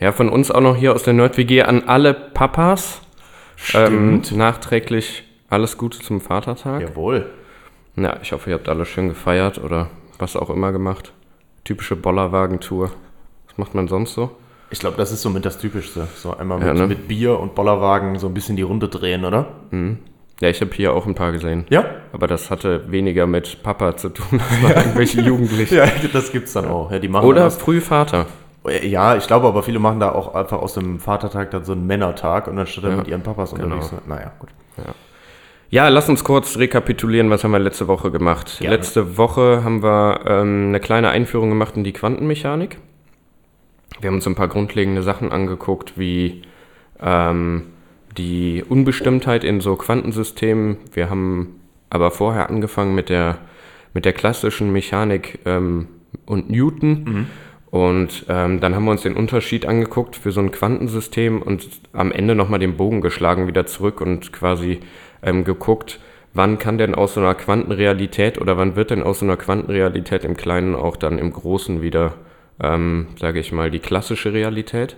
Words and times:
Ja, 0.00 0.12
von 0.12 0.28
uns 0.28 0.50
auch 0.50 0.60
noch 0.60 0.76
hier 0.76 0.94
aus 0.94 1.02
der 1.02 1.12
Nerd-WG 1.14 1.62
an 1.62 1.84
alle 1.86 2.14
Papas. 2.14 3.00
Ähm, 3.74 4.22
nachträglich 4.32 5.24
alles 5.50 5.76
Gute 5.76 5.98
zum 5.98 6.20
Vatertag. 6.20 6.80
Jawohl. 6.82 7.26
Ja, 7.96 8.16
ich 8.22 8.32
hoffe, 8.32 8.50
ihr 8.50 8.54
habt 8.54 8.68
alle 8.68 8.86
schön 8.86 9.08
gefeiert 9.08 9.58
oder 9.58 9.88
was 10.18 10.36
auch 10.36 10.50
immer 10.50 10.70
gemacht. 10.70 11.12
Typische 11.64 11.96
Bollerwagentour. 11.96 12.92
Was 13.48 13.58
macht 13.58 13.74
man 13.74 13.88
sonst 13.88 14.14
so? 14.14 14.30
Ich 14.70 14.78
glaube, 14.78 14.96
das 14.96 15.10
ist 15.10 15.22
somit 15.22 15.44
das 15.44 15.58
Typischste. 15.58 16.06
So 16.14 16.36
einmal 16.36 16.58
mit, 16.58 16.66
Ja, 16.68 16.74
ne? 16.74 16.86
mit 16.86 17.08
Bier 17.08 17.38
und 17.38 17.54
Bollerwagen 17.56 18.18
so 18.18 18.28
ein 18.28 18.34
bisschen 18.34 18.54
die 18.54 18.62
Runde 18.62 18.88
drehen, 18.88 19.24
oder? 19.24 19.46
Ja, 20.40 20.48
ich 20.48 20.60
habe 20.60 20.70
hier 20.74 20.92
auch 20.92 21.06
ein 21.06 21.14
paar 21.16 21.32
gesehen. 21.32 21.64
Ja. 21.70 21.86
Aber 22.12 22.28
das 22.28 22.50
hatte 22.50 22.90
weniger 22.92 23.26
mit 23.26 23.62
Papa 23.64 23.96
zu 23.96 24.10
tun, 24.10 24.26
das 24.38 24.62
waren 24.62 24.76
irgendwelche 24.84 25.22
Jugendliche. 25.22 25.76
Ja, 25.76 25.88
das 26.12 26.30
gibt's 26.30 26.52
dann 26.52 26.66
auch. 26.66 26.92
Ja, 26.92 27.00
die 27.00 27.08
machen 27.08 27.26
Oder 27.26 27.40
dann 27.42 27.50
Frühvater. 27.50 28.26
Ja, 28.70 29.16
ich 29.16 29.26
glaube 29.26 29.46
aber 29.46 29.62
viele 29.62 29.78
machen 29.78 30.00
da 30.00 30.12
auch 30.12 30.34
einfach 30.34 30.58
aus 30.58 30.74
dem 30.74 30.98
Vatertag 31.00 31.50
dann 31.50 31.64
so 31.64 31.72
einen 31.72 31.86
Männertag 31.86 32.46
und 32.48 32.56
dann 32.56 32.66
statt 32.66 32.84
dann 32.84 32.92
Ja, 32.92 32.96
mit 32.98 33.08
ihren 33.08 33.22
Papas 33.22 33.52
unterwegs. 33.52 33.88
genau. 33.90 34.00
sind. 34.00 34.08
Naja, 34.08 34.32
gut. 34.38 34.50
Ja, 35.70 35.88
lass 35.88 36.08
uns 36.08 36.24
kurz 36.24 36.56
rekapitulieren, 36.56 37.28
was 37.28 37.44
haben 37.44 37.50
wir 37.50 37.58
letzte 37.58 37.88
Woche 37.88 38.10
gemacht. 38.10 38.56
Gerne. 38.58 38.76
Letzte 38.76 39.18
Woche 39.18 39.62
haben 39.64 39.82
wir 39.82 40.20
ähm, 40.26 40.68
eine 40.68 40.80
kleine 40.80 41.10
Einführung 41.10 41.50
gemacht 41.50 41.76
in 41.76 41.84
die 41.84 41.92
Quantenmechanik. 41.92 42.78
Wir 44.00 44.08
haben 44.08 44.14
uns 44.14 44.26
ein 44.26 44.34
paar 44.34 44.48
grundlegende 44.48 45.02
Sachen 45.02 45.30
angeguckt, 45.30 45.98
wie 45.98 46.42
ähm, 47.00 47.64
die 48.16 48.64
Unbestimmtheit 48.66 49.44
in 49.44 49.60
so 49.60 49.76
Quantensystemen. 49.76 50.78
Wir 50.92 51.10
haben 51.10 51.60
aber 51.90 52.10
vorher 52.12 52.48
angefangen 52.48 52.94
mit 52.94 53.10
der, 53.10 53.36
mit 53.92 54.06
der 54.06 54.14
klassischen 54.14 54.72
Mechanik 54.72 55.40
ähm, 55.44 55.88
und 56.24 56.48
Newton. 56.50 57.26
Und 57.70 58.24
ähm, 58.28 58.60
dann 58.60 58.74
haben 58.74 58.84
wir 58.84 58.92
uns 58.92 59.02
den 59.02 59.16
Unterschied 59.16 59.66
angeguckt 59.66 60.16
für 60.16 60.32
so 60.32 60.40
ein 60.40 60.50
Quantensystem 60.50 61.42
und 61.42 61.68
am 61.92 62.12
Ende 62.12 62.34
nochmal 62.34 62.60
den 62.60 62.76
Bogen 62.76 63.02
geschlagen 63.02 63.46
wieder 63.46 63.66
zurück 63.66 64.00
und 64.00 64.32
quasi 64.32 64.80
ähm, 65.22 65.44
geguckt, 65.44 66.00
wann 66.32 66.58
kann 66.58 66.78
denn 66.78 66.94
aus 66.94 67.14
so 67.14 67.20
einer 67.20 67.34
Quantenrealität 67.34 68.40
oder 68.40 68.56
wann 68.56 68.74
wird 68.74 68.90
denn 68.90 69.02
aus 69.02 69.18
so 69.18 69.26
einer 69.26 69.36
Quantenrealität 69.36 70.24
im 70.24 70.36
Kleinen 70.36 70.74
auch 70.74 70.96
dann 70.96 71.18
im 71.18 71.32
Großen 71.32 71.82
wieder, 71.82 72.14
ähm, 72.62 73.08
sage 73.18 73.38
ich 73.38 73.52
mal, 73.52 73.70
die 73.70 73.80
klassische 73.80 74.32
Realität. 74.32 74.96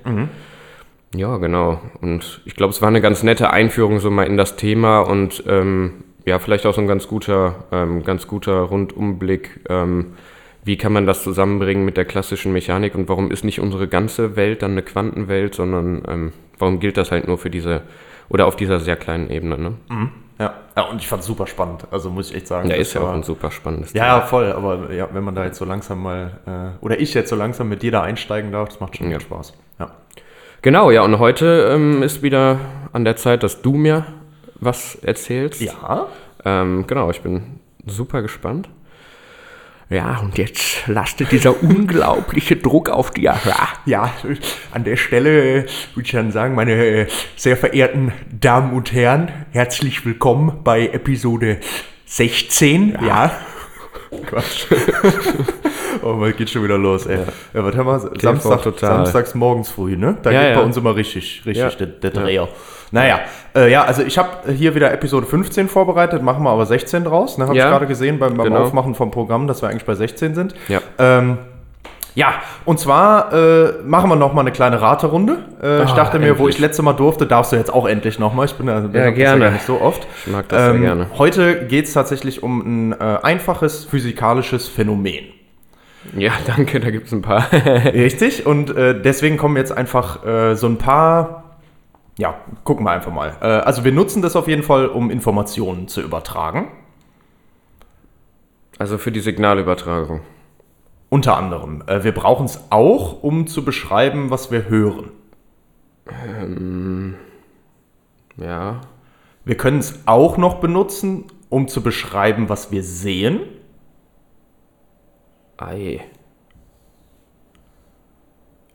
Ja, 1.15 1.39
genau. 1.39 1.81
Und 2.01 2.41
ich 2.45 2.55
glaube, 2.55 2.71
es 2.71 2.81
war 2.81 2.89
eine 2.89 3.01
ganz 3.01 3.25
nette 3.25 3.51
Einführung 3.51 3.99
so 3.99 4.13
mal 4.13 4.29
in 4.29 4.37
das 4.37 4.55
Thema 4.55 5.01
und 5.01 5.43
ähm, 5.49 6.05
ja, 6.25 6.39
vielleicht 6.39 6.67
auch 6.67 6.75
so 6.75 6.81
ein 6.81 6.87
ganz 6.87 7.09
guter, 7.09 7.65
ähm, 7.73 8.05
ganz 8.05 8.29
guter 8.29 8.61
Rundumblick. 8.61 9.61
Ähm, 9.69 10.13
wie 10.65 10.77
kann 10.77 10.93
man 10.93 11.07
das 11.07 11.23
zusammenbringen 11.23 11.85
mit 11.85 11.97
der 11.97 12.05
klassischen 12.05 12.53
Mechanik 12.53 12.95
und 12.95 13.09
warum 13.09 13.31
ist 13.31 13.45
nicht 13.45 13.61
unsere 13.61 13.89
ganze 13.89 14.37
Welt 14.37 14.63
dann 14.63 14.73
eine 14.73 14.83
Quantenwelt, 14.83 15.55
sondern 15.55 16.03
ähm, 16.09 16.33
warum 16.59 16.81
gilt 16.81 16.97
das 16.97 17.11
halt 17.11 17.27
nur 17.27 17.39
für 17.39 17.51
diese 17.51 17.83
oder 18.29 18.47
auf 18.47 18.57
dieser 18.57 18.79
sehr 18.81 18.97
kleinen 18.97 19.31
Ebene? 19.31 19.59
Ne? 19.59 19.73
Ja. 20.39 20.55
ja, 20.77 20.83
und 20.85 20.99
ich 21.01 21.09
fand's 21.09 21.27
super 21.27 21.47
spannend. 21.47 21.87
Also 21.91 22.09
muss 22.11 22.31
ich 22.31 22.37
echt 22.37 22.47
sagen. 22.47 22.69
Ja, 22.71 22.77
ist 22.77 22.95
ja 22.95 23.03
auch 23.03 23.13
ein 23.13 23.23
super 23.23 23.51
spannendes 23.51 23.93
Ja, 23.93 24.07
ja, 24.07 24.21
voll. 24.23 24.53
Aber 24.53 24.91
ja, 24.93 25.09
wenn 25.13 25.23
man 25.25 25.35
da 25.35 25.45
jetzt 25.45 25.59
so 25.59 25.65
langsam 25.67 26.03
mal, 26.03 26.39
äh, 26.47 26.85
oder 26.85 26.99
ich 26.99 27.13
jetzt 27.13 27.29
so 27.29 27.37
langsam 27.37 27.69
mit 27.69 27.83
dir 27.83 27.91
da 27.91 28.03
einsteigen 28.03 28.51
darf, 28.53 28.69
das 28.71 28.81
macht 28.81 28.97
schon 28.97 29.11
Ja. 29.11 29.19
viel 29.19 29.27
Spaß. 29.27 29.53
Ja. 29.79 29.91
Genau, 30.63 30.91
ja, 30.91 31.03
und 31.03 31.19
heute 31.19 31.71
ähm, 31.75 32.03
ist 32.03 32.23
wieder 32.23 32.59
an 32.93 33.05
der 33.05 33.17
Zeit, 33.17 33.43
dass 33.43 33.61
du 33.63 33.75
mir 33.75 34.07
was 34.57 34.95
erzählst. 34.97 35.61
Ja? 35.61 36.07
Ähm, 36.45 36.87
genau, 36.87 37.11
ich 37.11 37.21
bin 37.23 37.61
super 37.87 38.23
gespannt. 38.23 38.69
Ja, 39.93 40.21
und 40.23 40.39
jetzt 40.39 40.87
lastet 40.87 41.33
dieser 41.33 41.65
unglaubliche 41.65 42.55
Druck 42.55 42.89
auf 42.91 43.11
dir. 43.11 43.35
Ja. 43.45 43.69
Ja, 43.87 44.13
an 44.71 44.85
der 44.85 44.97
Stelle 44.97 45.65
würde 45.95 46.07
ich 46.07 46.13
dann 46.13 46.31
sagen, 46.31 46.55
meine 46.55 47.09
sehr 47.35 47.57
verehrten 47.57 48.13
Damen 48.31 48.73
und 48.73 48.93
Herren, 48.93 49.33
herzlich 49.51 50.07
willkommen 50.07 50.61
bei 50.63 50.87
Episode 50.87 51.59
16. 52.07 52.99
Ja. 53.05 53.33
Quatsch. 54.27 54.67
oh, 56.05 56.13
man 56.13 56.33
geht 56.37 56.51
schon 56.51 56.63
wieder 56.63 56.79
los, 56.79 57.07
ey. 57.07 57.19
Ja, 57.53 57.65
was 57.65 57.75
haben 57.77 57.87
wir? 57.87 58.21
Samstag, 58.21 58.63
total. 58.63 58.91
Samstags 59.07 59.35
morgens 59.35 59.71
früh, 59.71 59.97
ne? 59.97 60.17
Da 60.23 60.31
Ja, 60.31 60.41
geht 60.43 60.55
bei 60.55 60.61
ja. 60.61 60.67
uns 60.67 60.77
immer 60.77 60.95
richtig, 60.95 61.43
richtig 61.45 61.65
Ja. 61.65 61.71
der, 61.71 61.87
der 61.89 62.11
Dreher. 62.11 62.49
Naja, 62.93 63.21
äh, 63.55 63.71
ja, 63.71 63.85
also 63.85 64.03
ich 64.03 64.19
habe 64.19 64.53
hier 64.53 64.75
wieder 64.75 64.93
Episode 64.93 65.27
15 65.27 65.69
vorbereitet, 65.69 66.23
machen 66.23 66.43
wir 66.43 66.51
aber 66.51 66.67
16 66.67 67.05
draus. 67.05 67.39
Ne, 67.39 67.47
habe 67.47 67.57
Ja. 67.57 67.65
ich 67.67 67.71
gerade 67.71 67.87
gesehen 67.87 68.19
beim, 68.19 68.35
beim 68.37 68.47
Genau. 68.49 68.61
Aufmachen 68.63 68.95
vom 68.95 69.11
Programm, 69.11 69.47
dass 69.47 69.63
wir 69.63 69.69
eigentlich 69.69 69.85
bei 69.85 69.95
16 69.95 70.35
sind. 70.35 70.55
Ja. 70.69 70.81
Ähm, 70.99 71.39
ja, 72.17 72.35
und 72.65 72.81
zwar 72.81 73.33
äh, 73.33 73.73
machen 73.85 74.11
wir 74.11 74.17
noch 74.17 74.33
mal 74.33 74.41
eine 74.41 74.51
kleine 74.51 74.81
Raterunde. 74.81 75.39
Äh, 75.63 75.85
ich 75.85 75.91
Ah, 75.91 75.95
dachte 75.95 76.19
mir, 76.19 76.31
wo 76.39 76.43
endlich. 76.43 76.57
ich 76.57 76.61
letzte 76.61 76.83
Mal 76.83 76.95
durfte, 76.95 77.25
darfst 77.27 77.53
du 77.53 77.57
jetzt 77.57 77.73
auch 77.73 77.87
endlich 77.87 78.19
noch 78.19 78.35
mal. 78.35 78.47
Ich 78.47 78.55
bin 78.55 78.67
Ja, 78.67 78.81
das 78.81 78.91
gerne. 79.15 79.45
gar 79.45 79.51
nicht 79.53 79.65
so 79.65 79.81
oft. 79.81 80.09
Ich 80.27 80.33
mag 80.33 80.49
das 80.49 80.61
sehr 80.65 80.79
gerne. 80.81 81.07
Heute 81.19 81.67
geht 81.67 81.85
es 81.87 81.93
tatsächlich 81.93 82.43
um 82.43 82.91
ein 82.91 82.93
äh, 83.01 83.19
einfaches 83.23 83.85
physikalisches 83.85 84.67
Phänomen. 84.67 85.27
Ja, 86.17 86.33
danke, 86.49 86.81
da 86.81 86.91
gibt 86.91 87.07
es 87.07 87.13
ein 87.13 87.23
paar. 87.23 87.45
Richtig, 87.95 88.45
und 88.45 88.75
äh, 88.77 89.01
deswegen 89.01 89.37
kommen 89.37 89.57
jetzt 89.57 89.71
einfach 89.71 90.25
äh, 90.27 90.55
so 90.57 90.67
ein 90.67 90.79
paar. 90.79 91.45
Ja, 92.21 92.39
gucken 92.65 92.85
wir 92.85 92.91
einfach 92.91 93.13
mal. 93.13 93.39
Äh, 93.41 93.47
also 93.47 93.83
wir 93.83 93.93
nutzen 93.93 94.21
das 94.21 94.37
auf 94.37 94.47
jeden 94.47 94.63
Fall, 94.63 94.89
um 94.89 95.11
Informationen 95.11 95.89
zu 95.89 96.03
übertragen. 96.03 96.69
Also 98.79 98.99
für 98.99 99.11
die 99.11 99.21
Signalübertragung. 99.21 100.21
Unter 101.09 101.39
anderem. 101.39 101.83
Äh, 101.87 102.05
wir 102.05 102.13
brauchen 102.13 102.45
es 102.45 102.61
auch, 102.69 103.23
um 103.23 103.47
zu 103.47 103.65
beschreiben, 103.65 104.29
was 104.29 104.51
wir 104.51 104.69
hören. 104.69 105.13
Ja. 108.37 108.83
Wir 109.47 109.57
können 109.57 109.79
es 109.79 110.01
auch 110.05 110.37
noch 110.37 110.61
benutzen, 110.61 111.25
um 111.49 111.69
zu 111.69 111.83
beschreiben, 111.83 112.51
was 112.51 112.71
wir 112.71 112.83
sehen. 112.83 113.41
Ei. 115.57 116.03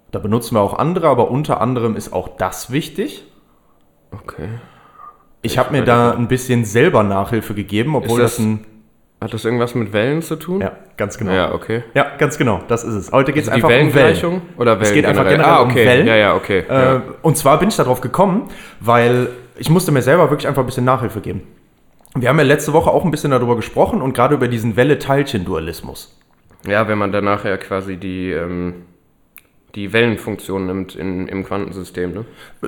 Da 0.10 0.18
benutzen 0.18 0.56
wir 0.56 0.62
auch 0.62 0.74
andere, 0.74 1.10
aber 1.10 1.30
unter 1.30 1.62
anderem 1.62 1.96
ist 1.96 2.12
auch 2.12 2.38
das 2.38 2.72
wichtig. 2.72 3.24
Okay. 4.24 4.50
Ich 5.42 5.58
habe 5.58 5.72
mir 5.72 5.84
da 5.84 6.12
ein 6.12 6.28
bisschen 6.28 6.66
selber 6.66 7.04
Nachhilfe 7.04 7.54
gegeben, 7.54 7.96
obwohl 7.96 8.20
das, 8.22 8.38
das- 8.38 8.46
ein. 8.46 8.66
Hat 9.22 9.34
das 9.34 9.46
irgendwas 9.46 9.74
mit 9.76 9.94
Wellen 9.94 10.22
zu 10.22 10.36
tun? 10.36 10.60
Ja, 10.62 10.74
ganz 10.98 11.18
genau. 11.18 11.32
Ja, 11.32 11.54
okay. 11.54 11.84
Ja, 11.94 12.06
ganz 12.18 12.38
genau, 12.38 12.60
das 12.68 12.84
ist 12.84 12.94
es. 12.94 13.12
Heute 13.12 13.32
geht 13.32 13.44
es 13.44 13.50
Also 13.50 13.66
einfach 13.66 13.82
um 13.88 13.94
Wellen. 13.96 14.42
Oder 14.58 14.74
Wellen 14.74 14.82
Es 14.82 14.94
geht 14.94 15.06
einfach 15.06 15.24
generell? 15.24 15.38
generell 15.38 15.54
ah, 15.54 15.62
um 15.62 15.70
okay. 15.72 15.86
Wellen. 15.86 16.08
Ja, 16.08 16.16
ja, 16.16 16.36
okay. 16.36 16.64
Äh, 16.70 16.74
ja. 16.74 17.02
Und 17.22 17.38
zwar 17.38 17.58
bin 17.58 17.70
ich 17.70 17.76
darauf 17.78 18.02
gekommen, 18.02 18.50
weil 18.82 19.30
ich 19.58 19.70
musste 19.70 19.92
mir 19.94 20.02
selber 20.02 20.30
wirklich 20.30 20.48
einfach 20.48 20.62
ein 20.64 20.66
bisschen 20.66 20.84
Nachhilfe 20.86 21.22
geben. 21.22 21.44
Wir 22.14 22.30
haben 22.30 22.38
ja 22.38 22.44
letzte 22.44 22.74
Woche 22.74 22.92
auch 22.92 23.04
ein 23.06 23.10
bisschen 23.12 23.32
darüber 23.32 23.56
gesprochen 23.56 24.02
und 24.02 24.14
gerade 24.14 24.36
über 24.36 24.48
diesen 24.48 24.76
Welle-Teilchen-Dualismus. 24.76 26.20
ja, 26.68 26.88
wenn 26.88 26.98
man 26.98 27.12
dann 27.12 27.24
nachher 27.26 27.58
quasi 27.58 27.98
die, 27.98 28.32
ähm, 28.32 28.84
die 29.76 29.92
Wellenfunktion 29.94 30.66
nimmt 30.66 30.96
in, 30.96 31.28
im 31.28 31.44
Quantensystem, 31.46 32.14
ne? 32.14 32.26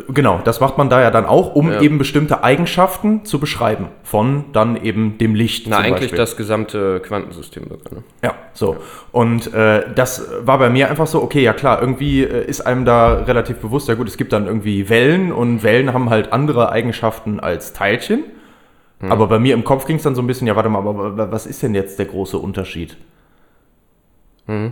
Genau, 0.10 0.42
das 0.44 0.60
macht 0.60 0.78
man 0.78 0.90
da 0.90 1.02
ja 1.02 1.10
dann 1.10 1.26
auch, 1.26 1.56
um 1.56 1.72
Ja. 1.72 1.82
eben 1.82 1.98
bestimmte 1.98 2.44
Eigenschaften 2.44 3.24
zu 3.26 3.40
beschreiben. 3.40 3.88
Von 4.04 4.46
dann 4.54 4.76
eben 4.84 5.18
dem 5.18 5.34
Licht. 5.34 5.68
Na, 5.68 5.78
eigentlich 5.78 6.02
Beispiel. 6.02 6.18
das 6.18 6.36
gesamte 6.38 7.00
Quantensystem 7.00 7.64
sogar, 7.64 7.94
ne? 7.94 8.04
Ja, 8.24 8.34
so. 8.54 8.78
Und 9.12 9.54
äh, 9.54 9.86
das 9.96 10.28
war 10.42 10.60
bei 10.60 10.70
mir 10.70 10.90
einfach 10.90 11.08
so, 11.08 11.24
okay, 11.24 11.42
ja 11.42 11.54
klar, 11.54 11.80
irgendwie 11.82 12.24
äh, 12.24 12.46
ist 12.46 12.62
einem 12.62 12.84
da 12.86 13.14
relativ 13.24 13.58
bewusst, 13.58 13.88
ja 13.88 13.94
gut, 13.96 14.08
es 14.08 14.18
gibt 14.18 14.34
dann 14.34 14.46
irgendwie 14.46 14.90
Wellen 14.90 15.32
und 15.32 15.64
Wellen 15.64 15.94
haben 15.94 16.10
halt 16.10 16.34
andere 16.34 16.72
Eigenschaften 16.72 17.40
als 17.40 17.74
Teilchen. 17.74 18.24
Aber 19.00 19.28
bei 19.28 19.38
mir 19.38 19.54
im 19.54 19.64
Kopf 19.64 19.86
ging 19.86 19.98
es 19.98 20.02
dann 20.04 20.16
so 20.16 20.24
ein 20.24 20.28
bisschen, 20.28 20.48
ja, 20.48 20.56
warte 20.56 20.70
mal, 20.70 20.80
aber 20.80 21.16
wa- 21.18 21.28
was 21.30 21.46
ist 21.46 21.62
denn 21.62 21.76
jetzt 21.76 22.00
der 22.00 22.08
große 22.08 22.36
Unterschied? 22.38 22.98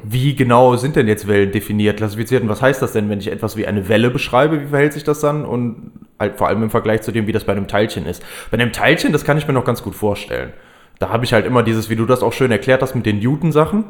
Wie 0.04 0.36
genau 0.36 0.77
sind 0.77 0.95
denn 0.95 1.07
jetzt 1.07 1.27
Wellen 1.27 1.51
definiert, 1.51 1.98
klassifiziert 1.98 2.42
und 2.44 2.48
was 2.50 2.62
heißt 2.62 2.81
das 2.81 2.94
denn, 2.94 3.10
wenn 3.10 3.19
ich 3.19 3.30
etwas 3.30 3.57
wie 3.57 3.68
eine 3.68 3.89
Welle 3.89 4.10
beschreibe, 4.10 4.62
wie 4.62 4.68
verhält 4.68 4.94
sich 4.94 5.04
das 5.04 5.19
dann 5.19 5.44
und 5.44 5.92
halt 6.18 6.38
vor 6.38 6.48
allem 6.48 6.63
im 6.63 6.69
Vergleich 6.69 7.01
zu 7.01 7.12
dem, 7.12 7.27
wie 7.27 7.33
das 7.33 7.44
bei 7.44 7.51
einem 7.51 7.68
Teilchen 7.68 8.06
ist. 8.06 8.24
Bei 8.51 8.57
einem 8.57 8.72
Teilchen, 8.72 9.12
das 9.12 9.25
kann 9.25 9.38
ich 9.38 9.48
mir 9.48 9.54
noch 9.54 9.66
ganz 9.66 9.83
gut 9.83 9.94
vorstellen. 9.94 10.54
Da 11.00 11.10
habe 11.10 11.25
ich 11.25 11.33
halt 11.33 11.45
immer 11.45 11.62
dieses, 11.62 11.89
wie 11.89 11.98
du 11.98 12.06
das 12.06 12.24
auch 12.24 12.31
schön 12.31 12.51
erklärt 12.51 12.81
hast 12.81 12.95
mit 12.95 13.06
den 13.06 13.19
Newton-Sachen, 13.19 13.83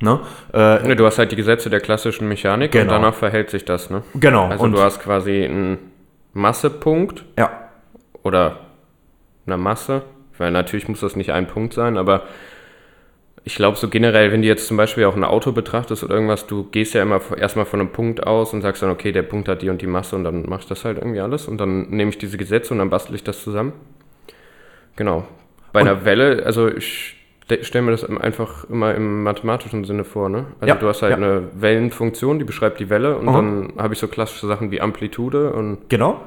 Ne? 0.00 0.18
Äh, 0.52 0.86
Ne, 0.86 0.96
du 0.96 1.06
hast 1.06 1.18
halt 1.18 1.30
die 1.30 1.36
Gesetze 1.36 1.70
der 1.70 1.80
klassischen 1.80 2.26
Mechanik 2.26 2.74
und 2.74 2.80
Genau. 2.80 2.92
danach 2.94 3.14
verhält 3.14 3.50
sich 3.50 3.64
das, 3.64 3.88
ne? 3.88 4.02
genau. 4.14 4.48
Also 4.48 4.64
und, 4.64 4.72
du 4.72 4.80
hast 4.80 5.00
quasi 5.00 5.44
einen 5.44 5.78
Massepunkt 6.32 7.24
ja, 7.38 7.50
oder 8.24 8.60
eine 9.46 9.56
Masse, 9.58 10.02
weil 10.38 10.50
natürlich 10.50 10.88
muss 10.88 11.00
das 11.00 11.14
nicht 11.14 11.30
ein 11.32 11.46
Punkt 11.46 11.72
sein, 11.74 11.96
aber 11.96 12.22
ich 13.44 13.56
glaube 13.56 13.76
so 13.76 13.88
generell, 13.88 14.30
wenn 14.30 14.42
du 14.42 14.48
jetzt 14.48 14.66
zum 14.68 14.76
Beispiel 14.76 15.04
auch 15.04 15.16
ein 15.16 15.24
Auto 15.24 15.50
betrachtest 15.52 16.04
oder 16.04 16.14
irgendwas, 16.14 16.46
du 16.46 16.64
gehst 16.70 16.94
ja 16.94 17.02
immer 17.02 17.20
erstmal 17.36 17.64
von 17.66 17.80
einem 17.80 17.90
Punkt 17.90 18.24
aus 18.26 18.52
und 18.52 18.62
sagst 18.62 18.82
dann, 18.82 18.90
okay, 18.90 19.10
der 19.12 19.22
Punkt 19.22 19.48
hat 19.48 19.62
die 19.62 19.68
und 19.70 19.82
die 19.82 19.86
Masse 19.88 20.14
und 20.16 20.24
dann 20.24 20.44
mach 20.48 20.60
ich 20.60 20.66
das 20.66 20.84
halt 20.84 20.98
irgendwie 20.98 21.20
alles 21.20 21.48
und 21.48 21.58
dann 21.58 21.88
nehme 21.90 22.10
ich 22.10 22.18
diese 22.18 22.38
Gesetze 22.38 22.72
und 22.72 22.78
dann 22.78 22.90
bastel 22.90 23.14
ich 23.16 23.24
das 23.24 23.42
zusammen. 23.42 23.72
Genau. 24.96 25.24
Bei 25.72 25.80
Und- 25.80 25.88
einer 25.88 26.04
Welle, 26.04 26.44
also 26.44 26.68
ich 26.68 27.16
stelle 27.62 27.84
mir 27.84 27.90
das 27.90 28.04
einfach 28.04 28.64
immer 28.70 28.94
im 28.94 29.24
mathematischen 29.24 29.84
Sinne 29.84 30.04
vor, 30.04 30.28
ne? 30.28 30.46
Also 30.60 30.72
Ja, 30.74 30.80
du 30.80 30.88
hast 30.88 31.02
halt 31.02 31.10
ja. 31.10 31.16
eine 31.16 31.48
Wellenfunktion, 31.54 32.38
die 32.38 32.44
beschreibt 32.44 32.80
die 32.80 32.88
Welle 32.88 33.16
und 33.18 33.28
Aha. 33.28 33.36
dann 33.36 33.72
habe 33.76 33.92
ich 33.94 34.00
so 34.00 34.08
klassische 34.08 34.46
Sachen 34.46 34.70
wie 34.70 34.80
Amplitude 34.80 35.52
und 35.52 35.88
genau. 35.88 36.20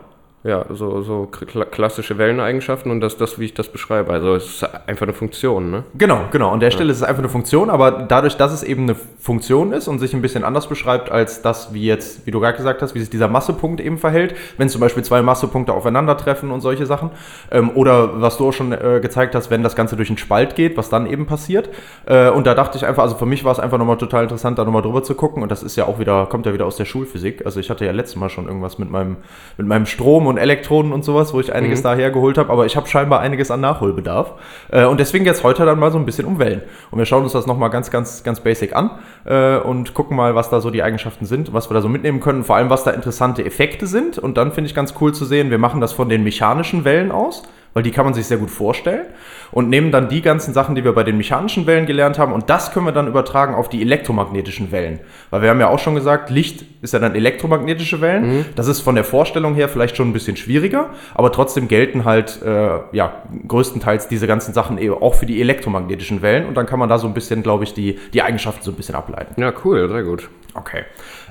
Ja, 0.46 0.64
so, 0.70 1.02
so 1.02 1.28
kla- 1.32 1.66
klassische 1.66 2.20
Welleneigenschaften 2.20 2.92
und 2.92 3.02
das, 3.02 3.18
das, 3.18 3.40
wie 3.40 3.46
ich 3.46 3.56
das 3.56 3.68
beschreibe. 3.68 4.14
Also 4.14 4.36
es 4.36 4.46
ist 4.46 4.64
einfach 4.88 5.08
eine 5.08 5.14
Funktion, 5.14 5.72
ne? 5.72 5.84
Genau, 5.98 6.22
genau. 6.32 6.52
An 6.52 6.60
der 6.60 6.70
Stelle 6.70 6.92
ist 6.92 6.98
es 6.98 7.04
einfach 7.04 7.24
eine 7.24 7.30
Funktion, 7.30 7.72
aber 7.72 8.06
dadurch, 8.08 8.38
dass 8.38 8.54
es 8.54 8.62
eben 8.62 8.84
eine 8.84 8.96
Funktion 9.20 9.74
ist 9.74 9.88
und 9.88 9.98
sich 9.98 10.14
ein 10.14 10.22
bisschen 10.22 10.44
anders 10.44 10.68
beschreibt 10.68 11.10
als 11.10 11.42
das, 11.42 11.74
wie 11.74 11.84
jetzt, 11.84 12.28
wie 12.28 12.32
du 12.32 12.40
gerade 12.40 12.56
gesagt 12.56 12.84
hast, 12.84 12.94
wie 12.94 13.00
sich 13.00 13.10
dieser 13.10 13.28
Massepunkt 13.28 13.82
eben 13.82 13.98
verhält, 13.98 14.36
wenn 14.60 14.70
zum 14.70 14.82
Beispiel 14.82 15.04
zwei 15.04 15.24
Massepunkte 15.24 15.74
aufeinandertreffen 15.74 16.52
und 16.52 16.62
solche 16.62 16.86
Sachen. 16.86 17.10
Ähm, 17.50 17.72
oder 17.74 18.22
was 18.22 18.38
du 18.38 18.48
auch 18.50 18.54
schon 18.54 18.72
äh, 18.72 19.00
gezeigt 19.02 19.34
hast, 19.34 19.50
wenn 19.50 19.64
das 19.64 19.76
Ganze 19.76 19.96
durch 19.96 20.10
einen 20.10 20.20
Spalt 20.20 20.56
geht, 20.56 20.78
was 20.78 20.90
dann 20.90 21.08
eben 21.08 21.26
passiert. 21.26 21.70
Äh, 22.06 22.30
und 22.30 22.46
da 22.46 22.54
dachte 22.54 22.78
ich 22.78 22.86
einfach, 22.86 23.02
also 23.02 23.16
für 23.16 23.26
mich 23.26 23.44
war 23.44 23.52
es 23.52 23.60
einfach 23.60 23.80
nochmal 23.80 23.98
total 23.98 24.22
interessant, 24.22 24.60
da 24.60 24.64
nochmal 24.64 24.84
drüber 24.84 25.02
zu 25.02 25.16
gucken. 25.16 25.42
Und 25.42 25.52
das 25.52 25.64
ist 25.64 25.76
ja 25.76 25.86
auch 25.88 25.98
wieder, 25.98 26.28
kommt 26.28 26.46
ja 26.46 26.54
wieder 26.54 26.68
aus 26.68 26.76
der 26.76 26.86
Schulphysik. 26.86 27.48
Also 27.48 27.60
ich 27.60 27.72
hatte 27.72 27.84
ja 27.84 27.92
letztes 27.92 28.16
Mal 28.16 28.30
schon 28.30 28.46
irgendwas 28.46 28.78
mit 28.78 28.92
meinem, 28.92 29.18
mit 29.58 29.66
meinem 29.66 29.88
Strom 29.88 30.28
und 30.28 30.35
Elektronen 30.38 30.94
und 30.94 31.04
sowas, 31.04 31.34
wo 31.34 31.40
ich 31.40 31.54
einiges 31.54 31.82
daher 31.82 32.12
geholt 32.12 32.38
habe, 32.38 32.52
aber 32.52 32.66
ich 32.66 32.76
habe 32.76 32.88
scheinbar 32.88 33.20
einiges 33.20 33.52
an 33.52 33.62
Nachholbedarf. 33.62 34.34
Äh, 34.72 34.86
und 34.86 35.00
deswegen 35.00 35.26
jetzt 35.26 35.44
heute 35.44 35.66
dann 35.66 35.80
mal 35.80 35.92
so 35.92 35.98
ein 35.98 36.06
bisschen 36.06 36.26
um 36.26 36.40
Wellen. 36.40 36.62
Und 36.92 37.00
wir 37.00 37.06
schauen 37.06 37.24
uns 37.24 37.34
das 37.34 37.46
nochmal 37.46 37.70
ganz, 37.70 37.92
ganz, 37.92 38.24
ganz 38.24 38.40
basic 38.40 38.76
an 38.76 38.92
äh, 39.26 39.58
und 39.58 39.94
gucken 39.94 40.16
mal, 40.18 40.36
was 40.36 40.50
da 40.50 40.62
so 40.62 40.70
die 40.70 40.84
Eigenschaften 40.84 41.26
sind, 41.26 41.54
was 41.54 41.70
wir 41.70 41.74
da 41.74 41.82
so 41.82 41.90
mitnehmen 41.90 42.20
können, 42.20 42.44
vor 42.44 42.56
allem 42.56 42.70
was 42.70 42.84
da 42.84 42.92
interessante 42.92 43.44
Effekte 43.46 43.88
sind. 43.88 44.18
Und 44.18 44.38
dann 44.38 44.52
finde 44.52 44.70
ich 44.70 44.76
ganz 44.76 44.94
cool 45.02 45.14
zu 45.14 45.26
sehen, 45.26 45.50
wir 45.50 45.58
machen 45.58 45.82
das 45.82 45.94
von 45.94 46.10
den 46.10 46.24
mechanischen 46.24 46.86
Wellen 46.86 47.12
aus, 47.12 47.44
weil 47.76 47.84
die 47.84 47.92
kann 47.92 48.06
man 48.06 48.14
sich 48.14 48.26
sehr 48.26 48.38
gut 48.38 48.50
vorstellen 48.50 49.06
und 49.52 49.70
nehmen 49.70 49.92
dann 49.92 50.08
die 50.08 50.22
ganzen 50.22 50.54
Sachen, 50.54 50.76
die 50.76 50.84
wir 50.86 50.94
bei 50.94 51.04
den 51.04 51.18
mechanischen 51.18 51.68
Wellen 51.68 51.86
gelernt 51.86 52.18
haben 52.18 52.32
und 52.32 52.50
das 52.50 52.72
können 52.72 52.86
wir 52.86 52.94
dann 52.94 53.08
übertragen 53.08 53.54
auf 53.54 53.68
die 53.68 53.82
elektromagnetischen 53.82 54.72
Wellen. 54.72 55.02
Weil 55.30 55.42
wir 55.42 55.50
haben 55.50 55.60
ja 55.60 55.68
auch 55.68 55.80
schon 55.80 55.94
gesagt, 55.94 56.30
Licht 56.30 56.64
ist 56.82 56.94
ja 56.94 57.00
dann 57.00 57.16
elektromagnetische 57.16 58.00
Wellen. 58.00 58.46
Das 58.56 58.68
ist 58.68 58.80
von 58.80 58.96
der 58.96 59.04
Vorstellung 59.04 59.56
her 59.56 59.68
vielleicht 59.68 59.98
schon 59.98 60.10
ein 60.10 60.14
bisschen 60.14 60.38
schwieriger, 60.38 60.92
aber 61.14 61.34
trotzdem 61.34 61.68
gelten 61.68 62.06
halt 62.06 62.42
äh, 62.42 62.80
ja 62.94 63.24
größtenteils 63.48 64.08
diese 64.08 64.26
ganzen 64.26 64.54
Sachen 64.54 64.78
eben 64.78 64.96
auch 64.96 65.16
für 65.16 65.26
die 65.26 65.42
elektromagnetischen 65.42 66.22
Wellen 66.22 66.46
und 66.46 66.56
dann 66.56 66.66
kann 66.66 66.80
man 66.80 66.88
da 66.88 66.98
so 66.98 67.08
ein 67.08 67.14
bisschen, 67.14 67.44
glaube 67.44 67.66
ich, 67.66 67.74
die, 67.74 68.00
die 68.14 68.22
Eigenschaften 68.22 68.64
so 68.64 68.72
ein 68.72 68.76
bisschen 68.78 68.96
ableiten. 68.96 69.40
Ja, 69.40 69.52
cool, 69.66 69.90
sehr 69.90 70.04
gut. 70.04 70.30
Okay. 70.54 70.86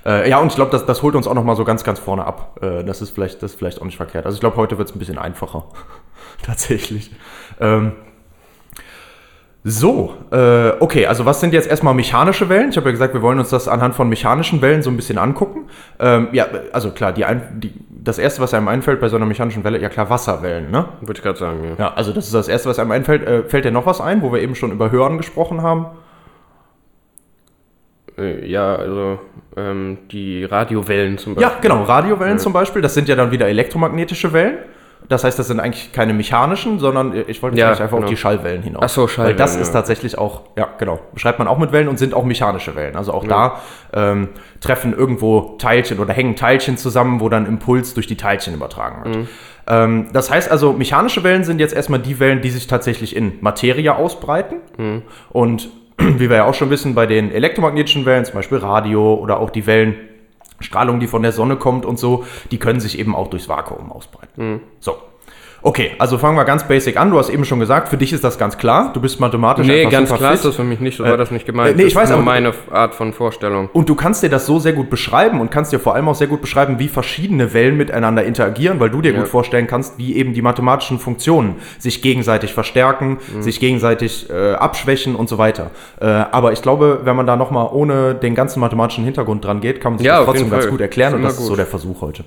Äh, 0.05 0.29
ja, 0.29 0.39
und 0.39 0.49
ich 0.49 0.57
glaube, 0.57 0.71
das, 0.71 0.85
das 0.87 1.03
holt 1.03 1.15
uns 1.15 1.27
auch 1.27 1.35
noch 1.35 1.45
mal 1.45 1.57
so 1.57 1.65
ganz, 1.65 1.85
ganz 1.85 1.99
vorne 1.99 2.25
ab. 2.27 2.59
Äh, 2.63 2.85
das, 2.85 3.01
ist 3.01 3.11
vielleicht, 3.11 3.43
das 3.43 3.53
ist 3.53 3.59
vielleicht 3.59 3.81
auch 3.81 3.87
nicht 3.87 3.97
verkehrt. 3.97 4.27
Also 4.27 4.37
ich 4.37 4.41
glaube, 4.41 4.57
heute 4.57 4.79
wird 4.79 4.89
es 4.89 4.95
ein 4.95 4.99
bisschen 4.99 5.19
einfacher. 5.19 5.65
Tatsächlich. 6.43 7.11
Ähm, 7.61 7.93
so, 9.67 10.13
äh, 10.31 10.73
okay, 10.81 11.07
also 11.07 11.25
was 11.25 11.41
sind 11.41 11.55
jetzt 11.55 11.67
erstmal 11.67 11.95
mechanische 11.95 12.51
Wellen? 12.51 12.69
Ich 12.69 12.77
habe 12.77 12.87
ja 12.87 12.93
gesagt, 12.93 13.15
wir 13.15 13.23
wollen 13.23 13.39
uns 13.39 13.49
das 13.49 13.67
anhand 13.67 13.95
von 13.95 14.11
mechanischen 14.11 14.61
Wellen 14.61 14.83
so 14.83 14.91
ein 14.91 14.97
bisschen 14.97 15.17
angucken. 15.17 15.71
Ähm, 15.99 16.29
ja, 16.33 16.47
also 16.73 16.91
klar, 16.91 17.15
die, 17.15 17.25
ein, 17.25 17.61
die, 17.61 17.73
das 17.89 18.19
erste, 18.19 18.43
was 18.43 18.53
einem 18.53 18.69
einfällt 18.69 19.01
bei 19.01 19.09
so 19.09 19.17
einer 19.17 19.25
mechanischen 19.25 19.65
Welle, 19.65 19.81
ja 19.81 19.89
klar, 19.89 20.11
Wasserwellen, 20.11 20.71
ne? 20.71 20.85
Würde 21.01 21.15
ich 21.15 21.23
gerade 21.23 21.39
sagen, 21.39 21.65
ja. 21.65 21.87
Ja, 21.87 21.95
also 21.95 22.13
das 22.13 22.27
ist 22.27 22.35
das 22.35 22.49
erste, 22.49 22.69
was 22.69 22.79
einem 22.79 22.91
einfällt. 22.91 23.27
Äh, 23.27 23.45
fällt 23.45 23.65
dir 23.65 23.71
noch 23.71 23.87
was 23.87 24.03
ein, 24.03 24.21
wo 24.21 24.35
wir 24.35 24.43
eben 24.43 24.55
schon 24.55 24.71
über 24.71 24.91
Hören 24.91 25.17
gesprochen 25.17 25.63
haben? 25.63 25.87
Äh, 28.19 28.47
Ja, 28.47 28.77
also 28.77 29.19
ähm, 29.57 29.99
die 30.11 30.45
Radiowellen 30.45 31.19
zum 31.19 31.35
Beispiel. 31.35 31.51
Ja, 31.53 31.59
genau, 31.61 31.83
Radiowellen 31.85 32.39
zum 32.39 32.53
Beispiel, 32.53 32.83
das 32.83 32.95
sind 32.95 33.09
ja 33.09 33.17
dann 33.17 33.31
wieder 33.31 33.49
elektromagnetische 33.49 34.33
Wellen. 34.33 34.59
Das 35.07 35.23
heißt, 35.23 35.39
das 35.39 35.49
sind 35.49 35.61
eigentlich 35.61 35.93
keine 35.93 36.15
mechanischen, 36.15 36.79
sondern 36.79 37.13
äh, 37.15 37.23
ich 37.27 37.43
wollte 37.43 37.59
jetzt 37.59 37.63
Ja, 37.79 37.85
einfach 37.85 37.91
genau. 37.91 38.05
auf 38.05 38.09
die 38.11 38.17
Schallwellen 38.17 38.63
hinaus. 38.63 38.83
Ach 38.85 38.89
so, 38.89 39.03
Weil 39.03 39.09
Schallwellen, 39.09 39.37
das 39.37 39.55
ist 39.55 39.67
ja. 39.69 39.73
tatsächlich 39.75 40.17
auch, 40.17 40.43
ja, 40.57 40.67
genau, 40.79 40.99
beschreibt 41.13 41.39
man 41.39 41.47
auch 41.47 41.59
mit 41.59 41.73
Wellen 41.73 41.89
und 41.89 41.99
sind 41.99 42.15
auch 42.15 42.25
mechanische 42.25 42.75
Wellen. 42.75 42.97
Also 42.97 43.13
auch 43.13 43.27
da 43.27 43.61
ähm, 43.93 44.31
treffen 44.63 44.97
irgendwo 44.97 45.57
Teilchen 45.59 45.99
oder 45.99 46.15
hängen 46.15 46.37
Teilchen 46.37 46.79
zusammen, 46.79 47.21
wo 47.21 47.29
dann 47.29 47.45
Impuls 47.45 47.93
durch 47.93 48.07
die 48.07 48.17
Teilchen 48.17 48.55
übertragen 48.55 49.05
wird. 49.05 49.29
Ähm, 49.67 50.09
das 50.15 50.31
heißt 50.31 50.51
also, 50.51 50.73
mechanische 50.73 51.23
Wellen 51.23 51.45
sind 51.45 51.59
jetzt 51.61 51.75
erstmal 51.75 52.01
die 52.01 52.19
Wellen, 52.19 52.41
die 52.41 52.49
sich 52.51 52.67
tatsächlich 52.67 53.15
in 53.15 53.35
Materie 53.43 53.95
ausbreiten. 53.95 54.57
Und 55.31 55.69
wie 55.99 56.29
wir 56.29 56.37
ja 56.37 56.45
auch 56.45 56.55
schon 56.55 56.71
wissen, 56.71 56.95
bei 56.95 57.07
den 57.07 57.31
elektromagnetischen 57.31 58.05
Wellen, 58.07 58.25
zum 58.25 58.35
Beispiel 58.35 58.59
Radio 58.59 59.15
oder 59.15 59.41
auch 59.41 59.51
die 59.51 59.67
Wellen, 59.67 59.97
Strahlung, 60.61 61.01
die 61.01 61.07
von 61.07 61.23
der 61.23 61.33
Sonne 61.33 61.57
kommt 61.57 61.85
und 61.85 61.99
so, 61.99 62.25
die 62.51 62.59
können 62.59 62.81
sich 62.81 62.99
eben 62.99 63.15
auch 63.15 63.29
durchs 63.29 63.49
Vakuum 63.49 63.93
ausbreiten. 63.93 64.61
So. 64.81 64.97
Okay, 65.67 65.93
also 65.99 66.19
fangen 66.19 66.37
wir 66.37 66.45
ganz 66.45 66.69
basic 66.69 67.01
an. 67.01 67.11
Du 67.11 67.19
hast 67.19 67.31
eben 67.31 67.47
schon 67.47 67.59
gesagt, 67.59 67.89
für 67.89 67.97
dich 67.97 68.13
ist 68.13 68.23
das 68.23 68.37
ganz 68.37 68.59
klar. 68.59 68.93
Du 68.93 69.01
bist 69.01 69.19
mathematisch 69.19 69.67
Nee, 69.67 69.87
ganz 69.87 70.11
klar 70.13 70.33
fit. 70.33 70.35
ist 70.35 70.45
das 70.45 70.57
für 70.57 70.63
mich 70.63 70.79
nicht, 70.79 70.99
so 70.99 71.05
war 71.05 71.17
das 71.17 71.31
nicht 71.31 71.47
gemeint. 71.47 71.71
äh, 71.71 71.75
nee, 71.75 71.85
ich 71.85 71.95
das 71.95 72.03
weiß, 72.03 72.11
ist 72.11 72.17
nur 72.17 72.19
aber- 72.19 72.25
meine 72.27 72.53
Art 72.71 72.95
von 72.95 73.15
Vorstellung. 73.15 73.71
Und 73.73 73.89
du 73.89 73.95
kannst 73.95 74.23
dir 74.23 74.29
das 74.29 74.45
so 74.45 74.59
sehr 74.59 74.75
gut 74.75 74.91
beschreiben 74.91 75.41
und 75.41 75.51
kannst 75.51 75.73
dir 75.73 75.79
vor 75.81 75.95
allem 75.95 76.07
auch 76.07 76.15
sehr 76.17 76.27
gut 76.27 76.43
beschreiben, 76.43 76.79
wie 76.81 76.89
verschiedene 76.89 77.55
Wellen 77.55 77.79
miteinander 77.79 78.25
interagieren, 78.25 78.79
weil 78.79 78.91
du 78.91 79.01
dir 79.01 79.13
Ja. 79.15 79.21
gut 79.21 79.29
vorstellen 79.29 79.67
kannst, 79.67 79.97
wie 79.97 80.15
eben 80.17 80.35
die 80.35 80.43
mathematischen 80.43 80.99
Funktionen 80.99 81.55
sich 81.79 82.03
gegenseitig 82.03 82.53
verstärken, 82.53 83.17
Mhm. 83.35 83.41
sich 83.41 83.59
gegenseitig 83.59 84.29
äh, 84.29 84.53
abschwächen 84.53 85.17
und 85.17 85.31
so 85.31 85.39
weiter. 85.39 85.71
Äh, 85.99 86.05
aber 86.05 86.53
ich 86.53 86.61
glaube, 86.61 87.01
wenn 87.05 87.17
man 87.17 87.27
da 87.27 87.37
nochmal 87.37 87.69
ohne 87.73 88.15
den 88.15 88.35
ganzen 88.35 88.61
mathematischen 88.61 89.05
Hintergrund 89.05 89.47
dran 89.47 89.63
geht, 89.63 89.81
kann 89.81 89.93
man 89.93 89.99
sich 89.99 90.07
Ja, 90.07 90.13
das 90.15 90.21
auf 90.21 90.27
trotzdem 90.27 90.43
jeden 90.45 90.51
ganz 90.51 90.65
Fall. 90.65 90.71
gut 90.73 90.81
erklären 90.83 91.09
Ist 91.09 91.15
und 91.15 91.21
immer 91.21 91.29
das 91.31 91.39
ist 91.39 91.47
so 91.47 91.57
der 91.57 91.65
Versuch 91.67 92.03
heute. 92.03 92.25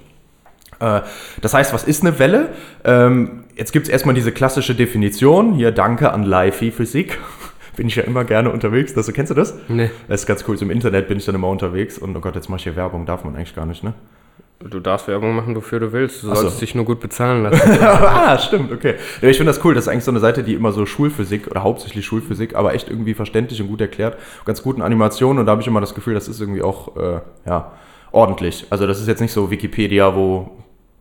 Äh, 0.79 1.01
Das 1.41 1.53
heißt, 1.53 1.73
was 1.73 1.83
ist 1.83 2.01
eine 2.03 2.17
Welle? 2.19 2.49
Ähm, 2.83 3.43
Jetzt 3.55 3.71
gibt 3.71 3.87
es 3.87 3.91
erstmal 3.91 4.13
diese 4.13 4.31
klassische 4.31 4.75
Definition. 4.75 5.53
Hier, 5.53 5.71
danke 5.71 6.11
an 6.13 6.23
Life 6.23 6.71
Physik. 6.71 7.17
Bin 7.75 7.87
ich 7.87 7.95
ja 7.95 8.03
immer 8.03 8.23
gerne 8.23 8.51
unterwegs. 8.51 8.93
Das, 8.93 9.11
kennst 9.13 9.31
du 9.31 9.35
das? 9.35 9.55
Nee. 9.67 9.89
Das 10.07 10.21
ist 10.21 10.27
ganz 10.27 10.43
cool. 10.47 10.57
So 10.57 10.65
Im 10.65 10.71
Internet 10.71 11.07
bin 11.07 11.17
ich 11.17 11.25
dann 11.25 11.35
immer 11.35 11.47
unterwegs 11.49 11.97
und 11.97 12.15
oh 12.15 12.19
Gott, 12.19 12.35
jetzt 12.35 12.49
mache 12.49 12.57
ich 12.57 12.63
hier 12.63 12.75
Werbung. 12.75 13.05
Darf 13.05 13.23
man 13.23 13.35
eigentlich 13.35 13.55
gar 13.55 13.65
nicht, 13.67 13.83
ne? 13.83 13.93
Du 14.59 14.79
darfst 14.79 15.07
Werbung 15.07 15.35
machen, 15.35 15.55
wofür 15.55 15.79
du 15.79 15.91
willst. 15.93 16.23
Du 16.23 16.31
Ach 16.31 16.35
so. 16.35 16.41
sollst 16.43 16.61
dich 16.61 16.73
nur 16.73 16.85
gut 16.85 16.99
bezahlen 16.99 17.43
lassen. 17.49 17.77
ah, 17.83 18.37
stimmt, 18.39 18.71
okay. 18.71 18.95
Ja, 19.21 19.29
ich 19.29 19.37
finde 19.37 19.51
das 19.51 19.63
cool. 19.63 19.75
Das 19.75 19.83
ist 19.85 19.87
eigentlich 19.89 20.03
so 20.03 20.11
eine 20.11 20.19
Seite, 20.19 20.41
die 20.43 20.55
immer 20.55 20.71
so 20.71 20.87
Schulphysik 20.87 21.47
oder 21.51 21.61
hauptsächlich 21.61 22.03
Schulphysik, 22.05 22.55
aber 22.55 22.73
echt 22.73 22.89
irgendwie 22.89 23.13
verständlich 23.13 23.61
und 23.61 23.67
gut 23.67 23.81
erklärt. 23.81 24.17
Ganz 24.45 24.63
guten 24.63 24.81
Animationen 24.81 25.39
und 25.39 25.45
da 25.45 25.51
habe 25.51 25.61
ich 25.61 25.67
immer 25.67 25.81
das 25.81 25.93
Gefühl, 25.93 26.15
das 26.15 26.27
ist 26.27 26.41
irgendwie 26.41 26.63
auch, 26.63 26.95
äh, 26.97 27.19
ja, 27.45 27.71
ordentlich. 28.11 28.65
Also 28.71 28.87
das 28.87 28.99
ist 28.99 29.07
jetzt 29.07 29.21
nicht 29.21 29.33
so 29.33 29.51
Wikipedia, 29.51 30.15
wo 30.15 30.49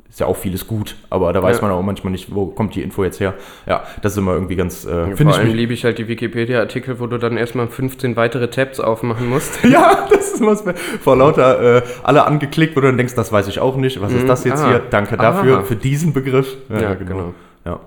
ist 0.09 0.21
ja 0.21 0.27
auch 0.27 0.37
vieles 0.37 0.67
gut, 0.67 0.97
aber 1.11 1.33
da 1.33 1.43
weiß 1.43 1.57
Ja. 1.57 1.63
man 1.63 1.73
auch 1.73 1.83
manchmal 1.83 2.11
nicht, 2.13 2.35
wo 2.35 2.47
kommt 2.47 2.75
die 2.75 2.83
Info 2.83 3.05
jetzt 3.05 3.21
her. 3.21 3.35
Ja, 3.67 3.83
das 4.03 4.13
ist 4.13 4.19
immer 4.19 4.33
irgendwie 4.35 4.57
ganz, 4.57 4.85
äh, 4.85 4.89
Vor 4.89 5.17
finde 5.17 5.33
ich 5.33 5.39
allem 5.39 5.55
liebe 5.55 5.73
ich 5.75 5.85
halt 5.85 5.99
die 5.99 6.09
Wikipedia-Artikel, 6.09 7.01
wo 7.01 7.07
du 7.07 7.19
dann 7.19 7.37
erstmal 7.37 7.69
15 7.69 8.17
weitere 8.17 8.49
Tabs 8.49 8.81
aufmachen 8.81 9.29
musst. 9.29 9.59
Ja, 9.69 10.07
das 10.11 10.33
ist 10.35 10.41
was 10.47 10.65
vor 11.03 11.17
lauter 11.17 11.79
äh, 11.79 11.83
alle 12.03 12.25
angeklickt, 12.27 12.77
wo 12.77 12.81
du 12.81 12.87
dann 12.87 12.97
denkst, 12.97 13.15
das 13.15 13.33
weiß 13.33 13.49
ich 13.49 13.59
auch 13.61 13.77
nicht. 13.77 14.01
Was 14.01 14.13
ist 14.13 14.23
Mhm. 14.23 14.29
das 14.29 14.45
jetzt 14.45 14.63
Ah. 14.63 14.69
hier? 14.69 14.83
Danke 14.91 15.17
dafür, 15.17 15.57
Aha. 15.59 15.63
für 15.65 15.77
diesen 15.77 16.13
Begriff. 16.13 16.57
Ja, 16.71 16.95
genau. 16.95 17.35
Ja. 17.65 17.81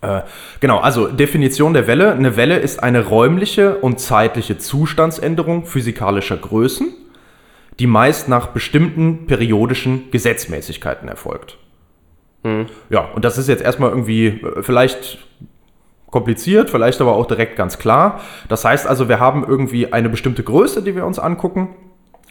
Äh, 0.00 0.22
genau, 0.60 0.78
also 0.78 1.08
Definition 1.08 1.72
der 1.74 1.86
Welle. 1.86 2.12
Eine 2.12 2.36
Welle 2.36 2.58
ist 2.58 2.82
eine 2.82 3.06
räumliche 3.06 3.76
und 3.76 3.98
zeitliche 4.00 4.56
Zustandsänderung 4.58 5.64
physikalischer 5.66 6.36
Größen, 6.36 6.88
die 7.78 7.86
meist 7.86 8.28
nach 8.28 8.48
bestimmten 8.48 9.26
periodischen 9.26 10.10
Gesetzmäßigkeiten 10.10 11.08
erfolgt. 11.08 11.58
Ja, 12.90 13.00
und 13.14 13.24
das 13.24 13.38
ist 13.38 13.48
jetzt 13.48 13.62
erstmal 13.62 13.90
irgendwie 13.90 14.26
äh, 14.26 14.62
vielleicht 14.62 15.18
kompliziert, 16.10 16.70
vielleicht 16.70 17.00
aber 17.00 17.14
auch 17.14 17.26
direkt 17.26 17.56
ganz 17.56 17.78
klar. 17.78 18.20
Das 18.48 18.64
heißt 18.64 18.86
also, 18.86 19.08
wir 19.08 19.20
haben 19.20 19.44
irgendwie 19.46 19.92
eine 19.92 20.08
bestimmte 20.08 20.42
Größe, 20.42 20.82
die 20.82 20.94
wir 20.94 21.04
uns 21.04 21.18
angucken. 21.18 21.74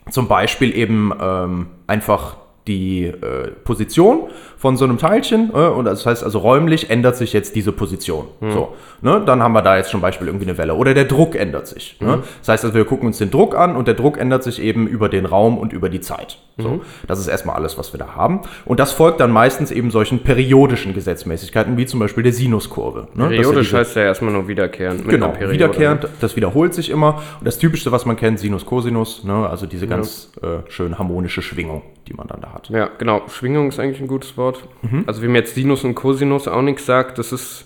Zum 0.09 0.27
Beispiel 0.27 0.75
eben 0.75 1.11
ähm, 1.19 1.67
einfach 1.85 2.37
die 2.67 3.05
äh, 3.05 3.51
Position 3.63 4.29
von 4.57 4.75
so 4.75 4.85
einem 4.85 4.97
Teilchen 4.97 5.51
äh, 5.53 5.57
und 5.67 5.85
das 5.85 6.05
heißt 6.05 6.23
also 6.23 6.39
räumlich 6.39 6.89
ändert 6.89 7.15
sich 7.15 7.31
jetzt 7.33 7.55
diese 7.55 7.71
Position. 7.71 8.25
So, 8.41 8.73
ne? 9.01 9.21
Dann 9.25 9.41
haben 9.43 9.53
wir 9.53 9.61
da 9.61 9.77
jetzt 9.77 9.89
zum 9.91 10.01
Beispiel 10.01 10.27
irgendwie 10.27 10.47
eine 10.47 10.57
Welle 10.57 10.73
oder 10.73 10.93
der 10.93 11.05
Druck 11.05 11.35
ändert 11.35 11.67
sich. 11.67 11.97
Ne? 11.99 12.23
Das 12.39 12.49
heißt 12.49 12.65
also, 12.65 12.75
wir 12.75 12.85
gucken 12.85 13.07
uns 13.07 13.17
den 13.19 13.29
Druck 13.31 13.55
an 13.55 13.75
und 13.75 13.87
der 13.87 13.93
Druck 13.93 14.17
ändert 14.17 14.43
sich 14.43 14.61
eben 14.61 14.87
über 14.87 15.09
den 15.09 15.25
Raum 15.25 15.57
und 15.57 15.73
über 15.73 15.89
die 15.89 16.01
Zeit. 16.01 16.39
So, 16.59 16.81
das 17.05 17.19
ist 17.19 17.27
erstmal 17.27 17.55
alles, 17.55 17.77
was 17.77 17.93
wir 17.93 17.99
da 17.99 18.15
haben. 18.15 18.41
Und 18.65 18.79
das 18.79 18.91
folgt 18.91 19.19
dann 19.19 19.29
meistens 19.31 19.69
eben 19.69 19.91
solchen 19.91 20.23
periodischen 20.23 20.95
Gesetzmäßigkeiten, 20.95 21.77
wie 21.77 21.85
zum 21.85 21.99
Beispiel 21.99 22.23
der 22.23 22.33
Sinuskurve. 22.33 23.09
Ne? 23.13 23.25
Er 23.25 23.29
Periodisch 23.29 23.67
diese- 23.67 23.77
heißt 23.77 23.95
ja 23.95 24.01
erstmal 24.01 24.33
nur 24.33 24.47
wiederkehrend. 24.47 25.01
mit 25.05 25.09
Genau, 25.11 25.33
wiederkehrend, 25.39 26.07
das 26.19 26.35
wiederholt 26.35 26.73
sich 26.73 26.89
immer. 26.89 27.21
Und 27.39 27.45
das 27.45 27.59
Typischste, 27.59 27.91
was 27.91 28.05
man 28.07 28.15
kennt, 28.15 28.39
Sinus, 28.39 28.65
Cosinus, 28.65 29.23
ne? 29.23 29.47
also 29.47 29.67
diese 29.67 29.85
ganz 29.85 30.31
äh, 30.41 30.67
schön 30.71 30.97
harmonische 30.97 31.43
Schwingung, 31.43 31.83
die 32.07 32.13
man 32.15 32.25
dann 32.27 32.41
da 32.41 32.53
hat. 32.53 32.69
Ja, 32.69 32.89
genau. 32.97 33.21
Schwingung 33.27 33.67
ist 33.69 33.79
eigentlich 33.79 34.01
ein 34.01 34.07
gutes 34.07 34.35
Wort. 34.35 34.46
Mhm. 34.81 35.03
Also, 35.07 35.21
wie 35.21 35.27
mir 35.27 35.39
jetzt 35.39 35.55
Sinus 35.55 35.83
und 35.83 35.95
Cosinus 35.95 36.47
auch 36.47 36.61
nichts 36.61 36.85
sagt, 36.85 37.17
das 37.17 37.31
ist, 37.31 37.65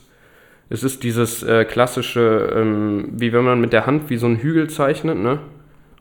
es 0.69 0.83
ist 0.83 1.03
dieses 1.03 1.43
äh, 1.43 1.65
klassische, 1.65 2.53
ähm, 2.55 3.09
wie 3.13 3.33
wenn 3.33 3.43
man 3.43 3.59
mit 3.59 3.73
der 3.73 3.85
Hand 3.85 4.09
wie 4.09 4.17
so 4.17 4.25
einen 4.27 4.37
Hügel 4.37 4.69
zeichnet, 4.69 5.17
ne? 5.17 5.39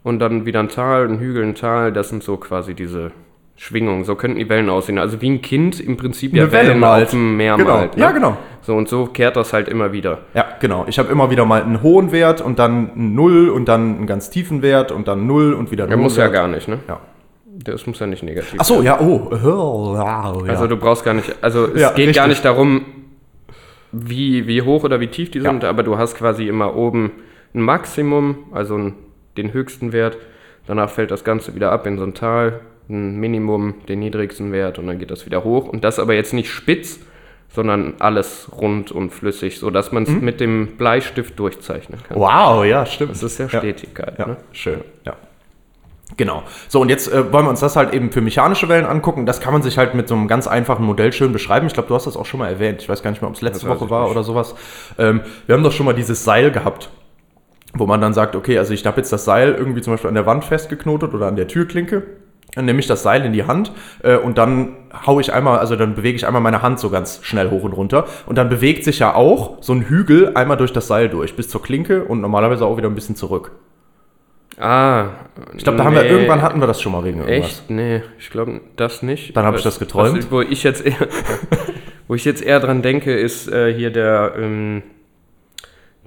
Und 0.03 0.19
dann 0.19 0.47
wieder 0.47 0.61
ein 0.61 0.69
Tal, 0.69 1.07
ein 1.09 1.19
Hügel, 1.19 1.43
ein 1.45 1.55
Tal, 1.55 1.93
das 1.93 2.09
sind 2.09 2.23
so 2.23 2.37
quasi 2.39 2.73
diese 2.75 3.11
Schwingungen. 3.57 4.05
So 4.05 4.15
könnten 4.15 4.39
die 4.39 4.49
Wellen 4.49 4.71
aussehen. 4.71 4.99
Also 4.99 5.21
wie 5.21 5.29
ein 5.29 5.43
Kind 5.43 5.79
im 5.79 5.99
Prinzip 5.99 6.33
ja 6.35 6.51
Wellen 6.51 6.79
malt. 6.79 7.05
auf 7.05 7.11
dem 7.11 7.37
Meer 7.37 7.57
Genau. 7.59 7.77
malt. 7.77 7.97
Ne? 7.99 8.03
Ja, 8.05 8.11
genau. 8.13 8.39
So 8.63 8.75
und 8.77 8.89
so 8.89 9.05
kehrt 9.07 9.37
das 9.37 9.53
halt 9.53 9.69
immer 9.69 9.93
wieder. 9.93 10.21
Ja, 10.33 10.47
genau. 10.59 10.87
Ich 10.89 10.99
habe 10.99 11.13
immer 11.13 11.31
wieder 11.31 11.45
mal 11.45 11.63
einen 11.63 11.83
hohen 11.83 12.13
Wert 12.13 12.41
und 12.41 12.59
dann 12.59 12.93
einen 12.93 13.15
Null 13.15 13.51
und 13.51 13.67
dann 13.69 13.97
einen 13.99 14.07
ganz 14.07 14.31
tiefen 14.31 14.63
Wert 14.63 14.91
und 14.91 15.07
dann 15.07 15.27
Null 15.27 15.53
und 15.53 15.71
wieder 15.71 15.85
Er 15.85 15.91
Null. 15.97 16.05
muss 16.05 16.17
ja 16.17 16.25
Wert. 16.25 16.33
gar 16.33 16.49
nicht, 16.49 16.67
ne? 16.69 16.79
Ja. 16.89 17.01
Das 17.65 17.87
muss 17.87 17.99
ja 18.01 18.07
nicht 18.07 18.23
negativ 18.23 18.55
Ach 18.59 18.65
so, 18.65 18.83
ja, 18.83 19.01
oh. 19.01 19.29
oh, 19.33 19.95
ja, 19.95 20.33
ja. 20.47 20.51
Also 20.53 20.67
du 20.67 20.77
brauchst 20.77 21.05
gar 21.05 21.15
nicht, 21.15 21.35
also 21.43 21.67
es 21.67 21.81
Ja, 21.81 21.93
geht 21.93 22.15
gar 22.15 22.27
richtig. 22.27 22.29
nicht 22.29 22.45
darum, 22.45 22.85
wie, 23.93 24.47
wie 24.47 24.63
hoch 24.63 24.85
oder 24.85 25.01
wie 25.01 25.09
tief 25.09 25.31
die 25.31 25.41
sind, 25.41 25.65
aber 25.65 25.83
du 25.83 25.99
hast 25.99 26.17
quasi 26.17 26.47
immer 26.47 26.77
oben 26.77 27.13
ein 27.55 27.63
Maximum, 27.63 28.39
also 28.53 28.77
ein, 28.77 28.95
den 29.37 29.53
höchsten 29.53 29.93
Wert. 29.93 30.17
Danach 30.67 30.91
fällt 30.91 31.11
das 31.11 31.25
Ganze 31.25 31.55
wieder 31.55 31.73
ab 31.73 31.87
in 31.87 31.99
so 31.99 32.05
ein 32.05 32.15
Tal, 32.15 32.61
ein 32.89 33.17
Minimum, 33.19 33.75
den 33.89 33.99
niedrigsten 33.99 34.53
Wert 34.53 34.79
und 34.79 34.87
dann 34.87 34.99
geht 34.99 35.11
das 35.11 35.27
wieder 35.27 35.43
hoch. 35.45 35.67
Und 35.69 35.83
das 35.85 35.99
aber 35.99 36.15
jetzt 36.15 36.33
nicht 36.33 36.51
spitz, 36.51 37.01
sondern 37.49 37.95
alles 37.99 38.49
rund 38.57 38.93
und 38.93 39.11
flüssig, 39.11 39.59
sodass 39.59 39.91
man 39.91 40.05
es 40.05 40.11
Mhm. 40.11 40.21
mit 40.25 40.41
dem 40.41 40.77
Bleistift 40.77 41.37
durchzeichnen 41.39 42.01
kann. 42.07 42.17
Wow, 42.17 42.65
ja, 42.65 42.87
stimmt. 42.87 43.11
Das 43.11 43.23
ist 43.25 43.39
ja 43.39 43.49
Stetigkeit. 43.49 44.19
Ja, 44.19 44.27
Ne? 44.29 44.37
schön, 44.53 44.83
ja. 45.05 45.17
Genau. 46.17 46.43
So, 46.69 46.81
und 46.81 46.89
jetzt 46.89 47.13
äh, 47.13 47.33
wollen 47.33 47.47
wir 47.47 47.51
uns 47.51 47.61
das 47.61 47.77
halt 47.77 47.95
eben 47.95 48.13
für 48.13 48.21
mechanische 48.21 48.69
Wellen 48.69 48.87
angucken. 48.87 49.27
Das 49.27 49.41
kann 49.41 49.53
man 49.53 49.63
sich 49.63 49.79
halt 49.79 49.95
mit 49.95 50.09
so 50.09 50.15
einem 50.15 50.29
ganz 50.29 50.47
einfachen 50.47 50.85
Modell 50.85 51.13
schön 51.13 51.33
beschreiben. 51.33 51.67
Ich 51.67 51.73
glaube, 51.73 51.89
du 51.89 51.95
hast 51.95 52.07
das 52.07 52.17
auch 52.17 52.27
schon 52.27 52.41
mal 52.41 52.49
erwähnt. 52.49 52.83
Ich 52.83 52.89
weiß 52.89 53.03
gar 53.03 53.11
nicht 53.11 53.23
mehr, 53.23 53.29
ob 53.29 53.37
es 53.37 53.43
letzte 53.43 53.69
Woche 53.69 53.91
war 53.91 54.03
nicht. 54.03 54.13
oder 54.13 54.23
sowas. 54.23 54.55
Ähm, 54.99 55.23
wir 55.47 55.55
haben 55.55 55.63
doch 55.63 55.73
schon 55.73 55.87
mal 55.87 55.95
dieses 55.95 56.25
Seil 56.25 56.51
gehabt, 56.51 56.91
wo 57.75 57.87
man 57.87 58.01
dann 58.01 58.13
sagt, 58.15 58.37
okay, 58.37 58.59
also 58.59 58.75
ich 58.75 58.85
habe 58.85 58.97
jetzt 58.99 59.13
das 59.13 59.25
Seil 59.25 59.55
irgendwie 59.55 59.81
zum 59.81 59.93
Beispiel 59.93 60.09
an 60.09 60.15
der 60.15 60.27
Wand 60.27 60.45
festgeknotet 60.45 61.15
oder 61.15 61.27
an 61.27 61.37
der 61.37 61.49
Türklinke. 61.49 62.03
Dann 62.55 62.65
nehme 62.65 62.81
ich 62.81 62.89
das 62.89 63.05
Seil 63.05 63.25
in 63.25 63.33
die 63.33 63.45
Hand 63.45 63.71
äh, 64.03 64.17
und 64.17 64.37
dann 64.37 64.77
hau 65.07 65.21
ich 65.21 65.33
einmal, 65.33 65.61
also 65.61 65.77
dann 65.77 65.95
bewege 65.95 66.17
ich 66.17 66.27
einmal 66.27 66.43
meine 66.43 66.63
Hand 66.63 66.81
so 66.81 66.91
ganz 66.91 67.21
schnell 67.23 67.49
hoch 67.51 67.63
und 67.63 67.73
runter. 67.73 68.07
Und 68.27 68.39
dann 68.39 68.49
bewegt 68.49 68.83
sich 68.83 68.99
ja 68.99 69.15
auch 69.15 69.59
so 69.61 69.73
ein 69.73 69.83
Hügel 69.83 70.33
einmal 70.35 70.57
durch 70.57 70.73
das 70.73 70.89
Seil 70.89 71.09
durch, 71.09 71.37
bis 71.37 71.49
zur 71.49 71.63
Klinke 71.63 72.05
und 72.05 72.21
normalerweise 72.21 72.67
auch 72.67 72.77
wieder 72.77 72.89
ein 72.89 72.97
bisschen 72.97 73.15
zurück. 73.15 73.53
Ah. 74.61 75.11
Ich 75.57 75.65
glaube, 75.65 75.79
da 75.79 75.85
haben 75.85 75.95
wir 75.95 76.05
irgendwann 76.05 76.43
hatten 76.43 76.61
wir 76.61 76.67
das 76.67 76.83
schon 76.83 76.93
mal 76.93 77.05
wegen 77.05 77.21
irgendwas. 77.21 77.51
Echt? 77.51 77.71
Nee, 77.71 78.03
ich 78.19 78.31
glaube 78.31 78.61
das 78.77 79.03
nicht. 79.03 79.37
Dann 79.37 79.47
hab 79.47 79.57
ich 79.57 79.63
das 79.63 79.79
geträumt. 79.79 80.19
Was, 80.19 80.31
wo, 80.31 80.41
ich 80.43 80.63
jetzt 80.63 80.85
eher, 80.85 81.09
wo 82.09 82.15
ich 82.15 82.25
jetzt 82.25 82.43
eher 82.43 82.61
dran 82.61 82.83
denke, 82.83 83.15
ist 83.17 83.51
äh, 83.51 83.73
hier 83.73 83.91
der, 83.91 84.35
ähm, 84.37 84.83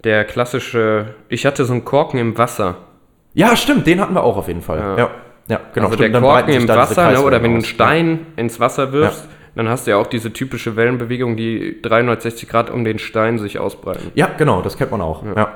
der 0.03 0.24
klassische. 0.25 1.15
Ich 1.29 1.45
hatte 1.45 1.65
so 1.65 1.74
einen 1.74 1.86
Korken 1.86 2.19
im 2.19 2.38
Wasser. 2.38 2.77
Ja, 3.33 3.55
stimmt, 3.55 3.88
den 3.88 4.00
hatten 4.00 4.13
wir 4.13 4.24
auch 4.24 4.38
auf 4.38 4.48
jeden 4.48 4.62
Fall. 4.62 4.79
Ja, 4.79 4.98
Ja. 4.98 5.10
ja, 5.48 5.60
genau. 5.74 5.88
also 5.88 5.98
stimmt, 5.98 6.13
der 6.13 6.22
Korken 6.22 6.53
im 6.53 6.67
Wasser, 6.67 7.12
ne, 7.12 7.22
oder 7.22 7.41
wenn 7.41 7.51
du 7.51 7.57
einen. 7.57 7.65
Stein 7.65 8.25
ins 8.36 8.60
Wasser 8.60 8.91
wirfst, 8.91 9.27
dann 9.55 9.67
hast 9.69 9.88
du 9.88 9.91
ja 9.91 9.98
auch 9.98 10.07
diese 10.07 10.31
typische 10.31 10.75
Wellenbewegung, 10.75 11.36
die 11.38 11.81
360 11.81 12.48
Grad 12.48 12.69
um 12.69 12.83
den 12.83 13.00
Stein 13.00 13.39
sich 13.39 13.57
ausbreiten. 13.57 14.12
Ja, 14.13 14.29
genau, 14.38 14.62
das 14.62 14.77
kennt 14.77 14.91
man 14.91 15.01
auch. 15.01 15.24
Ja. 15.36 15.51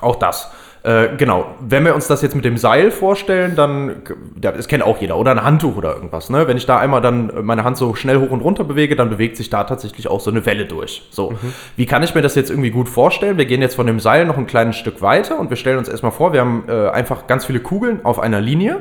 Auch 0.00 0.16
das. 0.16 0.50
Äh, 0.84 1.16
genau, 1.16 1.46
wenn 1.60 1.84
wir 1.84 1.94
uns 1.94 2.06
das 2.06 2.22
jetzt 2.22 2.36
mit 2.36 2.44
dem 2.44 2.56
Seil 2.56 2.90
vorstellen, 2.90 3.56
dann, 3.56 3.96
das 4.36 4.68
kennt 4.68 4.84
auch 4.84 4.98
jeder, 5.00 5.16
oder 5.16 5.32
ein 5.32 5.42
Handtuch 5.42 5.76
oder 5.76 5.94
irgendwas. 5.94 6.30
Ne? 6.30 6.46
Wenn 6.46 6.56
ich 6.56 6.66
da 6.66 6.78
einmal 6.78 7.00
dann 7.00 7.32
meine 7.42 7.64
Hand 7.64 7.76
so 7.76 7.94
schnell 7.94 8.18
hoch 8.18 8.30
und 8.30 8.40
runter 8.40 8.64
bewege, 8.64 8.94
dann 8.94 9.10
bewegt 9.10 9.36
sich 9.36 9.50
da 9.50 9.64
tatsächlich 9.64 10.08
auch 10.08 10.20
so 10.20 10.30
eine 10.30 10.46
Welle 10.46 10.66
durch. 10.66 11.02
So, 11.10 11.34
wie 11.76 11.86
kann 11.86 12.02
ich 12.02 12.14
mir 12.14 12.22
das 12.22 12.34
jetzt 12.36 12.50
irgendwie 12.50 12.70
gut 12.70 12.88
vorstellen? 12.88 13.38
Wir 13.38 13.46
gehen 13.46 13.60
jetzt 13.60 13.74
von 13.74 13.86
dem 13.86 13.98
Seil 13.98 14.24
noch 14.24 14.38
ein 14.38 14.46
kleines 14.46 14.76
Stück 14.76 15.02
weiter 15.02 15.38
und 15.38 15.50
wir 15.50 15.56
stellen 15.56 15.78
uns 15.78 15.88
erstmal 15.88 16.12
vor, 16.12 16.32
wir 16.32 16.40
haben 16.40 16.64
äh, 16.68 16.88
einfach 16.90 17.26
ganz 17.26 17.44
viele 17.46 17.60
Kugeln 17.60 18.04
auf 18.04 18.20
einer 18.20 18.40
Linie. 18.40 18.80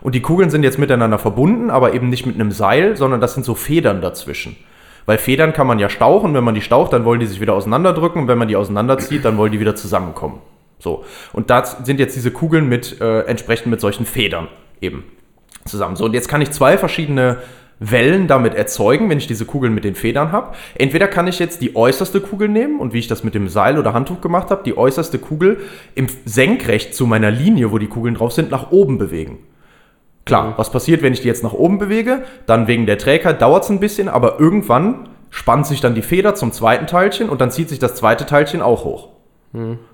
Und 0.00 0.16
die 0.16 0.22
Kugeln 0.22 0.50
sind 0.50 0.64
jetzt 0.64 0.78
miteinander 0.78 1.18
verbunden, 1.18 1.70
aber 1.70 1.94
eben 1.94 2.08
nicht 2.08 2.26
mit 2.26 2.34
einem 2.34 2.50
Seil, 2.50 2.96
sondern 2.96 3.20
das 3.20 3.34
sind 3.34 3.44
so 3.44 3.54
Federn 3.54 4.00
dazwischen. 4.00 4.56
Weil 5.06 5.18
Federn 5.18 5.52
kann 5.52 5.66
man 5.66 5.78
ja 5.78 5.88
stauchen, 5.88 6.34
wenn 6.34 6.44
man 6.44 6.54
die 6.54 6.60
staucht, 6.60 6.92
dann 6.92 7.04
wollen 7.04 7.20
die 7.20 7.26
sich 7.26 7.40
wieder 7.40 7.54
auseinanderdrücken 7.54 8.22
und 8.22 8.28
wenn 8.28 8.38
man 8.38 8.48
die 8.48 8.56
auseinanderzieht, 8.56 9.24
dann 9.24 9.36
wollen 9.36 9.52
die 9.52 9.60
wieder 9.60 9.74
zusammenkommen. 9.74 10.40
So. 10.82 11.04
Und 11.32 11.48
da 11.48 11.64
sind 11.64 12.00
jetzt 12.00 12.16
diese 12.16 12.32
Kugeln 12.32 12.68
mit 12.68 13.00
äh, 13.00 13.20
entsprechend 13.20 13.68
mit 13.68 13.80
solchen 13.80 14.04
Federn 14.04 14.48
eben 14.80 15.04
zusammen. 15.64 15.94
So, 15.94 16.04
und 16.04 16.12
jetzt 16.12 16.28
kann 16.28 16.42
ich 16.42 16.50
zwei 16.50 16.76
verschiedene 16.76 17.38
Wellen 17.78 18.26
damit 18.26 18.54
erzeugen, 18.54 19.08
wenn 19.08 19.18
ich 19.18 19.28
diese 19.28 19.44
Kugeln 19.44 19.74
mit 19.74 19.84
den 19.84 19.94
Federn 19.94 20.32
habe. 20.32 20.54
Entweder 20.74 21.06
kann 21.06 21.28
ich 21.28 21.38
jetzt 21.38 21.62
die 21.62 21.76
äußerste 21.76 22.20
Kugel 22.20 22.48
nehmen 22.48 22.80
und 22.80 22.92
wie 22.92 22.98
ich 22.98 23.06
das 23.06 23.22
mit 23.22 23.34
dem 23.34 23.48
Seil 23.48 23.78
oder 23.78 23.92
Handtuch 23.92 24.20
gemacht 24.20 24.50
habe, 24.50 24.62
die 24.64 24.76
äußerste 24.76 25.18
Kugel 25.18 25.60
im 25.94 26.08
senkrecht 26.24 26.94
zu 26.94 27.06
meiner 27.06 27.30
Linie, 27.30 27.70
wo 27.70 27.78
die 27.78 27.88
Kugeln 27.88 28.16
drauf 28.16 28.32
sind, 28.32 28.50
nach 28.50 28.72
oben 28.72 28.98
bewegen. 28.98 29.38
Klar, 30.24 30.54
was 30.56 30.70
passiert, 30.70 31.02
wenn 31.02 31.12
ich 31.12 31.20
die 31.20 31.28
jetzt 31.28 31.42
nach 31.42 31.52
oben 31.52 31.78
bewege? 31.78 32.22
Dann 32.46 32.66
wegen 32.66 32.86
der 32.86 32.98
Trägheit 32.98 33.40
dauert 33.40 33.64
es 33.64 33.70
ein 33.70 33.80
bisschen, 33.80 34.08
aber 34.08 34.38
irgendwann 34.38 35.08
spannt 35.30 35.66
sich 35.66 35.80
dann 35.80 35.94
die 35.94 36.02
Feder 36.02 36.34
zum 36.34 36.52
zweiten 36.52 36.86
Teilchen 36.86 37.28
und 37.28 37.40
dann 37.40 37.50
zieht 37.50 37.68
sich 37.68 37.78
das 37.78 37.94
zweite 37.94 38.26
Teilchen 38.26 38.62
auch 38.62 38.84
hoch. 38.84 39.11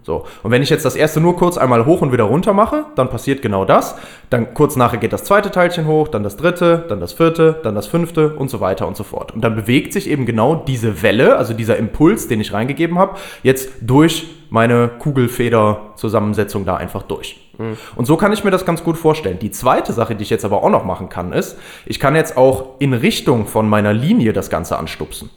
So, 0.02 0.24
und 0.44 0.52
wenn 0.52 0.62
ich 0.62 0.70
jetzt 0.70 0.84
das 0.84 0.94
erste 0.94 1.20
nur 1.20 1.36
kurz 1.36 1.58
einmal 1.58 1.84
hoch 1.84 2.00
und 2.00 2.12
wieder 2.12 2.24
runter 2.24 2.52
mache, 2.52 2.86
dann 2.94 3.10
passiert 3.10 3.42
genau 3.42 3.64
das. 3.64 3.96
Dann 4.30 4.54
kurz 4.54 4.76
nachher 4.76 4.98
geht 4.98 5.12
das 5.12 5.24
zweite 5.24 5.50
Teilchen 5.50 5.86
hoch, 5.86 6.06
dann 6.06 6.22
das 6.22 6.36
dritte, 6.36 6.84
dann 6.88 7.00
das 7.00 7.12
vierte, 7.12 7.58
dann 7.64 7.74
das 7.74 7.88
fünfte 7.88 8.34
und 8.34 8.50
so 8.50 8.60
weiter 8.60 8.86
und 8.86 8.96
so 8.96 9.02
fort. 9.02 9.34
Und 9.34 9.42
dann 9.42 9.56
bewegt 9.56 9.92
sich 9.92 10.08
eben 10.08 10.26
genau 10.26 10.54
diese 10.54 11.02
Welle, 11.02 11.36
also 11.36 11.54
dieser 11.54 11.76
Impuls, 11.76 12.28
den 12.28 12.40
ich 12.40 12.52
reingegeben 12.52 12.98
habe, 12.98 13.16
jetzt 13.42 13.70
durch 13.80 14.28
meine 14.50 14.88
Kugelfeder-Zusammensetzung 14.98 16.64
da 16.64 16.76
einfach 16.76 17.02
durch. 17.02 17.50
Und 17.96 18.06
so 18.06 18.16
kann 18.16 18.32
ich 18.32 18.44
mir 18.44 18.52
das 18.52 18.64
ganz 18.64 18.84
gut 18.84 18.96
vorstellen. 18.96 19.40
Die 19.40 19.50
zweite 19.50 19.92
Sache, 19.92 20.14
die 20.14 20.22
ich 20.22 20.30
jetzt 20.30 20.44
aber 20.44 20.62
auch 20.62 20.70
noch 20.70 20.84
machen 20.84 21.08
kann, 21.08 21.32
ist, 21.32 21.58
ich 21.84 21.98
kann 21.98 22.14
jetzt 22.14 22.36
auch 22.36 22.76
in 22.78 22.94
Richtung 22.94 23.46
von 23.46 23.68
meiner 23.68 23.92
Linie 23.92 24.32
das 24.32 24.48
Ganze 24.48 24.78
anstupsen. 24.78 25.30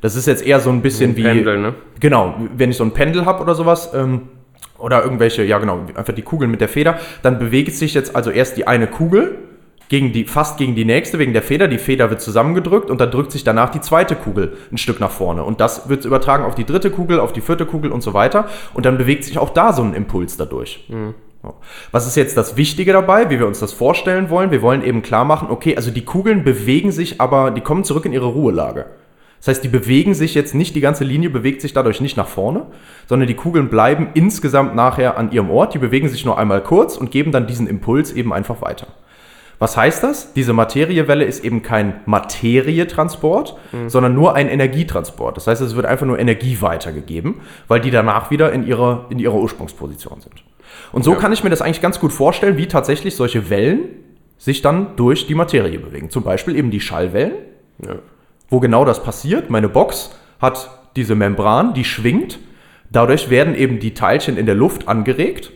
Das 0.00 0.16
ist 0.16 0.26
jetzt 0.26 0.46
eher 0.46 0.60
so 0.60 0.70
ein 0.70 0.82
bisschen 0.82 1.16
wie. 1.16 1.22
Pendel, 1.22 1.58
ne? 1.58 1.74
Genau, 2.00 2.34
wenn 2.56 2.70
ich 2.70 2.76
so 2.76 2.84
ein 2.84 2.92
Pendel 2.92 3.26
habe 3.26 3.42
oder 3.42 3.54
sowas, 3.54 3.92
ähm, 3.94 4.28
oder 4.78 5.02
irgendwelche, 5.02 5.42
ja 5.42 5.58
genau, 5.58 5.80
einfach 5.94 6.14
die 6.14 6.22
Kugeln 6.22 6.50
mit 6.50 6.60
der 6.60 6.68
Feder, 6.68 6.98
dann 7.22 7.38
bewegt 7.38 7.74
sich 7.74 7.94
jetzt 7.94 8.14
also 8.14 8.30
erst 8.30 8.56
die 8.56 8.66
eine 8.66 8.86
Kugel 8.86 9.38
gegen 9.88 10.12
die, 10.12 10.24
fast 10.24 10.58
gegen 10.58 10.74
die 10.74 10.84
nächste 10.84 11.18
wegen 11.18 11.32
der 11.32 11.42
Feder. 11.42 11.66
Die 11.66 11.78
Feder 11.78 12.10
wird 12.10 12.20
zusammengedrückt 12.20 12.90
und 12.90 13.00
dann 13.00 13.10
drückt 13.10 13.32
sich 13.32 13.42
danach 13.42 13.70
die 13.70 13.80
zweite 13.80 14.14
Kugel 14.14 14.56
ein 14.70 14.78
Stück 14.78 15.00
nach 15.00 15.10
vorne. 15.10 15.42
Und 15.44 15.60
das 15.60 15.88
wird 15.88 16.04
übertragen 16.04 16.44
auf 16.44 16.54
die 16.54 16.64
dritte 16.64 16.90
Kugel, 16.90 17.20
auf 17.20 17.32
die 17.32 17.40
vierte 17.40 17.66
Kugel 17.66 17.90
und 17.90 18.02
so 18.02 18.14
weiter. 18.14 18.48
Und 18.74 18.86
dann 18.86 18.98
bewegt 18.98 19.24
sich 19.24 19.38
auch 19.38 19.50
da 19.50 19.72
so 19.72 19.82
ein 19.82 19.94
Impuls 19.94 20.36
dadurch. 20.36 20.86
So. 21.42 21.54
Was 21.92 22.06
ist 22.06 22.16
jetzt 22.16 22.36
das 22.36 22.56
Wichtige 22.56 22.92
dabei, 22.92 23.30
wie 23.30 23.38
wir 23.38 23.46
uns 23.46 23.60
das 23.60 23.72
vorstellen 23.72 24.28
wollen? 24.28 24.50
Wir 24.50 24.60
wollen 24.60 24.84
eben 24.84 25.02
klar 25.02 25.24
machen, 25.24 25.48
okay, 25.50 25.76
also 25.76 25.90
die 25.90 26.04
Kugeln 26.04 26.44
bewegen 26.44 26.92
sich, 26.92 27.20
aber 27.20 27.50
die 27.50 27.60
kommen 27.60 27.84
zurück 27.84 28.04
in 28.04 28.12
ihre 28.12 28.26
Ruhelage. 28.26 28.86
Das 29.38 29.48
heißt, 29.48 29.64
die 29.64 29.68
bewegen 29.68 30.14
sich 30.14 30.34
jetzt 30.34 30.54
nicht, 30.54 30.74
die 30.74 30.80
ganze 30.80 31.04
Linie 31.04 31.30
bewegt 31.30 31.62
sich 31.62 31.72
dadurch 31.72 32.00
nicht 32.00 32.16
nach 32.16 32.28
vorne, 32.28 32.66
sondern 33.06 33.28
die 33.28 33.34
Kugeln 33.34 33.68
bleiben 33.68 34.08
insgesamt 34.14 34.74
nachher 34.74 35.16
an 35.16 35.30
ihrem 35.30 35.50
Ort. 35.50 35.74
Die 35.74 35.78
bewegen 35.78 36.08
sich 36.08 36.24
nur 36.24 36.38
einmal 36.38 36.62
kurz 36.62 36.96
und 36.96 37.10
geben 37.10 37.30
dann 37.30 37.46
diesen 37.46 37.66
Impuls 37.66 38.12
eben 38.12 38.32
einfach 38.32 38.60
weiter. 38.62 38.88
Was 39.60 39.76
heißt 39.76 40.04
das? 40.04 40.32
Diese 40.34 40.52
Materiewelle 40.52 41.24
ist 41.24 41.44
eben 41.44 41.62
kein 41.62 42.00
Materietransport, 42.06 43.56
sondern 43.88 44.14
nur 44.14 44.36
ein 44.36 44.48
Energietransport. 44.48 45.36
Das 45.36 45.48
heißt, 45.48 45.60
es 45.62 45.74
wird 45.74 45.84
einfach 45.84 46.06
nur 46.06 46.18
Energie 46.18 46.60
weitergegeben, 46.60 47.40
weil 47.66 47.80
die 47.80 47.90
danach 47.90 48.30
wieder 48.30 48.52
in 48.52 48.64
ihrer, 48.64 49.06
in 49.10 49.18
ihrer 49.18 49.34
Ursprungsposition 49.34 50.20
sind. 50.20 50.44
Und 50.92 51.04
so 51.04 51.14
kann 51.14 51.32
ich 51.32 51.42
mir 51.42 51.50
das 51.50 51.60
eigentlich 51.60 51.80
ganz 51.80 51.98
gut 51.98 52.12
vorstellen, 52.12 52.56
wie 52.56 52.68
tatsächlich 52.68 53.16
solche 53.16 53.50
Wellen 53.50 53.88
sich 54.36 54.62
dann 54.62 54.94
durch 54.94 55.26
die 55.26 55.34
Materie 55.34 55.80
bewegen. 55.80 56.10
Zum 56.10 56.22
Beispiel 56.22 56.54
eben 56.54 56.70
die 56.70 56.80
Schallwellen, 56.80 57.32
wo 58.48 58.60
genau 58.60 58.84
das 58.84 59.02
passiert. 59.02 59.50
Meine 59.50 59.68
Box 59.68 60.10
hat 60.40 60.70
diese 60.96 61.14
Membran, 61.14 61.74
die 61.74 61.84
schwingt. 61.84 62.38
Dadurch 62.90 63.30
werden 63.30 63.54
eben 63.54 63.78
die 63.80 63.94
Teilchen 63.94 64.36
in 64.36 64.46
der 64.46 64.54
Luft 64.54 64.88
angeregt. 64.88 65.52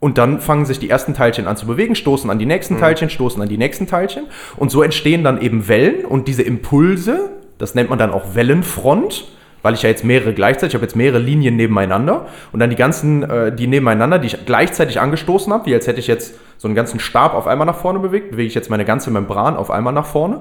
Und 0.00 0.16
dann 0.16 0.40
fangen 0.40 0.64
sich 0.64 0.78
die 0.78 0.88
ersten 0.88 1.14
Teilchen 1.14 1.48
an 1.48 1.56
zu 1.56 1.66
bewegen, 1.66 1.96
stoßen 1.96 2.30
an 2.30 2.38
die 2.38 2.46
nächsten 2.46 2.74
Mhm. 2.74 2.80
Teilchen, 2.80 3.10
stoßen 3.10 3.42
an 3.42 3.48
die 3.48 3.58
nächsten 3.58 3.88
Teilchen. 3.88 4.26
Und 4.56 4.70
so 4.70 4.82
entstehen 4.82 5.24
dann 5.24 5.40
eben 5.40 5.66
Wellen 5.66 6.04
und 6.04 6.28
diese 6.28 6.42
Impulse, 6.42 7.30
das 7.58 7.74
nennt 7.74 7.90
man 7.90 7.98
dann 7.98 8.12
auch 8.12 8.36
Wellenfront, 8.36 9.26
weil 9.68 9.74
ich 9.74 9.82
ja 9.82 9.90
jetzt 9.90 10.02
mehrere 10.02 10.32
gleichzeitig, 10.32 10.70
ich 10.70 10.74
habe 10.76 10.86
jetzt 10.86 10.96
mehrere 10.96 11.18
Linien 11.18 11.54
nebeneinander 11.56 12.24
und 12.52 12.60
dann 12.60 12.70
die 12.70 12.76
ganzen, 12.76 13.22
äh, 13.22 13.54
die 13.54 13.66
nebeneinander, 13.66 14.18
die 14.18 14.28
ich 14.28 14.46
gleichzeitig 14.46 14.98
angestoßen 14.98 15.52
habe, 15.52 15.66
wie 15.66 15.74
als 15.74 15.86
hätte 15.86 16.00
ich 16.00 16.06
jetzt 16.06 16.36
so 16.56 16.68
einen 16.68 16.74
ganzen 16.74 17.00
Stab 17.00 17.34
auf 17.34 17.46
einmal 17.46 17.66
nach 17.66 17.76
vorne 17.76 17.98
bewegt, 17.98 18.30
bewege 18.30 18.48
ich 18.48 18.54
jetzt 18.54 18.70
meine 18.70 18.86
ganze 18.86 19.10
Membran 19.10 19.58
auf 19.58 19.70
einmal 19.70 19.92
nach 19.92 20.06
vorne. 20.06 20.40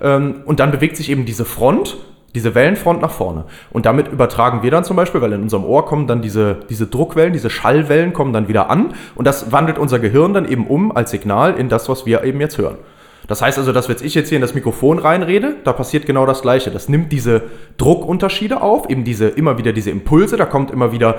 Ähm, 0.00 0.42
und 0.44 0.60
dann 0.60 0.70
bewegt 0.70 0.96
sich 0.96 1.10
eben 1.10 1.24
diese 1.24 1.44
Front, 1.44 1.96
diese 2.36 2.54
Wellenfront 2.54 3.02
nach 3.02 3.10
vorne. 3.10 3.46
Und 3.72 3.84
damit 3.84 4.06
übertragen 4.12 4.62
wir 4.62 4.70
dann 4.70 4.84
zum 4.84 4.94
Beispiel, 4.94 5.20
weil 5.20 5.32
in 5.32 5.42
unserem 5.42 5.64
Ohr 5.64 5.84
kommen 5.84 6.06
dann 6.06 6.22
diese, 6.22 6.58
diese 6.70 6.86
Druckwellen, 6.86 7.32
diese 7.32 7.50
Schallwellen 7.50 8.12
kommen 8.12 8.32
dann 8.32 8.46
wieder 8.46 8.70
an 8.70 8.94
und 9.16 9.26
das 9.26 9.50
wandelt 9.50 9.78
unser 9.78 9.98
Gehirn 9.98 10.34
dann 10.34 10.48
eben 10.48 10.68
um 10.68 10.94
als 10.94 11.10
Signal 11.10 11.54
in 11.54 11.68
das, 11.68 11.88
was 11.88 12.06
wir 12.06 12.22
eben 12.22 12.40
jetzt 12.40 12.58
hören. 12.58 12.76
Das 13.28 13.42
heißt 13.42 13.58
also, 13.58 13.72
dass 13.72 13.88
wenn 13.88 13.96
ich 14.02 14.14
jetzt 14.14 14.30
hier 14.30 14.36
in 14.36 14.42
das 14.42 14.54
Mikrofon 14.54 14.98
reinrede, 14.98 15.56
da 15.62 15.72
passiert 15.72 16.06
genau 16.06 16.26
das 16.26 16.42
Gleiche. 16.42 16.70
Das 16.70 16.88
nimmt 16.88 17.12
diese 17.12 17.42
Druckunterschiede 17.76 18.60
auf, 18.60 18.90
eben 18.90 19.04
diese, 19.04 19.28
immer 19.28 19.58
wieder 19.58 19.72
diese 19.72 19.90
Impulse, 19.90 20.36
da 20.36 20.46
kommt 20.46 20.70
immer 20.70 20.92
wieder, 20.92 21.16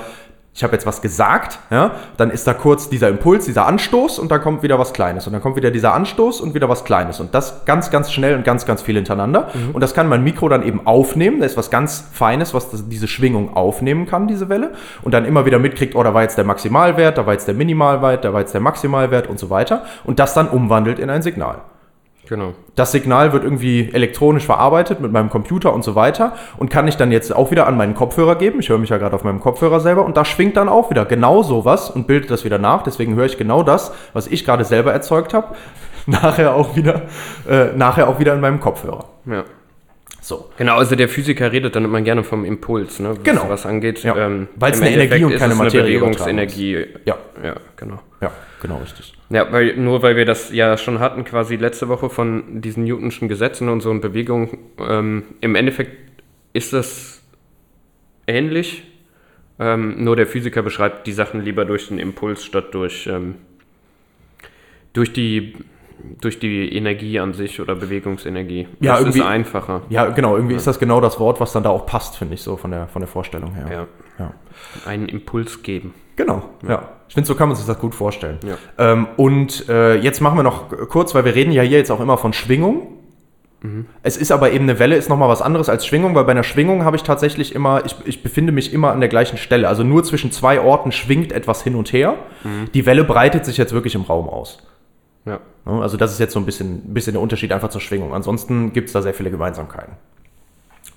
ich 0.55 0.63
habe 0.63 0.73
jetzt 0.73 0.87
was 0.87 1.03
gesagt, 1.03 1.59
ja, 1.69 1.91
dann 2.17 2.31
ist 2.31 2.47
da 2.47 2.55
kurz 2.55 2.89
dieser 2.89 3.09
Impuls, 3.09 3.45
dieser 3.45 3.67
Anstoß 3.67 4.17
und 4.17 4.31
dann 4.31 4.41
kommt 4.41 4.63
wieder 4.63 4.79
was 4.79 4.91
Kleines. 4.91 5.27
Und 5.27 5.33
dann 5.33 5.41
kommt 5.43 5.55
wieder 5.55 5.69
dieser 5.69 5.93
Anstoß 5.93 6.41
und 6.41 6.55
wieder 6.55 6.67
was 6.67 6.83
Kleines. 6.83 7.19
Und 7.19 7.35
das 7.35 7.65
ganz, 7.65 7.91
ganz 7.91 8.11
schnell 8.11 8.35
und 8.35 8.43
ganz, 8.43 8.65
ganz 8.65 8.81
viel 8.81 8.95
hintereinander. 8.95 9.49
Und 9.71 9.81
das 9.81 9.93
kann 9.93 10.09
mein 10.09 10.23
Mikro 10.23 10.49
dann 10.49 10.63
eben 10.63 10.87
aufnehmen, 10.87 11.39
da 11.39 11.45
ist 11.45 11.57
was 11.57 11.69
ganz 11.69 12.09
Feines, 12.11 12.55
was 12.55 12.71
das, 12.71 12.89
diese 12.89 13.07
Schwingung 13.07 13.55
aufnehmen 13.55 14.07
kann, 14.07 14.27
diese 14.27 14.49
Welle. 14.49 14.71
Und 15.03 15.13
dann 15.13 15.25
immer 15.25 15.45
wieder 15.45 15.59
mitkriegt, 15.59 15.95
oh, 15.95 16.01
da 16.01 16.15
war 16.15 16.23
jetzt 16.23 16.39
der 16.39 16.45
Maximalwert, 16.45 17.19
da 17.19 17.27
war 17.27 17.33
jetzt 17.33 17.47
der 17.47 17.53
Minimalwert, 17.53 18.25
da 18.25 18.33
war 18.33 18.41
jetzt 18.41 18.55
der 18.55 18.61
Maximalwert 18.61 19.27
und 19.27 19.37
so 19.37 19.51
weiter. 19.51 19.83
Und 20.03 20.17
das 20.17 20.33
dann 20.33 20.49
umwandelt 20.49 20.97
in 20.97 21.11
ein 21.11 21.21
Signal. 21.21 21.61
Genau. 22.29 22.53
Das 22.75 22.91
Signal 22.91 23.33
wird 23.33 23.43
irgendwie 23.43 23.89
elektronisch 23.91 24.45
verarbeitet 24.45 25.01
mit 25.01 25.11
meinem 25.11 25.31
Computer 25.31 25.73
und 25.73 25.83
so 25.83 25.95
weiter 25.95 26.33
und 26.57 26.69
kann 26.69 26.87
ich 26.87 26.95
dann 26.95 27.11
jetzt 27.11 27.35
auch 27.35 27.49
wieder 27.49 27.65
an 27.65 27.75
meinen 27.75 27.95
Kopfhörer 27.95 28.35
geben. 28.35 28.59
Ich 28.59 28.69
höre 28.69 28.77
mich 28.77 28.91
ja 28.91 28.99
gerade 28.99 29.15
auf 29.15 29.23
meinem 29.23 29.39
Kopfhörer 29.39 29.79
selber 29.79 30.05
und 30.05 30.15
da 30.15 30.23
schwingt 30.23 30.55
dann 30.55 30.69
auch 30.69 30.91
wieder 30.91 31.05
genau 31.05 31.41
sowas 31.41 31.89
und 31.89 32.05
bildet 32.05 32.29
das 32.29 32.45
wieder 32.45 32.59
nach. 32.59 32.83
Deswegen 32.83 33.15
höre 33.15 33.25
ich 33.25 33.39
genau 33.39 33.63
das, 33.63 33.91
was 34.13 34.27
ich 34.27 34.45
gerade 34.45 34.63
selber 34.63 34.93
erzeugt 34.93 35.33
habe, 35.33 35.55
nachher 36.05 36.53
auch 36.53 36.75
wieder, 36.75 37.01
äh, 37.49 37.75
nachher 37.75 38.07
auch 38.07 38.19
wieder 38.19 38.35
in 38.35 38.41
meinem 38.41 38.59
Kopfhörer. 38.59 39.05
Ja. 39.25 39.43
So. 40.21 40.49
Genau, 40.57 40.77
also 40.77 40.95
der 40.95 41.09
Physiker 41.09 41.51
redet 41.51 41.75
dann 41.75 41.85
immer 41.85 42.01
gerne 42.01 42.23
vom 42.23 42.45
Impuls, 42.45 42.99
ne, 42.99 43.09
was, 43.09 43.23
Genau. 43.23 43.45
was 43.49 43.65
angeht. 43.65 44.03
Ja. 44.03 44.15
Ähm, 44.15 44.49
Weil's 44.55 44.77
im 44.77 44.85
eine 44.85 44.93
Energie 45.03 45.23
und 45.23 45.31
ist 45.31 45.39
keine 45.39 45.53
es 45.53 45.57
Materie 45.57 45.81
Eine 45.81 45.99
Bewegungsenergie. 45.99 46.85
Ja. 47.05 47.17
Ja, 47.43 47.55
genau. 47.75 47.97
Ja, 48.21 48.31
genau 48.61 48.77
richtig. 48.77 49.13
Ja, 49.29 49.51
weil, 49.51 49.75
nur 49.77 50.01
weil 50.01 50.15
wir 50.15 50.25
das 50.25 50.51
ja 50.51 50.77
schon 50.77 50.99
hatten, 50.99 51.23
quasi 51.23 51.55
letzte 51.55 51.87
Woche 51.87 52.09
von 52.09 52.61
diesen 52.61 52.83
Newtonschen 52.83 53.27
Gesetzen 53.27 53.69
und 53.69 53.81
so 53.81 53.89
und 53.89 54.01
Bewegungen, 54.01 54.57
ähm, 54.79 55.23
im 55.41 55.55
Endeffekt 55.55 55.95
ist 56.53 56.73
das 56.73 57.21
ähnlich, 58.27 58.83
ähm, 59.59 60.03
nur 60.03 60.15
der 60.15 60.25
Physiker 60.27 60.61
beschreibt 60.61 61.05
die 61.07 61.11
Sachen 61.11 61.41
lieber 61.41 61.65
durch 61.65 61.89
den 61.89 61.99
Impuls 61.99 62.45
statt 62.45 62.73
durch, 62.73 63.07
ähm, 63.07 63.35
durch, 64.93 65.11
die, 65.13 65.55
durch 66.21 66.39
die 66.39 66.73
Energie 66.75 67.19
an 67.19 67.33
sich 67.33 67.59
oder 67.59 67.75
Bewegungsenergie. 67.75 68.67
Ja, 68.79 68.93
das 68.93 69.01
ist 69.01 69.15
irgendwie- 69.17 69.21
einfacher. 69.27 69.81
Ja, 69.89 70.07
genau, 70.07 70.35
irgendwie 70.35 70.55
ist 70.55 70.65
das 70.65 70.79
genau 70.79 71.01
das 71.01 71.19
Wort, 71.19 71.39
was 71.39 71.51
dann 71.51 71.63
da 71.63 71.69
auch 71.69 71.85
passt, 71.85 72.17
finde 72.17 72.35
ich, 72.35 72.41
so 72.41 72.57
von 72.57 72.71
der, 72.71 72.87
von 72.87 73.01
der 73.01 73.07
Vorstellung 73.09 73.53
her. 73.53 73.67
Ja. 73.69 73.87
ja. 74.25 74.33
Einen 74.85 75.09
Impuls 75.09 75.61
geben. 75.61 75.93
Genau, 76.19 76.43
ja. 76.67 76.81
Ich 77.07 77.13
finde, 77.13 77.27
so 77.27 77.33
kann 77.33 77.47
man 77.47 77.55
sich 77.55 77.65
das 77.65 77.79
gut 77.79 77.95
vorstellen. 77.95 78.39
Ja. 78.45 78.57
Ähm, 78.77 79.07
und 79.15 79.69
äh, 79.69 79.95
jetzt 79.95 80.19
machen 80.19 80.37
wir 80.37 80.43
noch 80.43 80.67
kurz, 80.89 81.15
weil 81.15 81.23
wir 81.23 81.33
reden 81.33 81.53
ja 81.53 81.61
hier 81.61 81.77
jetzt 81.77 81.91
auch 81.91 82.01
immer 82.01 82.17
von 82.17 82.33
Schwingung. 82.33 82.87
Es 84.03 84.17
ist 84.17 84.33
aber 84.33 84.51
eben 84.51 84.65
eine 84.65 84.79
Welle, 84.79 84.97
ist 84.97 85.07
nochmal 85.09 85.29
was 85.29 85.41
anderes 85.41 85.69
als 85.69 85.85
Schwingung, 85.85 86.15
weil 86.15 86.25
bei 86.25 86.31
einer 86.31 86.43
Schwingung 86.43 86.83
habe 86.83 86.97
ich 86.97 87.03
tatsächlich 87.03 87.55
immer, 87.55 87.85
ich, 87.85 87.95
ich 88.03 88.21
befinde 88.21 88.51
mich 88.51 88.73
immer 88.73 88.91
an 88.91 88.99
der 88.99 89.07
gleichen 89.07 89.37
Stelle. 89.37 89.69
Also 89.69 89.83
nur 89.83 90.03
zwischen 90.03 90.33
zwei 90.33 90.59
Orten 90.59 90.91
schwingt 90.91 91.31
etwas 91.31 91.63
hin 91.63 91.75
und 91.75 91.93
her. 91.93 92.15
Die 92.73 92.85
Welle 92.85 93.05
breitet 93.05 93.45
sich 93.45 93.55
jetzt 93.55 93.71
wirklich 93.71 93.95
im 93.95 94.01
Raum 94.01 94.27
aus. 94.27 94.59
Ja. 95.25 95.39
Ne? 95.65 95.81
Also 95.81 95.95
das 95.95 96.11
ist 96.11 96.19
jetzt 96.19 96.33
so 96.33 96.39
ein 96.39 96.45
bisschen, 96.45 96.89
ein 96.89 96.93
bisschen 96.93 97.13
der 97.13 97.21
Unterschied 97.21 97.53
einfach 97.53 97.69
zur 97.69 97.79
Schwingung. 97.79 98.13
Ansonsten 98.13 98.73
gibt 98.73 98.87
es 98.87 98.93
da 98.93 99.01
sehr 99.01 99.13
viele 99.13 99.31
Gemeinsamkeiten. 99.31 99.93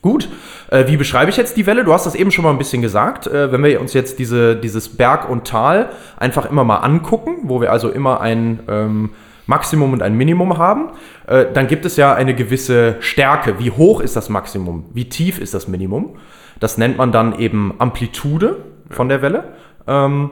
Gut, 0.02 0.28
äh, 0.68 0.88
wie 0.88 0.96
beschreibe 0.96 1.30
ich 1.30 1.36
jetzt 1.36 1.56
die 1.56 1.64
Welle? 1.64 1.84
Du 1.84 1.92
hast 1.92 2.06
das 2.06 2.16
eben 2.16 2.32
schon 2.32 2.42
mal 2.42 2.50
ein 2.50 2.58
bisschen 2.58 2.82
gesagt. 2.82 3.28
Äh, 3.28 3.52
wenn 3.52 3.62
wir 3.62 3.80
uns 3.80 3.94
jetzt 3.94 4.18
diese, 4.18 4.56
dieses 4.56 4.88
Berg 4.88 5.30
und 5.30 5.46
Tal 5.46 5.90
einfach 6.16 6.50
immer 6.50 6.64
mal 6.64 6.78
angucken, 6.78 7.36
wo 7.44 7.60
wir 7.60 7.70
also 7.70 7.88
immer 7.88 8.20
ein 8.20 8.58
ähm, 8.68 9.10
Maximum 9.46 9.92
und 9.92 10.02
ein 10.02 10.16
Minimum 10.16 10.58
haben, 10.58 10.90
äh, 11.28 11.46
dann 11.54 11.68
gibt 11.68 11.84
es 11.84 11.96
ja 11.96 12.14
eine 12.14 12.34
gewisse 12.34 12.96
Stärke. 12.98 13.60
Wie 13.60 13.70
hoch 13.70 14.00
ist 14.00 14.16
das 14.16 14.28
Maximum? 14.28 14.86
Wie 14.92 15.08
tief 15.08 15.38
ist 15.38 15.54
das 15.54 15.68
Minimum? 15.68 16.16
Das 16.58 16.78
nennt 16.78 16.96
man 16.96 17.12
dann 17.12 17.38
eben 17.38 17.74
Amplitude 17.78 18.56
von 18.90 19.08
der 19.08 19.22
Welle. 19.22 19.52
Ähm, 19.86 20.30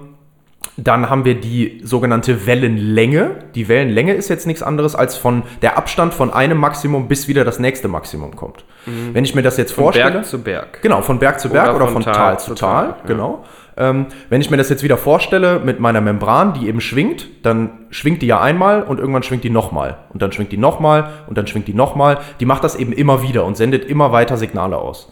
dann 0.76 1.11
haben 1.11 1.24
wir 1.24 1.35
die 1.40 1.80
sogenannte 1.85 2.46
Wellenlänge. 2.46 3.37
Die 3.54 3.68
Wellenlänge 3.68 4.14
ist 4.14 4.28
jetzt 4.28 4.46
nichts 4.46 4.62
anderes 4.62 4.94
als 4.94 5.16
von 5.16 5.42
der 5.62 5.76
Abstand 5.76 6.14
von 6.14 6.33
einem 6.33 6.59
Maximum 6.59 7.09
bis 7.09 7.28
wieder 7.28 7.44
das 7.44 7.59
nächste 7.59 7.88
Maximum 7.88 8.37
kommt. 8.37 8.64
Wenn 8.86 9.24
ich 9.24 9.34
mir 9.34 9.42
das 9.42 9.56
jetzt 9.56 9.72
Von 9.72 9.84
vorstelle. 9.84 10.10
Berg 10.10 10.26
zu 10.26 10.42
Berg. 10.42 10.82
Genau, 10.82 11.02
von 11.02 11.18
Berg 11.18 11.40
zu 11.40 11.50
Berg 11.50 11.74
oder, 11.74 11.88
von, 11.88 12.02
Tal, 12.02 12.38
zu 12.38 12.54
Tal, 12.54 12.86
ja. 12.86 12.96
genau. 13.06 13.44
Ähm, 13.76 14.06
wenn 14.28 14.40
ich 14.40 14.50
mir 14.50 14.56
das 14.56 14.68
jetzt 14.68 14.82
wieder 14.82 14.96
vorstelle 14.96 15.60
mit 15.60 15.80
meiner 15.80 16.00
Membran, 16.00 16.54
die 16.54 16.68
eben 16.68 16.80
schwingt, 16.80 17.28
dann 17.44 17.86
schwingt 17.90 18.22
die 18.22 18.26
ja 18.26 18.40
einmal 18.40 18.82
und 18.82 18.98
irgendwann 18.98 19.22
schwingt 19.22 19.44
die 19.44 19.50
nochmal. 19.50 19.98
Und 20.10 20.22
dann 20.22 20.32
schwingt 20.32 20.52
die 20.52 20.58
nochmal 20.58 21.10
und 21.28 21.38
dann 21.38 21.46
schwingt 21.46 21.68
die 21.68 21.74
nochmal. 21.74 22.18
Die 22.40 22.46
macht 22.46 22.64
das 22.64 22.76
eben 22.76 22.92
immer 22.92 23.22
wieder 23.22 23.44
und 23.44 23.56
sendet 23.56 23.84
immer 23.84 24.12
weiter 24.12 24.36
Signale 24.36 24.76
aus. 24.76 25.08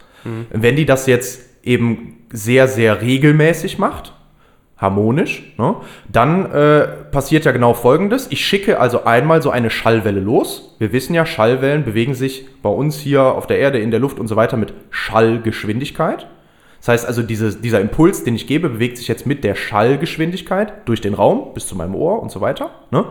Wenn 0.51 0.75
die 0.75 0.85
das 0.85 1.07
jetzt 1.07 1.63
eben 1.63 2.25
sehr, 2.31 2.67
sehr 2.67 3.01
regelmäßig 3.01 3.79
macht, 3.79 4.13
harmonisch, 4.79 5.43
ne? 5.57 5.75
dann 6.09 6.51
äh, 6.51 6.87
passiert 7.11 7.45
ja 7.45 7.51
genau 7.51 7.73
Folgendes. 7.73 8.27
Ich 8.29 8.45
schicke 8.45 8.79
also 8.79 9.03
einmal 9.03 9.41
so 9.41 9.49
eine 9.49 9.69
Schallwelle 9.69 10.21
los. 10.21 10.75
Wir 10.79 10.93
wissen 10.93 11.13
ja, 11.13 11.25
Schallwellen 11.25 11.83
bewegen 11.83 12.13
sich 12.13 12.47
bei 12.61 12.69
uns 12.69 12.97
hier 12.97 13.23
auf 13.23 13.45
der 13.45 13.59
Erde, 13.59 13.79
in 13.79 13.91
der 13.91 13.99
Luft 13.99 14.19
und 14.19 14.27
so 14.27 14.35
weiter 14.35 14.55
mit 14.55 14.73
Schallgeschwindigkeit. 14.89 16.27
Das 16.79 16.87
heißt 16.87 17.05
also, 17.05 17.23
diese, 17.23 17.55
dieser 17.57 17.81
Impuls, 17.81 18.23
den 18.23 18.35
ich 18.35 18.47
gebe, 18.47 18.69
bewegt 18.69 18.97
sich 18.97 19.09
jetzt 19.09 19.25
mit 19.25 19.43
der 19.43 19.55
Schallgeschwindigkeit 19.55 20.87
durch 20.87 21.01
den 21.01 21.13
Raum 21.13 21.53
bis 21.53 21.67
zu 21.67 21.75
meinem 21.75 21.93
Ohr 21.93 22.21
und 22.21 22.31
so 22.31 22.39
weiter. 22.39 22.69
Ne? 22.91 23.03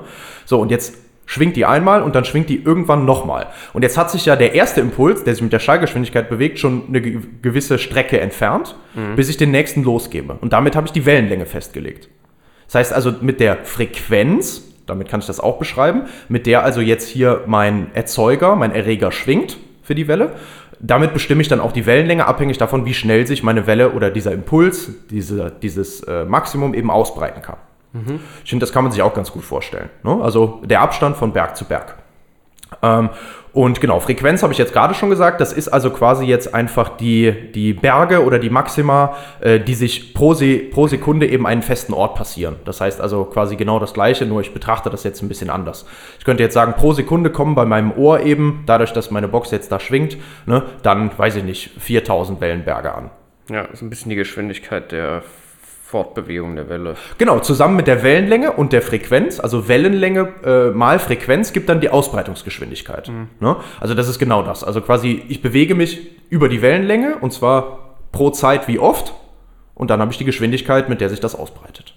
So, 0.46 0.58
und 0.60 0.70
jetzt 0.70 0.96
schwingt 1.30 1.56
die 1.56 1.66
einmal 1.66 2.02
und 2.02 2.14
dann 2.14 2.24
schwingt 2.24 2.48
die 2.48 2.62
irgendwann 2.64 3.04
nochmal. 3.04 3.48
Und 3.74 3.82
jetzt 3.82 3.98
hat 3.98 4.10
sich 4.10 4.24
ja 4.24 4.34
der 4.34 4.54
erste 4.54 4.80
Impuls, 4.80 5.24
der 5.24 5.34
sich 5.34 5.42
mit 5.42 5.52
der 5.52 5.58
Schallgeschwindigkeit 5.58 6.30
bewegt, 6.30 6.58
schon 6.58 6.84
eine 6.88 7.02
ge- 7.02 7.18
gewisse 7.42 7.78
Strecke 7.78 8.18
entfernt, 8.18 8.76
bis 9.14 9.28
ich 9.28 9.36
den 9.36 9.50
nächsten 9.50 9.84
losgebe. 9.84 10.38
Und 10.40 10.54
damit 10.54 10.74
habe 10.74 10.86
ich 10.86 10.92
die 10.92 11.04
Wellenlänge 11.04 11.44
festgelegt. 11.44 12.08
Das 12.66 12.76
heißt 12.76 12.92
also 12.94 13.12
mit 13.20 13.40
der 13.40 13.58
Frequenz, 13.64 14.62
damit 14.86 15.08
kann 15.10 15.20
ich 15.20 15.26
das 15.26 15.38
auch 15.38 15.58
beschreiben, 15.58 16.04
mit 16.30 16.46
der 16.46 16.64
also 16.64 16.80
jetzt 16.80 17.06
hier 17.08 17.42
mein 17.46 17.88
Erzeuger, 17.92 18.56
mein 18.56 18.72
Erreger 18.74 19.12
schwingt 19.12 19.58
für 19.82 19.94
die 19.94 20.08
Welle, 20.08 20.32
damit 20.80 21.12
bestimme 21.12 21.42
ich 21.42 21.48
dann 21.48 21.60
auch 21.60 21.72
die 21.72 21.84
Wellenlänge, 21.84 22.26
abhängig 22.26 22.56
davon, 22.56 22.86
wie 22.86 22.94
schnell 22.94 23.26
sich 23.26 23.42
meine 23.42 23.66
Welle 23.66 23.90
oder 23.90 24.10
dieser 24.10 24.32
Impuls, 24.32 24.90
diese, 25.10 25.52
dieses 25.60 26.02
äh, 26.04 26.24
Maximum 26.24 26.72
eben 26.72 26.90
ausbreiten 26.90 27.42
kann. 27.42 27.56
Ich 28.44 28.50
finde, 28.50 28.64
das 28.64 28.72
kann 28.72 28.84
man 28.84 28.92
sich 28.92 29.02
auch 29.02 29.14
ganz 29.14 29.32
gut 29.32 29.44
vorstellen. 29.44 29.90
Ne? 30.02 30.18
Also 30.22 30.60
der 30.64 30.80
Abstand 30.80 31.16
von 31.16 31.32
Berg 31.32 31.56
zu 31.56 31.64
Berg. 31.64 31.96
Ähm, 32.82 33.10
und 33.52 33.80
genau, 33.80 33.98
Frequenz 33.98 34.42
habe 34.42 34.52
ich 34.52 34.58
jetzt 34.58 34.72
gerade 34.72 34.94
schon 34.94 35.10
gesagt. 35.10 35.40
Das 35.40 35.52
ist 35.52 35.68
also 35.68 35.90
quasi 35.90 36.26
jetzt 36.26 36.54
einfach 36.54 36.96
die, 36.96 37.50
die 37.52 37.72
Berge 37.72 38.24
oder 38.24 38.38
die 38.38 38.50
Maxima, 38.50 39.16
äh, 39.40 39.58
die 39.58 39.74
sich 39.74 40.14
pro, 40.14 40.34
Se 40.34 40.58
pro 40.58 40.86
Sekunde 40.86 41.26
eben 41.26 41.46
einen 41.46 41.62
festen 41.62 41.94
Ort 41.94 42.14
passieren. 42.14 42.56
Das 42.64 42.80
heißt 42.80 43.00
also 43.00 43.24
quasi 43.24 43.56
genau 43.56 43.78
das 43.78 43.94
Gleiche, 43.94 44.26
nur 44.26 44.42
ich 44.42 44.52
betrachte 44.52 44.90
das 44.90 45.02
jetzt 45.02 45.22
ein 45.22 45.28
bisschen 45.28 45.50
anders. 45.50 45.86
Ich 46.18 46.24
könnte 46.24 46.42
jetzt 46.42 46.54
sagen, 46.54 46.74
pro 46.74 46.92
Sekunde 46.92 47.30
kommen 47.30 47.54
bei 47.54 47.64
meinem 47.64 47.92
Ohr 47.92 48.20
eben, 48.20 48.64
dadurch, 48.66 48.92
dass 48.92 49.10
meine 49.10 49.28
Box 49.28 49.50
jetzt 49.50 49.72
da 49.72 49.80
schwingt, 49.80 50.18
ne, 50.46 50.62
dann, 50.82 51.10
weiß 51.16 51.36
ich 51.36 51.44
nicht, 51.44 51.70
4000 51.80 52.40
Wellenberge 52.40 52.94
an. 52.94 53.10
Ja, 53.50 53.66
so 53.72 53.84
ein 53.84 53.90
bisschen 53.90 54.10
die 54.10 54.16
Geschwindigkeit 54.16 54.92
der 54.92 55.22
Fortbewegung 55.88 56.54
der 56.54 56.68
Welle. 56.68 56.96
Genau, 57.16 57.40
zusammen 57.40 57.74
mit 57.74 57.86
der 57.86 58.02
Wellenlänge 58.02 58.52
und 58.52 58.74
der 58.74 58.82
Frequenz, 58.82 59.40
also 59.40 59.68
Wellenlänge 59.68 60.28
äh, 60.44 60.70
mal 60.70 60.98
Frequenz 60.98 61.54
gibt 61.54 61.70
dann 61.70 61.80
die 61.80 61.88
Ausbreitungsgeschwindigkeit. 61.88 63.10
Ne? 63.40 63.56
Also 63.80 63.94
das 63.94 64.06
ist 64.06 64.18
genau 64.18 64.42
das. 64.42 64.62
Also 64.62 64.82
quasi, 64.82 65.22
ich 65.28 65.40
bewege 65.40 65.74
mich 65.74 66.10
über 66.28 66.50
die 66.50 66.60
Wellenlänge 66.60 67.16
und 67.16 67.32
zwar 67.32 67.96
pro 68.12 68.28
Zeit 68.28 68.68
wie 68.68 68.78
oft 68.78 69.14
und 69.74 69.88
dann 69.88 70.02
habe 70.02 70.12
ich 70.12 70.18
die 70.18 70.26
Geschwindigkeit, 70.26 70.90
mit 70.90 71.00
der 71.00 71.08
sich 71.08 71.20
das 71.20 71.34
ausbreitet. 71.34 71.87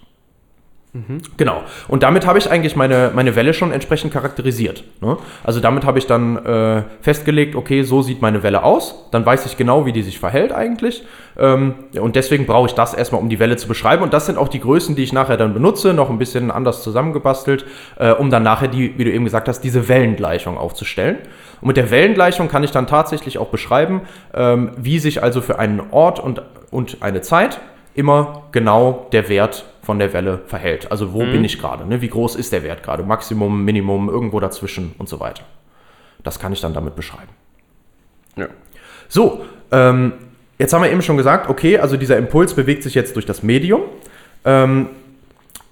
Genau. 1.38 1.63
Und 1.88 2.04
damit 2.04 2.27
habe 2.27 2.38
ich 2.38 2.51
eigentlich 2.51 2.75
meine, 2.75 3.12
meine 3.15 3.38
Welle 3.38 3.54
schon 3.54 3.71
entsprechend 3.71 4.12
charakterisiert. 4.12 4.84
Ne? 4.99 5.17
Also 5.41 5.62
damit 5.62 5.86
habe 5.86 5.99
ich 5.99 6.06
dann 6.06 6.45
äh, 6.45 6.84
festgelegt, 6.99 7.56
okay, 7.56 7.84
so 7.84 8.01
sieht 8.01 8.21
meine 8.21 8.43
Welle 8.43 8.63
aus. 8.63 9.08
Dann 9.12 9.25
weiß 9.25 9.45
ich 9.45 9.56
genau, 9.56 9.86
wie 9.86 9.93
die 9.93 10.01
sich 10.01 10.19
verhält 10.19 10.51
eigentlich. 10.51 11.04
Ähm, 11.39 11.75
und 11.97 12.17
deswegen 12.17 12.45
brauche 12.45 12.67
ich 12.67 12.73
das 12.73 12.93
erstmal, 12.93 13.21
um 13.21 13.30
die 13.30 13.39
Welle 13.39 13.56
zu 13.56 13.69
beschreiben. 13.69 14.04
Und 14.04 14.13
das 14.13 14.25
sind 14.25 14.38
auch 14.38 14.49
die 14.49 14.60
Größen, 14.60 14.97
die 14.97 15.04
ich 15.04 15.13
nachher 15.13 15.38
dann 15.38 15.54
benutze, 15.54 15.93
noch 15.93 16.10
ein 16.10 16.17
bisschen 16.17 16.51
anders 16.51 16.84
zusammengebastelt, 16.84 17.65
äh, 17.97 18.12
um 18.12 18.30
dann 18.30 18.43
nachher 18.43 18.67
die, 18.67 18.97
wie 18.97 19.06
du 19.06 19.13
eben 19.13 19.23
gesagt 19.23 19.47
hast, 19.47 19.62
diese 19.62 19.88
Wellengleichung 19.88 20.58
aufzustellen. 20.58 21.19
Und 21.62 21.67
mit 21.67 21.77
der 21.77 21.89
Wellengleichung 21.89 22.49
kann 22.49 22.65
ich 22.65 22.71
dann 22.71 22.88
tatsächlich 22.88 23.38
auch 23.38 23.47
beschreiben, 23.47 24.01
ähm, 24.34 24.71
wie 24.75 24.99
sich 24.99 25.23
also 25.23 25.39
für 25.39 25.58
einen 25.58 25.82
Ort 25.91 26.19
und, 26.19 26.41
und 26.69 26.97
eine 26.99 27.21
Zeit 27.21 27.62
immer 27.93 28.43
genau 28.51 29.08
der 29.13 29.30
Wert 29.30 29.65
von 29.82 30.00
der 30.00 30.13
Welle 30.13 30.41
verhält. 30.46 30.91
Also 30.91 31.13
wo 31.13 31.20
bin 31.20 31.44
ich 31.44 31.60
gerade? 31.60 31.88
Ne? 31.88 32.02
Wie 32.02 32.08
groß 32.08 32.36
ist 32.36 32.54
der 32.54 32.63
Wert 32.63 32.84
gerade? 32.84 33.04
Maximum, 33.04 33.65
Minimum, 33.65 34.10
irgendwo 34.10 34.39
dazwischen 34.39 34.94
und 34.98 35.10
so 35.10 35.20
weiter. 35.20 35.44
Das 36.24 36.39
kann 36.39 36.54
ich 36.54 36.62
dann 36.62 36.74
damit 36.74 36.96
beschreiben. 36.96 37.30
Ja. 38.36 38.48
So, 39.10 39.44
ähm, 39.72 40.13
jetzt 40.60 40.72
haben 40.74 40.84
wir 40.84 40.91
eben 40.91 41.02
schon 41.02 41.17
gesagt, 41.17 41.50
okay, 41.50 41.80
also 41.80 41.98
dieser 41.98 42.17
Impuls 42.17 42.54
bewegt 42.54 42.84
sich 42.84 42.94
jetzt 42.94 43.15
durch 43.15 43.26
das 43.26 43.41
Medium. 43.41 43.82
Ähm, 44.46 44.89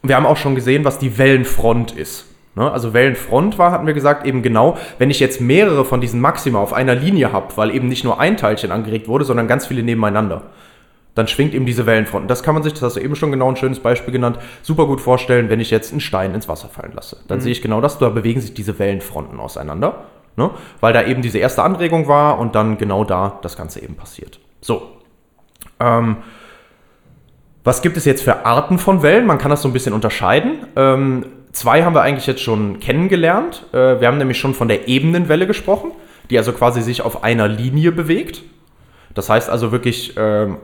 wir 0.01 0.15
haben 0.15 0.25
auch 0.25 0.37
schon 0.37 0.55
gesehen, 0.55 0.85
was 0.85 0.97
die 0.97 1.17
Wellenfront 1.17 1.91
ist. 1.91 2.25
Ne? 2.55 2.69
Also 2.69 2.93
Wellenfront 2.93 3.57
war, 3.57 3.71
hatten 3.71 3.85
wir 3.85 3.93
gesagt, 3.93 4.25
eben 4.25 4.41
genau, 4.41 4.77
wenn 4.97 5.09
ich 5.09 5.19
jetzt 5.19 5.39
mehrere 5.39 5.85
von 5.85 6.01
diesen 6.01 6.19
Maxima 6.19 6.59
auf 6.59 6.73
einer 6.73 6.95
Linie 6.95 7.31
habe, 7.31 7.55
weil 7.57 7.73
eben 7.73 7.87
nicht 7.87 8.03
nur 8.03 8.19
ein 8.19 8.37
Teilchen 8.37 8.71
angeregt 8.71 9.07
wurde, 9.07 9.25
sondern 9.25 9.47
ganz 9.47 9.67
viele 9.67 9.83
nebeneinander, 9.83 10.43
dann 11.15 11.27
schwingt 11.27 11.53
eben 11.53 11.65
diese 11.65 11.85
Wellenfront. 11.85 12.23
Und 12.23 12.27
das 12.27 12.43
kann 12.43 12.53
man 12.53 12.63
sich, 12.63 12.73
das 12.73 12.81
hast 12.81 12.95
du 12.95 13.01
eben 13.01 13.15
schon 13.15 13.31
genau 13.31 13.49
ein 13.49 13.55
schönes 13.55 13.79
Beispiel 13.79 14.11
genannt, 14.11 14.39
super 14.61 14.85
gut 14.85 15.01
vorstellen, 15.01 15.49
wenn 15.49 15.59
ich 15.59 15.71
jetzt 15.71 15.91
einen 15.91 16.01
Stein 16.01 16.33
ins 16.33 16.47
Wasser 16.47 16.69
fallen 16.69 16.93
lasse. 16.93 17.17
Dann 17.27 17.41
sehe 17.41 17.51
ich 17.51 17.61
genau 17.61 17.81
das, 17.81 17.97
da 17.97 18.09
bewegen 18.09 18.41
sich 18.41 18.53
diese 18.53 18.79
Wellenfronten 18.79 19.39
auseinander, 19.39 20.05
ne? 20.35 20.51
weil 20.79 20.93
da 20.93 21.03
eben 21.03 21.21
diese 21.21 21.39
erste 21.39 21.63
Anregung 21.63 22.07
war 22.07 22.39
und 22.39 22.55
dann 22.55 22.77
genau 22.77 23.03
da 23.03 23.39
das 23.41 23.57
Ganze 23.57 23.81
eben 23.81 23.95
passiert. 23.95 24.39
So. 24.61 24.83
Ähm, 25.79 26.17
was 27.63 27.81
gibt 27.81 27.97
es 27.97 28.05
jetzt 28.05 28.23
für 28.23 28.45
Arten 28.45 28.79
von 28.79 29.03
Wellen? 29.03 29.25
Man 29.25 29.37
kann 29.37 29.51
das 29.51 29.61
so 29.61 29.67
ein 29.67 29.73
bisschen 29.73 29.93
unterscheiden. 29.93 30.67
Ähm, 30.75 31.25
zwei 31.51 31.83
haben 31.83 31.93
wir 31.93 32.01
eigentlich 32.01 32.27
jetzt 32.27 32.41
schon 32.41 32.79
kennengelernt. 32.79 33.65
Äh, 33.73 33.99
wir 33.99 34.07
haben 34.07 34.17
nämlich 34.17 34.39
schon 34.39 34.53
von 34.53 34.67
der 34.67 34.87
Ebenenwelle 34.87 35.45
gesprochen, 35.45 35.91
die 36.29 36.37
also 36.37 36.53
quasi 36.53 36.81
sich 36.81 37.01
auf 37.01 37.23
einer 37.23 37.47
Linie 37.47 37.91
bewegt. 37.91 38.43
Das 39.13 39.29
heißt 39.29 39.49
also 39.49 39.71
wirklich, 39.71 40.13
ähm, 40.17 40.57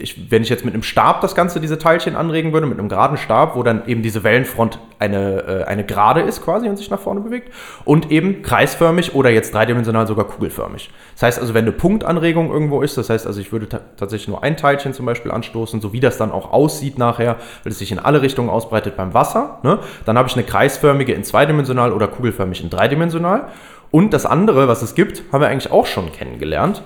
ich, 0.00 0.30
wenn 0.30 0.42
ich 0.42 0.48
jetzt 0.48 0.64
mit 0.64 0.74
einem 0.74 0.82
Stab 0.82 1.20
das 1.20 1.34
Ganze, 1.34 1.60
diese 1.60 1.78
Teilchen 1.78 2.16
anregen 2.16 2.52
würde, 2.52 2.66
mit 2.66 2.78
einem 2.78 2.88
geraden 2.88 3.16
Stab, 3.16 3.56
wo 3.56 3.62
dann 3.62 3.86
eben 3.86 4.02
diese 4.02 4.24
Wellenfront 4.24 4.78
eine, 4.98 5.62
äh, 5.62 5.64
eine 5.64 5.84
Gerade 5.84 6.20
ist 6.20 6.42
quasi 6.42 6.68
und 6.68 6.76
sich 6.76 6.90
nach 6.90 7.00
vorne 7.00 7.20
bewegt 7.20 7.52
und 7.84 8.10
eben 8.10 8.42
kreisförmig 8.42 9.14
oder 9.14 9.30
jetzt 9.30 9.54
dreidimensional 9.54 10.06
sogar 10.06 10.26
kugelförmig. 10.26 10.90
Das 11.14 11.22
heißt 11.22 11.40
also, 11.40 11.54
wenn 11.54 11.64
eine 11.64 11.72
Punktanregung 11.72 12.50
irgendwo 12.50 12.82
ist, 12.82 12.96
das 12.98 13.10
heißt 13.10 13.26
also, 13.26 13.40
ich 13.40 13.52
würde 13.52 13.68
ta 13.68 13.80
tatsächlich 13.96 14.28
nur 14.28 14.42
ein 14.42 14.56
Teilchen 14.56 14.92
zum 14.92 15.06
Beispiel 15.06 15.30
anstoßen, 15.30 15.80
so 15.80 15.92
wie 15.92 16.00
das 16.00 16.18
dann 16.18 16.32
auch 16.32 16.52
aussieht 16.52 16.98
nachher, 16.98 17.36
weil 17.62 17.72
es 17.72 17.78
sich 17.78 17.92
in 17.92 17.98
alle 17.98 18.22
Richtungen 18.22 18.50
ausbreitet 18.50 18.96
beim 18.96 19.14
Wasser, 19.14 19.58
ne? 19.62 19.78
dann 20.04 20.18
habe 20.18 20.28
ich 20.28 20.34
eine 20.34 20.44
kreisförmige 20.44 21.12
in 21.12 21.24
zweidimensional 21.24 21.92
oder 21.92 22.08
kugelförmig 22.08 22.62
in 22.62 22.70
dreidimensional. 22.70 23.48
Und 23.90 24.12
das 24.12 24.24
andere, 24.24 24.68
was 24.68 24.82
es 24.82 24.94
gibt, 24.94 25.24
haben 25.32 25.40
wir 25.40 25.48
eigentlich 25.48 25.72
auch 25.72 25.86
schon 25.86 26.12
kennengelernt. 26.12 26.82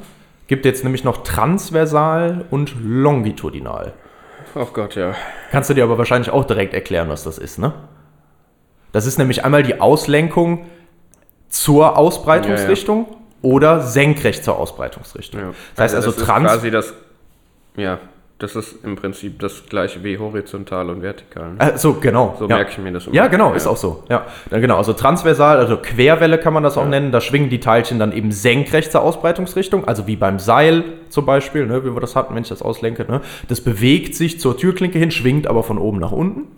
Gibt 0.46 0.64
jetzt 0.64 0.84
nämlich 0.84 1.04
noch 1.04 1.22
transversal 1.22 2.44
und 2.50 2.74
longitudinal. 2.82 3.94
Ach 4.54 4.72
Gott, 4.72 4.94
ja. 4.94 5.14
Kannst 5.50 5.70
du 5.70 5.74
dir 5.74 5.84
aber 5.84 5.98
wahrscheinlich 5.98 6.30
auch 6.30 6.44
direkt 6.44 6.74
erklären, 6.74 7.08
was 7.08 7.24
das 7.24 7.38
ist, 7.38 7.58
ne? 7.58 7.72
Das 8.92 9.06
ist 9.06 9.18
nämlich 9.18 9.44
einmal 9.44 9.62
die 9.62 9.80
Auslenkung 9.80 10.66
zur 11.48 11.98
Ausbreitungsrichtung 11.98 13.06
oder 13.42 13.80
senkrecht 13.80 14.44
zur 14.44 14.56
Ausbreitungsrichtung. 14.58 15.40
ja. 15.40 15.54
Das 15.74 15.84
heißt 15.84 15.94
also, 15.96 16.10
das 16.10 16.20
ist 16.20 16.26
trans. 16.26 16.46
quasi 16.46 16.70
das. 16.70 16.94
Ja, 17.76 17.98
das 18.38 18.56
ist 18.56 18.84
im 18.84 18.96
Prinzip 18.96 19.38
das 19.38 19.66
gleiche 19.66 20.02
wie 20.02 20.18
horizontal 20.18 20.90
und 20.90 21.02
vertikal. 21.02 21.52
ne? 21.52 21.72
Äh, 21.74 21.78
so, 21.78 21.94
genau. 21.94 22.34
So 22.38 22.48
ja. 22.48 22.56
merke 22.56 22.72
ich 22.72 22.78
mir 22.78 22.90
das 22.92 23.06
immer. 23.06 23.14
Ja, 23.14 23.28
genau, 23.28 23.52
ist 23.52 23.66
auch 23.66 23.76
so. 23.76 24.02
Ja, 24.08 24.26
dann 24.50 24.60
genau. 24.60 24.76
Also 24.76 24.92
transversal, 24.92 25.58
also 25.58 25.76
Querwelle 25.76 26.38
kann 26.38 26.52
man 26.52 26.64
das 26.64 26.76
auch 26.76 26.86
nennen. 26.86 27.12
Da 27.12 27.20
schwingen 27.20 27.48
die 27.48 27.60
Teilchen 27.60 28.00
dann 28.00 28.12
eben 28.12 28.32
senkrecht 28.32 28.90
zur 28.90 29.02
Ausbreitungsrichtung, 29.02 29.86
also 29.86 30.08
wie 30.08 30.16
beim 30.16 30.40
Seil 30.40 30.82
zum 31.10 31.26
Beispiel, 31.26 31.66
ne, 31.66 31.84
wie 31.84 31.94
wir 31.94 32.00
das 32.00 32.16
hatten, 32.16 32.34
wenn 32.34 32.42
ich 32.42 32.48
das 32.48 32.60
auslenke. 32.60 33.06
Ne. 33.08 33.20
Das 33.48 33.60
bewegt 33.60 34.16
sich 34.16 34.40
zur 34.40 34.56
Türklinke 34.56 34.98
hin, 34.98 35.12
schwingt 35.12 35.46
aber 35.46 35.62
von 35.62 35.78
oben 35.78 36.00
nach 36.00 36.12
unten. 36.12 36.48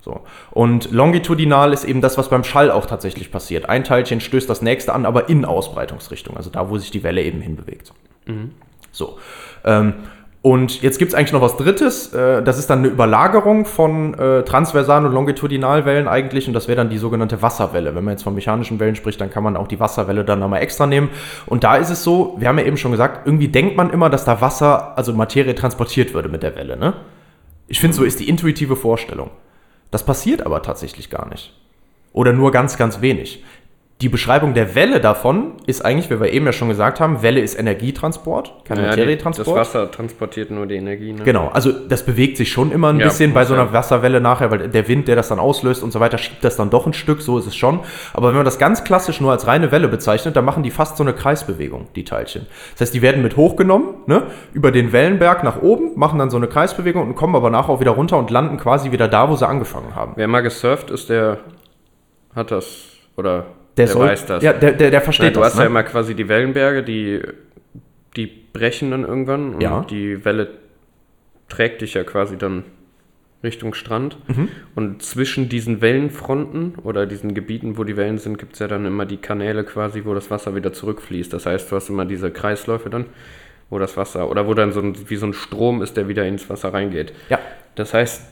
So. 0.00 0.22
Und 0.50 0.90
longitudinal 0.92 1.74
ist 1.74 1.84
eben 1.84 2.00
das, 2.00 2.16
was 2.16 2.30
beim 2.30 2.42
Schall 2.42 2.70
auch 2.70 2.86
tatsächlich 2.86 3.30
passiert. 3.30 3.68
Ein 3.68 3.84
Teilchen 3.84 4.20
stößt 4.20 4.48
das 4.48 4.62
nächste 4.62 4.94
an, 4.94 5.06
aber 5.06 5.28
in 5.28 5.44
Ausbreitungsrichtung, 5.44 6.36
also 6.38 6.48
da, 6.50 6.70
wo 6.70 6.78
sich 6.78 6.90
die 6.90 7.04
Welle 7.04 7.22
eben 7.22 7.40
hinbewegt. 7.40 7.92
So. 8.90 9.18
Ähm, 9.64 9.94
und 10.42 10.82
jetzt 10.82 10.98
gibt 10.98 11.12
es 11.12 11.14
eigentlich 11.14 11.32
noch 11.32 11.40
was 11.40 11.56
Drittes. 11.56 12.12
Äh, 12.12 12.42
das 12.42 12.58
ist 12.58 12.68
dann 12.68 12.80
eine 12.80 12.88
Überlagerung 12.88 13.64
von 13.64 14.14
äh, 14.14 14.42
transversalen 14.42 15.06
und 15.06 15.12
Longitudinalwellen 15.12 16.08
eigentlich. 16.08 16.48
Und 16.48 16.54
das 16.54 16.66
wäre 16.66 16.76
dann 16.76 16.90
die 16.90 16.98
sogenannte 16.98 17.42
Wasserwelle. 17.42 17.94
Wenn 17.94 18.02
man 18.02 18.14
jetzt 18.14 18.24
von 18.24 18.34
mechanischen 18.34 18.80
Wellen 18.80 18.96
spricht, 18.96 19.20
dann 19.20 19.30
kann 19.30 19.44
man 19.44 19.56
auch 19.56 19.68
die 19.68 19.78
Wasserwelle 19.78 20.24
dann 20.24 20.40
nochmal 20.40 20.60
extra 20.60 20.88
nehmen. 20.88 21.10
Und 21.46 21.62
da 21.62 21.76
ist 21.76 21.90
es 21.90 22.02
so, 22.02 22.34
wir 22.40 22.48
haben 22.48 22.58
ja 22.58 22.64
eben 22.64 22.76
schon 22.76 22.90
gesagt, 22.90 23.24
irgendwie 23.24 23.48
denkt 23.48 23.76
man 23.76 23.90
immer, 23.90 24.10
dass 24.10 24.24
da 24.24 24.40
Wasser, 24.40 24.98
also 24.98 25.12
Materie 25.12 25.54
transportiert 25.54 26.12
würde 26.12 26.28
mit 26.28 26.42
der 26.42 26.56
Welle. 26.56 26.76
Ne? 26.76 26.94
Ich 27.68 27.78
finde, 27.78 27.96
so 27.96 28.02
ist 28.02 28.18
die 28.18 28.28
intuitive 28.28 28.74
Vorstellung. 28.74 29.30
Das 29.92 30.04
passiert 30.04 30.44
aber 30.44 30.62
tatsächlich 30.62 31.08
gar 31.08 31.28
nicht. 31.28 31.54
Oder 32.12 32.32
nur 32.32 32.50
ganz, 32.50 32.76
ganz 32.76 33.00
wenig. 33.00 33.44
Die 34.02 34.08
Beschreibung 34.08 34.52
der 34.52 34.74
Welle 34.74 35.00
davon 35.00 35.52
ist 35.66 35.84
eigentlich, 35.84 36.10
wie 36.10 36.18
wir 36.18 36.32
eben 36.32 36.44
ja 36.44 36.52
schon 36.52 36.68
gesagt 36.68 36.98
haben, 36.98 37.22
Welle 37.22 37.40
ist 37.40 37.56
Energietransport, 37.56 38.52
kein 38.64 38.76
Ja, 38.78 38.82
die, 38.82 38.88
das 38.88 38.96
Materietransport. 38.96 39.56
Wasser 39.56 39.90
transportiert 39.92 40.50
nur 40.50 40.66
die 40.66 40.74
Energie. 40.74 41.12
Ne? 41.12 41.22
Genau, 41.22 41.50
also 41.52 41.70
das 41.70 42.04
bewegt 42.04 42.36
sich 42.36 42.50
schon 42.50 42.72
immer 42.72 42.88
ein 42.88 42.98
Ja, 42.98 43.06
bisschen 43.06 43.32
bei 43.32 43.44
so 43.44 43.54
einer. 43.54 43.72
Wasserwelle 43.72 44.20
nachher, 44.20 44.50
weil 44.50 44.68
der 44.68 44.88
Wind, 44.88 45.06
der 45.06 45.14
das 45.14 45.28
dann 45.28 45.38
auslöst 45.38 45.84
und 45.84 45.92
so 45.92 46.00
weiter, 46.00 46.18
schiebt 46.18 46.42
das 46.42 46.56
dann 46.56 46.68
doch 46.68 46.84
ein 46.84 46.94
Stück, 46.94 47.22
so 47.22 47.38
ist 47.38 47.46
es 47.46 47.54
schon. 47.54 47.78
Aber 48.12 48.30
wenn 48.30 48.34
man 48.34 48.44
das 48.44 48.58
ganz 48.58 48.82
klassisch 48.82 49.20
nur 49.20 49.30
als 49.30 49.46
reine 49.46 49.70
Welle 49.70 49.86
bezeichnet, 49.86 50.34
dann 50.34 50.44
machen 50.44 50.64
die 50.64 50.72
fast 50.72 50.96
so 50.96 51.04
eine 51.04 51.12
Kreisbewegung, 51.12 51.86
die 51.94 52.04
Teilchen. 52.04 52.48
Das 52.72 52.80
heißt, 52.80 52.94
die 52.94 53.02
werden 53.02 53.22
mit 53.22 53.36
hochgenommen, 53.36 53.94
ne, 54.06 54.24
über 54.52 54.72
den 54.72 54.90
Wellenberg 54.92 55.44
nach 55.44 55.62
oben, 55.62 55.96
machen 55.96 56.18
dann 56.18 56.28
so 56.28 56.38
eine 56.38 56.48
Kreisbewegung 56.48 57.06
und 57.06 57.14
kommen 57.14 57.36
aber 57.36 57.50
nachher 57.50 57.70
auch 57.70 57.80
wieder 57.80 57.92
runter 57.92 58.18
und 58.18 58.32
landen 58.32 58.56
quasi 58.56 58.90
wieder 58.90 59.06
da, 59.06 59.30
wo 59.30 59.36
sie 59.36 59.46
angefangen 59.46 59.94
haben. 59.94 60.14
Wer 60.16 60.26
mal 60.26 60.40
gesurft 60.40 60.90
ist, 60.90 61.08
der 61.08 61.38
hat 62.34 62.50
das 62.50 62.88
oder 63.16 63.46
Der, 63.76 63.86
der 63.86 63.92
soll, 63.94 64.06
weiß 64.08 64.26
das. 64.26 64.42
Ja, 64.42 64.52
der, 64.52 64.72
der, 64.72 64.90
der 64.90 65.00
versteht 65.00 65.26
Nein, 65.26 65.34
du 65.34 65.40
das. 65.40 65.50
hast 65.52 65.58
ja 65.58 65.64
ne? 65.64 65.70
immer 65.70 65.82
quasi 65.82 66.14
die 66.14 66.28
Wellenberge, 66.28 66.82
die, 66.82 67.20
die 68.16 68.26
brechen 68.26 68.90
dann 68.90 69.04
irgendwann 69.04 69.54
und 69.54 69.60
Ja. 69.62 69.86
die 69.88 70.24
Welle 70.24 70.48
trägt 71.48 71.82
dich 71.82 71.94
ja 71.94 72.04
quasi 72.04 72.36
dann 72.36 72.64
Richtung 73.42 73.74
Strand. 73.74 74.18
Mhm. 74.28 74.48
Und 74.74 75.02
zwischen 75.02 75.48
diesen 75.48 75.80
Wellenfronten 75.80 76.76
oder 76.82 77.06
diesen 77.06 77.34
Gebieten, 77.34 77.76
wo 77.76 77.84
die 77.84 77.96
Wellen 77.96 78.18
sind, 78.18 78.38
gibt 78.38 78.52
es 78.54 78.58
ja 78.60 78.68
dann 78.68 78.86
immer 78.86 79.04
die 79.06 79.16
Kanäle 79.16 79.64
quasi, 79.64 80.04
wo 80.04 80.14
das 80.14 80.30
Wasser 80.30 80.54
wieder 80.54 80.72
zurückfließt. 80.72 81.32
Das 81.32 81.46
heißt, 81.46 81.70
du 81.72 81.76
hast 81.76 81.88
immer 81.88 82.04
diese 82.04 82.30
Kreisläufe 82.30 82.88
dann, 82.88 83.06
wo 83.70 83.78
das 83.78 83.96
Wasser, 83.96 84.30
oder 84.30 84.46
wo 84.46 84.54
dann 84.54 84.70
so 84.72 84.80
ein, 84.80 84.94
wie 85.08 85.16
so 85.16 85.26
ein 85.26 85.32
Strom 85.32 85.82
ist, 85.82 85.96
der 85.96 86.06
wieder 86.08 86.24
ins 86.26 86.48
Wasser 86.50 86.72
reingeht. 86.72 87.12
ja, 87.30 87.38
Das 87.74 87.94
heißt, 87.94 88.22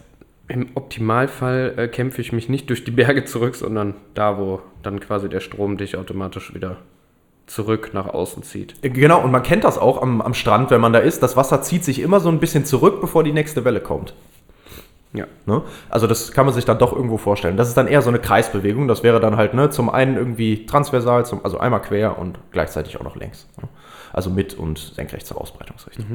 im 0.50 0.68
Optimalfall 0.74 1.74
äh, 1.76 1.88
kämpfe 1.88 2.20
ich 2.20 2.32
mich 2.32 2.48
nicht 2.48 2.68
durch 2.68 2.84
die 2.84 2.90
Berge 2.90 3.24
zurück, 3.24 3.54
sondern 3.54 3.94
da, 4.14 4.38
wo 4.38 4.60
dann 4.82 5.00
quasi 5.00 5.28
der 5.28 5.40
Strom 5.40 5.76
dich 5.76 5.96
automatisch 5.96 6.54
wieder 6.54 6.78
zurück 7.46 7.90
nach 7.92 8.06
außen 8.06 8.42
zieht. 8.42 8.76
genau. 8.82 9.22
Und 9.22 9.32
man 9.32 9.42
kennt 9.42 9.64
das 9.64 9.78
auch 9.78 10.00
am, 10.00 10.20
am 10.20 10.34
Strand, 10.34 10.70
wenn 10.70 10.80
man 10.80 10.92
da 10.92 11.00
ist. 11.00 11.22
Das 11.22 11.36
Wasser 11.36 11.62
zieht 11.62 11.84
sich 11.84 12.00
immer 12.00 12.20
so 12.20 12.28
ein 12.28 12.38
bisschen 12.38 12.64
zurück, 12.64 13.00
bevor 13.00 13.24
die 13.24 13.32
nächste 13.32 13.64
Welle 13.64 13.80
kommt. 13.80 14.14
Ja. 15.12 15.26
Ne? 15.46 15.62
Also 15.88 16.06
das 16.06 16.30
kann 16.30 16.46
man 16.46 16.54
sich 16.54 16.64
dann 16.64 16.78
doch 16.78 16.92
irgendwo 16.92 17.16
vorstellen. 17.16 17.56
Das 17.56 17.66
ist 17.66 17.76
dann 17.76 17.88
eher 17.88 18.02
so 18.02 18.08
eine 18.08 18.20
Kreisbewegung. 18.20 18.86
Das 18.86 19.02
wäre 19.02 19.18
dann 19.18 19.36
halt 19.36 19.54
ne, 19.54 19.70
zum 19.70 19.90
einen 19.90 20.16
irgendwie 20.16 20.66
transversal, 20.66 21.26
zum, 21.26 21.44
also 21.44 21.58
einmal 21.58 21.82
quer 21.82 22.18
und 22.18 22.38
gleichzeitig 22.52 22.98
auch 23.00 23.04
noch 23.04 23.16
längs. 23.16 23.48
Ne? 23.60 23.68
Also 24.12 24.30
mit 24.30 24.54
und 24.54 24.78
senkrecht 24.78 25.26
zur 25.26 25.40
Ausbreitungsrichtung. 25.40 26.06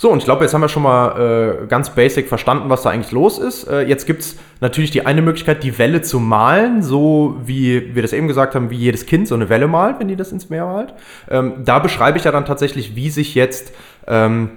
So, 0.00 0.10
und 0.10 0.16
ich 0.20 0.24
glaube, 0.24 0.44
jetzt 0.44 0.54
haben 0.54 0.62
wir 0.62 0.70
schon 0.70 0.84
mal 0.84 1.60
äh, 1.62 1.66
ganz 1.66 1.90
basic 1.90 2.26
verstanden, 2.26 2.70
was 2.70 2.80
da 2.80 2.88
eigentlich 2.88 3.12
los 3.12 3.38
ist. 3.38 3.68
Äh, 3.68 3.82
jetzt 3.82 4.06
gibt 4.06 4.22
es 4.22 4.36
natürlich 4.62 4.90
die 4.90 5.04
eine 5.04 5.20
Möglichkeit, 5.20 5.62
die 5.62 5.78
Welle 5.78 6.00
zu 6.00 6.20
malen, 6.20 6.82
so 6.82 7.36
wie 7.44 7.94
wir 7.94 8.00
das 8.00 8.14
eben 8.14 8.26
gesagt 8.26 8.54
haben, 8.54 8.70
wie 8.70 8.76
jedes 8.76 9.04
Kind 9.04 9.28
so 9.28 9.34
eine 9.34 9.50
Welle 9.50 9.68
malt, 9.68 9.96
wenn 9.98 10.08
die 10.08 10.16
das 10.16 10.32
ins 10.32 10.48
Meer 10.48 10.64
malt. 10.64 10.94
Ähm, 11.30 11.52
da 11.66 11.80
beschreibe 11.80 12.16
ich 12.16 12.24
ja 12.24 12.32
dann 12.32 12.46
tatsächlich, 12.46 12.96
wie 12.96 13.10
sich 13.10 13.34
jetzt 13.34 13.74
ähm, 14.06 14.52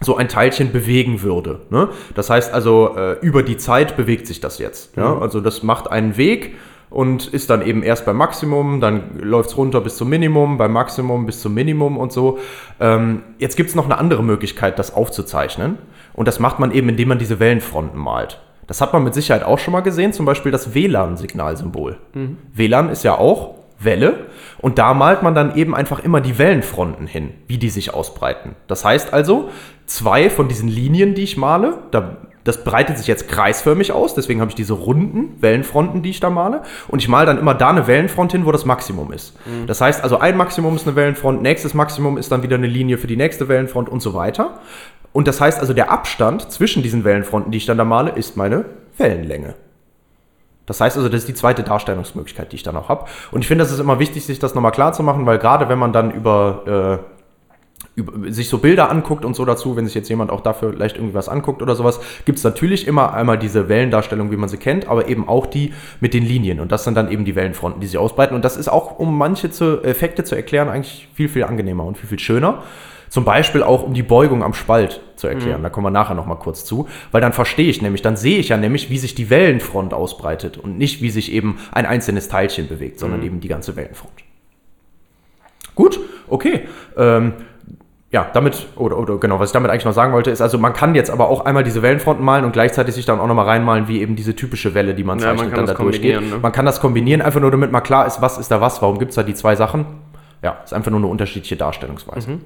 so 0.00 0.16
ein 0.16 0.28
Teilchen 0.28 0.70
bewegen 0.70 1.22
würde. 1.22 1.62
Ne? 1.70 1.88
Das 2.14 2.30
heißt 2.30 2.54
also, 2.54 2.94
äh, 2.96 3.18
über 3.18 3.42
die 3.42 3.56
Zeit 3.56 3.96
bewegt 3.96 4.28
sich 4.28 4.38
das 4.38 4.60
jetzt. 4.60 4.96
Ja? 4.96 5.18
Also 5.18 5.40
das 5.40 5.64
macht 5.64 5.90
einen 5.90 6.16
Weg 6.16 6.54
und 6.94 7.26
ist 7.26 7.50
dann 7.50 7.66
eben 7.66 7.82
erst 7.82 8.06
beim 8.06 8.16
Maximum, 8.16 8.80
dann 8.80 9.18
läuft 9.20 9.50
es 9.50 9.56
runter 9.56 9.80
bis 9.80 9.96
zum 9.96 10.08
Minimum, 10.08 10.58
beim 10.58 10.72
Maximum 10.72 11.26
bis 11.26 11.40
zum 11.40 11.52
Minimum 11.52 11.98
und 11.98 12.12
so. 12.12 12.38
Ähm, 12.78 13.22
jetzt 13.38 13.56
gibt 13.56 13.68
es 13.68 13.74
noch 13.74 13.86
eine 13.86 13.98
andere 13.98 14.22
Möglichkeit, 14.22 14.78
das 14.78 14.94
aufzuzeichnen. 14.94 15.78
Und 16.12 16.28
das 16.28 16.38
macht 16.38 16.60
man 16.60 16.70
eben, 16.70 16.88
indem 16.88 17.08
man 17.08 17.18
diese 17.18 17.40
Wellenfronten 17.40 17.98
malt. 17.98 18.40
Das 18.68 18.80
hat 18.80 18.92
man 18.92 19.02
mit 19.02 19.12
Sicherheit 19.12 19.42
auch 19.42 19.58
schon 19.58 19.72
mal 19.72 19.80
gesehen, 19.80 20.12
zum 20.12 20.24
Beispiel 20.24 20.52
das 20.52 20.72
WLAN-Signalsymbol. 20.72 21.98
WLAN 22.52 22.88
ist 22.90 23.02
ja 23.02 23.18
auch 23.18 23.56
Welle 23.80 24.26
und 24.58 24.78
da 24.78 24.94
malt 24.94 25.24
man 25.24 25.34
dann 25.34 25.56
eben 25.56 25.74
einfach 25.74 25.98
immer 25.98 26.20
die 26.20 26.38
Wellenfronten 26.38 27.08
hin, 27.08 27.30
wie 27.48 27.58
die 27.58 27.70
sich 27.70 27.92
ausbreiten. 27.92 28.54
Das 28.68 28.84
heißt 28.84 29.12
also, 29.12 29.50
zwei 29.86 30.30
von 30.30 30.46
diesen 30.46 30.68
Linien, 30.68 31.16
die 31.16 31.24
ich 31.24 31.36
male, 31.36 31.78
da, 31.90 32.18
das 32.44 32.62
breitet 32.62 32.98
sich 32.98 33.06
jetzt 33.06 33.28
kreisförmig 33.28 33.92
aus, 33.92 34.14
deswegen 34.14 34.40
habe 34.40 34.50
ich 34.50 34.54
diese 34.54 34.74
runden 34.74 35.40
Wellenfronten, 35.40 36.02
die 36.02 36.10
ich 36.10 36.20
da 36.20 36.30
male 36.30 36.62
und 36.88 37.00
ich 37.00 37.08
male 37.08 37.26
dann 37.26 37.38
immer 37.38 37.54
da 37.54 37.70
eine 37.70 37.86
Wellenfront 37.86 38.32
hin, 38.32 38.44
wo 38.44 38.52
das 38.52 38.66
Maximum 38.66 39.12
ist. 39.12 39.34
Das 39.66 39.80
heißt 39.80 40.02
also, 40.02 40.18
ein 40.18 40.36
Maximum 40.36 40.76
ist 40.76 40.86
eine 40.86 40.94
Wellenfront, 40.94 41.42
nächstes 41.42 41.74
Maximum 41.74 42.18
ist 42.18 42.30
dann 42.30 42.42
wieder 42.42 42.56
eine 42.56 42.66
Linie 42.66 42.98
für 42.98 43.06
die 43.06 43.16
nächste 43.16 43.48
Wellenfront 43.48 43.88
und 43.88 44.00
so 44.00 44.14
weiter. 44.14 44.58
Und 45.12 45.26
das 45.26 45.40
heißt 45.40 45.60
also, 45.60 45.72
der 45.72 45.90
Abstand 45.90 46.50
zwischen 46.50 46.82
diesen 46.82 47.04
Wellenfronten, 47.04 47.50
die 47.50 47.58
ich 47.58 47.66
dann 47.66 47.78
da 47.78 47.84
male, 47.84 48.10
ist 48.10 48.36
meine 48.36 48.66
Wellenlänge. 48.98 49.54
Das 50.66 50.80
heißt 50.80 50.96
also, 50.96 51.08
das 51.08 51.20
ist 51.20 51.28
die 51.28 51.34
zweite 51.34 51.62
Darstellungsmöglichkeit, 51.62 52.52
die 52.52 52.56
ich 52.56 52.62
dann 52.62 52.76
auch 52.76 52.88
habe. 52.88 53.06
Und 53.30 53.42
ich 53.42 53.48
finde, 53.48 53.64
das 53.64 53.72
ist 53.72 53.80
immer 53.80 53.98
wichtig, 53.98 54.24
sich 54.24 54.38
das 54.38 54.54
nochmal 54.54 54.72
klar 54.72 54.92
zu 54.92 55.02
machen, 55.02 55.26
weil 55.26 55.38
gerade 55.38 55.68
wenn 55.68 55.78
man 55.78 55.92
dann 55.92 56.10
über, 56.10 56.62
äh, 56.66 57.13
über 57.13 57.13
sich 58.28 58.48
so 58.48 58.58
Bilder 58.58 58.90
anguckt 58.90 59.24
und 59.24 59.36
so 59.36 59.44
dazu, 59.44 59.76
wenn 59.76 59.86
sich 59.86 59.94
jetzt 59.94 60.08
jemand 60.08 60.30
auch 60.30 60.40
dafür 60.40 60.72
vielleicht 60.72 60.96
irgendwie 60.96 61.14
was 61.14 61.28
anguckt 61.28 61.62
oder 61.62 61.76
sowas, 61.76 62.00
gibt 62.24 62.38
es 62.38 62.44
natürlich 62.44 62.88
immer 62.88 63.14
einmal 63.14 63.38
diese 63.38 63.68
Wellendarstellung, 63.68 64.32
wie 64.32 64.36
man 64.36 64.48
sie 64.48 64.56
kennt, 64.56 64.88
aber 64.88 65.08
eben 65.08 65.28
auch 65.28 65.46
die 65.46 65.72
mit 66.00 66.12
den 66.12 66.24
Linien. 66.24 66.58
Und 66.58 66.72
das 66.72 66.84
sind 66.84 66.96
dann 66.96 67.10
eben 67.10 67.24
die 67.24 67.36
Wellenfronten, 67.36 67.80
die 67.80 67.86
sich 67.86 67.98
ausbreiten. 67.98 68.34
Und 68.34 68.44
das 68.44 68.56
ist 68.56 68.68
auch, 68.68 68.98
um 68.98 69.16
manche 69.16 69.50
zu, 69.50 69.82
Effekte 69.82 70.24
zu 70.24 70.34
erklären, 70.34 70.68
eigentlich 70.68 71.08
viel, 71.14 71.28
viel 71.28 71.44
angenehmer 71.44 71.84
und 71.84 71.96
viel, 71.96 72.08
viel 72.08 72.18
schöner. 72.18 72.62
Zum 73.10 73.24
Beispiel 73.24 73.62
auch, 73.62 73.84
um 73.84 73.94
die 73.94 74.02
Beugung 74.02 74.42
am 74.42 74.54
Spalt 74.54 75.00
zu 75.14 75.28
erklären. 75.28 75.62
Da 75.62 75.70
kommen 75.70 75.86
wir 75.86 75.92
nachher 75.92 76.16
nochmal 76.16 76.38
kurz 76.40 76.64
zu. 76.64 76.88
Weil 77.12 77.20
dann 77.20 77.32
verstehe 77.32 77.70
ich 77.70 77.80
nämlich, 77.80 78.02
dann 78.02 78.16
sehe 78.16 78.38
ich 78.38 78.48
ja 78.48 78.56
nämlich, 78.56 78.90
wie 78.90 78.98
sich 78.98 79.14
die 79.14 79.30
Wellenfront 79.30 79.94
ausbreitet 79.94 80.58
und 80.58 80.78
nicht, 80.78 81.00
wie 81.00 81.10
sich 81.10 81.30
eben 81.30 81.58
ein 81.70 81.86
einzelnes 81.86 82.28
Teilchen 82.28 82.66
bewegt, 82.66 82.98
sondern 82.98 83.22
eben 83.22 83.38
die 83.38 83.46
ganze 83.46 83.76
Wellenfront. 83.76 84.24
Gut, 85.76 86.00
okay. 86.28 86.62
Ähm, 86.96 87.34
ja, 88.14 88.30
damit, 88.32 88.68
oder, 88.76 88.96
oder 88.96 89.18
genau, 89.18 89.40
was 89.40 89.48
ich 89.48 89.52
damit 89.52 89.72
eigentlich 89.72 89.84
noch 89.84 89.92
sagen 89.92 90.12
wollte, 90.12 90.30
ist, 90.30 90.40
also 90.40 90.56
man 90.56 90.72
kann 90.72 90.94
jetzt 90.94 91.10
aber 91.10 91.28
auch 91.28 91.44
einmal 91.44 91.64
diese 91.64 91.82
Wellenfronten 91.82 92.24
malen 92.24 92.44
und 92.44 92.52
gleichzeitig 92.52 92.94
sich 92.94 93.04
dann 93.04 93.18
auch 93.18 93.26
nochmal 93.26 93.46
reinmalen, 93.46 93.88
wie 93.88 94.00
eben 94.00 94.14
diese 94.14 94.36
typische 94.36 94.72
Welle, 94.72 94.94
die 94.94 95.02
man 95.02 95.18
Ja, 95.18 95.26
man 95.26 95.38
zeichnet, 95.38 95.52
kann 95.52 95.66
dann 95.66 95.66
das 95.66 95.76
da 95.76 95.82
durchgeht. 95.82 96.20
ne? 96.20 96.38
Man 96.40 96.52
kann 96.52 96.64
das 96.64 96.80
kombinieren, 96.80 97.22
einfach 97.22 97.40
nur 97.40 97.50
damit 97.50 97.72
mal 97.72 97.80
klar 97.80 98.06
ist, 98.06 98.22
was 98.22 98.38
ist 98.38 98.52
da 98.52 98.60
was, 98.60 98.80
warum 98.80 99.00
gibt 99.00 99.08
es 99.10 99.16
da 99.16 99.24
die 99.24 99.34
zwei 99.34 99.56
Sachen. 99.56 99.84
Ja, 100.44 100.58
ist 100.62 100.72
einfach 100.72 100.92
nur 100.92 101.00
eine 101.00 101.08
unterschiedliche 101.08 101.56
Darstellungsweise. 101.56 102.30
Mhm. 102.30 102.40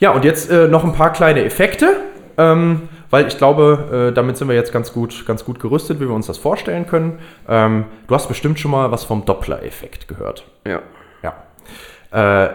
Ja, 0.00 0.10
und 0.10 0.22
jetzt 0.26 0.50
äh, 0.50 0.68
noch 0.68 0.84
ein 0.84 0.92
paar 0.92 1.14
kleine 1.14 1.42
Effekte, 1.42 1.96
ähm, 2.36 2.90
weil 3.08 3.28
ich 3.28 3.38
glaube, 3.38 4.10
äh, 4.10 4.14
damit 4.14 4.36
sind 4.36 4.48
wir 4.48 4.54
jetzt 4.54 4.70
ganz 4.70 4.92
gut, 4.92 5.24
ganz 5.26 5.46
gut 5.46 5.60
gerüstet, 5.60 5.98
wie 5.98 6.08
wir 6.08 6.14
uns 6.14 6.26
das 6.26 6.36
vorstellen 6.36 6.86
können. 6.86 7.20
Ähm, 7.48 7.86
du 8.06 8.14
hast 8.14 8.28
bestimmt 8.28 8.60
schon 8.60 8.70
mal 8.70 8.90
was 8.90 9.04
vom 9.04 9.24
Doppler-Effekt 9.24 10.08
gehört. 10.08 10.44
Ja. 10.66 10.80
Ja. 11.22 12.44
Äh, 12.44 12.50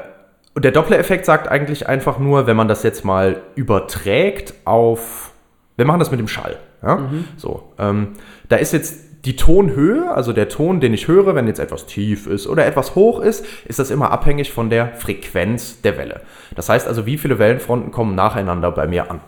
und 0.54 0.66
der 0.66 0.72
Doppler-Effekt 0.72 1.26
sagt 1.26 1.48
eigentlich 1.48 1.88
einfach 1.88 2.20
nur, 2.20 2.48
wenn 2.48 2.58
man 2.58 2.68
das 2.68 2.84
jetzt 2.84 3.06
mal 3.06 3.42
überträgt 3.56 4.54
auf. 4.66 5.32
Wir 5.78 5.86
machen 5.86 6.00
das 6.00 6.12
mit 6.12 6.20
dem 6.20 6.28
Schall. 6.28 6.58
Ja? 6.84 7.10
So. 7.38 7.72
Ähm, 7.80 8.10
da 8.50 8.58
ist 8.58 8.74
jetzt 8.74 9.12
die 9.26 9.36
Tonhöhe, 9.36 10.12
also 10.14 10.34
der 10.34 10.50
Ton, 10.50 10.80
den 10.80 10.94
ich 10.94 11.08
höre, 11.08 11.36
wenn 11.36 11.48
jetzt 11.48 11.60
etwas 11.60 11.86
tief 11.86 12.28
ist 12.28 12.48
oder 12.48 12.66
etwas 12.66 12.96
hoch 12.96 13.20
ist, 13.20 13.46
ist 13.66 13.80
das 13.80 13.92
immer 13.92 14.12
abhängig 14.12 14.52
von 14.52 14.70
der 14.70 14.94
Frequenz 14.96 15.82
der 15.82 15.98
Welle. 15.98 16.22
Das 16.56 16.70
heißt 16.70 16.88
also, 16.88 17.06
wie 17.06 17.18
viele 17.18 17.38
Wellenfronten 17.38 17.92
kommen 17.92 18.16
nacheinander 18.16 18.72
bei 18.72 18.88
mir 18.88 19.12
an. 19.12 19.22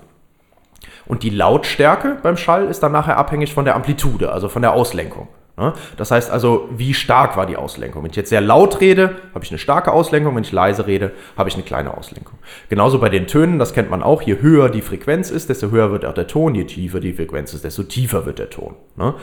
Und 1.06 1.24
die 1.24 1.30
Lautstärke 1.30 2.18
beim 2.24 2.38
Schall 2.38 2.66
ist 2.68 2.82
dann 2.82 2.92
nachher 2.92 3.18
abhängig 3.18 3.54
von 3.54 3.66
der 3.66 3.76
Amplitude, 3.76 4.32
also 4.32 4.50
von 4.50 4.62
der 4.62 4.74
Auslenkung. 4.74 5.28
Ne? 5.56 5.74
Das 5.98 6.10
heißt 6.10 6.32
also, 6.32 6.68
wie 6.76 6.96
stark 6.96 7.38
war 7.38 7.46
die 7.46 7.58
Auslenkung? 7.58 8.02
Wenn 8.04 8.10
ich 8.10 8.16
jetzt 8.16 8.30
sehr 8.30 8.42
laut 8.42 8.82
rede, 8.82 9.18
habe 9.36 9.46
ich 9.46 9.52
eine 9.52 9.60
starke 9.60 9.92
Auslenkung. 9.92 10.36
Wenn 10.36 10.44
ich 10.44 10.52
leise 10.52 10.88
rede, 10.88 11.12
habe 11.38 11.48
ich 11.48 11.54
eine 11.54 11.64
kleine 11.64 11.96
Auslenkung. 11.96 12.40
Genauso 12.70 12.98
bei 12.98 13.10
den 13.10 13.28
Tönen, 13.28 13.60
das 13.60 13.74
kennt 13.74 13.92
man 13.92 14.02
auch. 14.02 14.24
Je 14.24 14.42
höher 14.42 14.70
die 14.70 14.82
Frequenz 14.82 15.30
ist, 15.30 15.50
desto 15.50 15.70
höher 15.70 15.92
wird 15.92 16.06
auch 16.06 16.16
der 16.16 16.26
Ton. 16.26 16.56
Je 16.56 16.64
tiefer 16.64 17.00
die 17.00 17.14
Frequenz 17.14 17.54
ist, 17.54 17.64
desto 17.64 17.84
tiefer 17.84 18.26
wird 18.26 18.40
der 18.40 18.50
Ton. 18.50 18.74
Ne? 18.96 19.14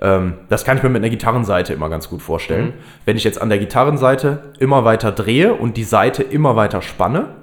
Ähm, 0.00 0.34
das 0.48 0.64
kann 0.64 0.76
ich 0.76 0.84
mir 0.84 0.90
mit 0.90 1.02
einer 1.02 1.10
Gitarrenseite 1.10 1.72
immer 1.72 1.88
ganz 1.88 2.08
gut 2.08 2.22
vorstellen. 2.22 2.74
Wenn 3.04 3.16
ich 3.16 3.24
jetzt 3.24 3.42
an 3.42 3.48
der 3.48 3.58
Gitarrenseite 3.58 4.52
immer 4.60 4.84
weiter 4.84 5.10
drehe 5.10 5.54
und 5.54 5.76
die 5.76 5.84
Seite 5.84 6.22
immer 6.22 6.54
weiter 6.54 6.82
spanne, 6.82 7.34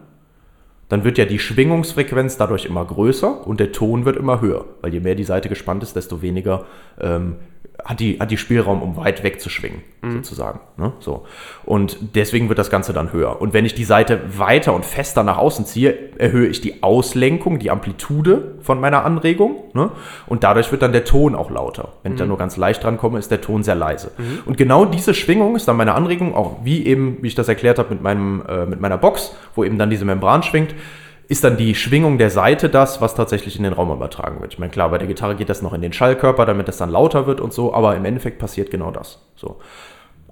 dann 0.89 1.03
wird 1.03 1.17
ja 1.17 1.25
die 1.25 1.39
Schwingungsfrequenz 1.39 2.37
dadurch 2.37 2.65
immer 2.65 2.85
größer 2.85 3.45
und 3.45 3.59
der 3.59 3.73
Ton 3.73 4.05
wird 4.05 4.15
immer 4.15 4.39
höher. 4.39 4.65
Weil 4.81 4.93
je 4.93 5.01
mehr 5.01 5.15
die 5.15 5.25
Seite 5.25 5.49
gespannt 5.49 5.83
ist, 5.83 5.95
desto 5.95 6.21
weniger 6.21 6.65
ähm, 7.01 7.35
hat, 7.87 7.99
die, 7.99 8.19
hat 8.19 8.31
die 8.31 8.37
Spielraum, 8.37 8.81
um 8.81 8.97
weit 8.97 9.23
weg 9.23 9.39
zu 9.39 9.49
schwingen, 9.49 9.81
sozusagen. 10.01 10.59
Ne? 10.77 10.93
So. 10.99 11.25
Und 11.63 11.97
deswegen 12.15 12.49
wird 12.49 12.59
das 12.59 12.69
Ganze 12.69 12.91
dann 12.91 13.13
höher. 13.13 13.39
Und 13.41 13.53
wenn 13.53 13.65
ich 13.65 13.75
die 13.75 13.83
Seite 13.83 14.19
weiter 14.37 14.73
und 14.73 14.83
fester 14.83 15.23
nach 15.23 15.37
außen 15.37 15.65
ziehe, 15.65 15.95
erhöhe 16.17 16.47
ich 16.47 16.59
die 16.59 16.83
Auslenkung, 16.83 17.59
die 17.59 17.71
Amplitude 17.71 18.55
von 18.61 18.79
meiner 18.81 19.05
Anregung. 19.05 19.63
Ne? 19.73 19.91
Und 20.25 20.43
dadurch 20.43 20.71
wird 20.71 20.81
dann 20.81 20.91
der 20.91 21.05
Ton 21.05 21.35
auch 21.35 21.49
lauter. 21.49 21.93
Wenn 22.03 22.13
ich 22.13 22.17
dann 22.19 22.27
nur 22.27 22.37
ganz 22.37 22.57
leicht 22.57 22.83
drankomme, 22.83 23.19
ist 23.19 23.31
der 23.31 23.41
Ton 23.41 23.63
sehr 23.63 23.75
leise. 23.75 24.11
Und 24.45 24.57
genau 24.57 24.85
diese 24.85 25.13
Schwingung 25.13 25.55
ist 25.55 25.67
dann 25.67 25.77
meine 25.77 25.93
Anregung, 25.93 26.35
auch 26.35 26.57
wie 26.63 26.85
eben, 26.85 27.17
wie 27.21 27.27
ich 27.27 27.35
das 27.35 27.47
erklärt 27.47 27.79
habe 27.79 27.89
mit, 27.91 28.01
meinem, 28.01 28.43
äh, 28.47 28.65
mit 28.65 28.81
meiner 28.81 28.97
Box, 28.97 29.35
wo 29.55 29.63
eben 29.63 29.77
dann 29.77 29.89
diese 29.89 30.05
Membran 30.05 30.43
schwingt, 30.43 30.73
ist 31.27 31.43
dann 31.43 31.57
die 31.57 31.75
Schwingung 31.75 32.17
der 32.17 32.29
Seite 32.29 32.69
das, 32.69 33.01
was 33.01 33.15
tatsächlich 33.15 33.57
in 33.57 33.63
den 33.63 33.73
Raum 33.73 33.91
übertragen 33.91 34.39
wird. 34.39 34.53
Ich 34.53 34.59
meine, 34.59 34.71
klar, 34.71 34.89
bei 34.89 34.97
der 34.97 35.07
Gitarre 35.07 35.35
geht 35.35 35.49
das 35.49 35.61
noch 35.61 35.73
in 35.73 35.81
den 35.81 35.91
Schallkörper, 35.91 36.45
damit 36.45 36.69
es 36.69 36.77
dann 36.77 36.89
lauter 36.89 37.27
wird 37.27 37.41
und 37.41 37.51
so, 37.51 37.73
aber 37.73 37.95
im 37.95 38.05
Endeffekt 38.05 38.39
passiert 38.39 38.71
genau 38.71 38.91
das. 38.91 39.19
So. 39.35 39.57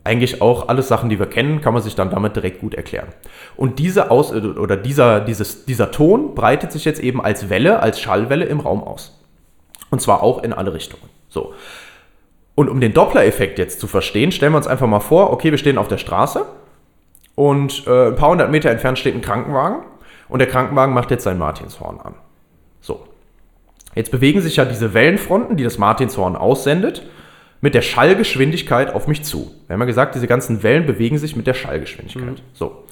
Eigentlich 0.06 0.42
auch 0.42 0.70
alles 0.70 0.88
Sachen, 0.88 1.10
die 1.10 1.20
wir 1.20 1.26
kennen, 1.26 1.62
kann 1.62 1.74
man 1.74 1.84
sich 1.84 1.96
dann 1.96 2.12
damit 2.12 2.36
direkt 2.36 2.62
gut 2.62 2.76
erklären. 2.76 3.08
Und 3.58 3.80
diese 3.80 4.10
Aus 4.10 4.32
oder 4.32 4.78
dieser, 4.78 5.20
dieses, 5.20 5.66
dieser 5.66 5.92
Ton 5.92 6.34
breitet 6.34 6.72
sich 6.72 6.86
jetzt 6.86 7.02
eben 7.02 7.22
als 7.22 7.50
Welle, 7.50 7.82
als 7.82 8.00
Schallwelle 8.00 8.46
im 8.46 8.62
Raum 8.62 8.84
aus. 8.84 9.20
Und 9.90 10.02
zwar 10.02 10.24
auch 10.24 10.44
in 10.44 10.54
alle 10.54 10.74
Richtungen. 10.74 11.10
So. 11.28 11.54
Und 12.54 12.70
um 12.70 12.80
den 12.80 12.94
Doppler-Effekt 12.94 13.60
jetzt 13.60 13.82
zu 13.82 13.88
verstehen, 13.88 14.32
stellen 14.32 14.54
wir 14.54 14.58
uns 14.58 14.68
einfach 14.68 14.88
mal 14.88 15.02
vor, 15.02 15.32
okay, 15.32 15.52
wir 15.52 15.58
stehen 15.58 15.78
auf 15.78 15.90
der 15.90 15.98
Straße 15.98 16.46
und 17.34 17.86
äh, 17.86 18.08
ein 18.08 18.16
paar 18.16 18.30
hundert 18.30 18.50
Meter 18.50 18.70
entfernt 18.70 18.98
steht 18.98 19.16
ein 19.16 19.22
Krankenwagen 19.22 19.84
und 20.28 20.40
der 20.40 20.48
Krankenwagen 20.48 20.94
macht 20.94 21.12
jetzt 21.12 21.24
sein 21.24 21.38
Martinshorn 21.38 22.00
an. 22.00 22.16
So. 22.82 23.06
Jetzt 23.96 24.12
bewegen 24.12 24.42
sich 24.42 24.56
ja 24.58 24.66
diese 24.66 24.94
Wellenfronten, 24.94 25.58
die 25.58 25.64
das 25.64 25.78
Martinshorn 25.78 26.36
aussendet, 26.36 27.04
mit 27.62 27.74
der 27.74 27.82
Schallgeschwindigkeit 27.82 28.94
auf 28.94 29.08
mich 29.08 29.24
zu. 29.24 29.52
Wir 29.68 29.74
haben 29.74 29.80
ja 29.80 29.86
gesagt, 29.86 30.16
diese 30.16 30.28
ganzen 30.28 30.62
Wellen 30.62 30.86
bewegen 30.86 31.18
sich 31.18 31.36
mit 31.36 31.48
der 31.48 31.54
Schallgeschwindigkeit. 31.54 32.44
So. 32.54 32.84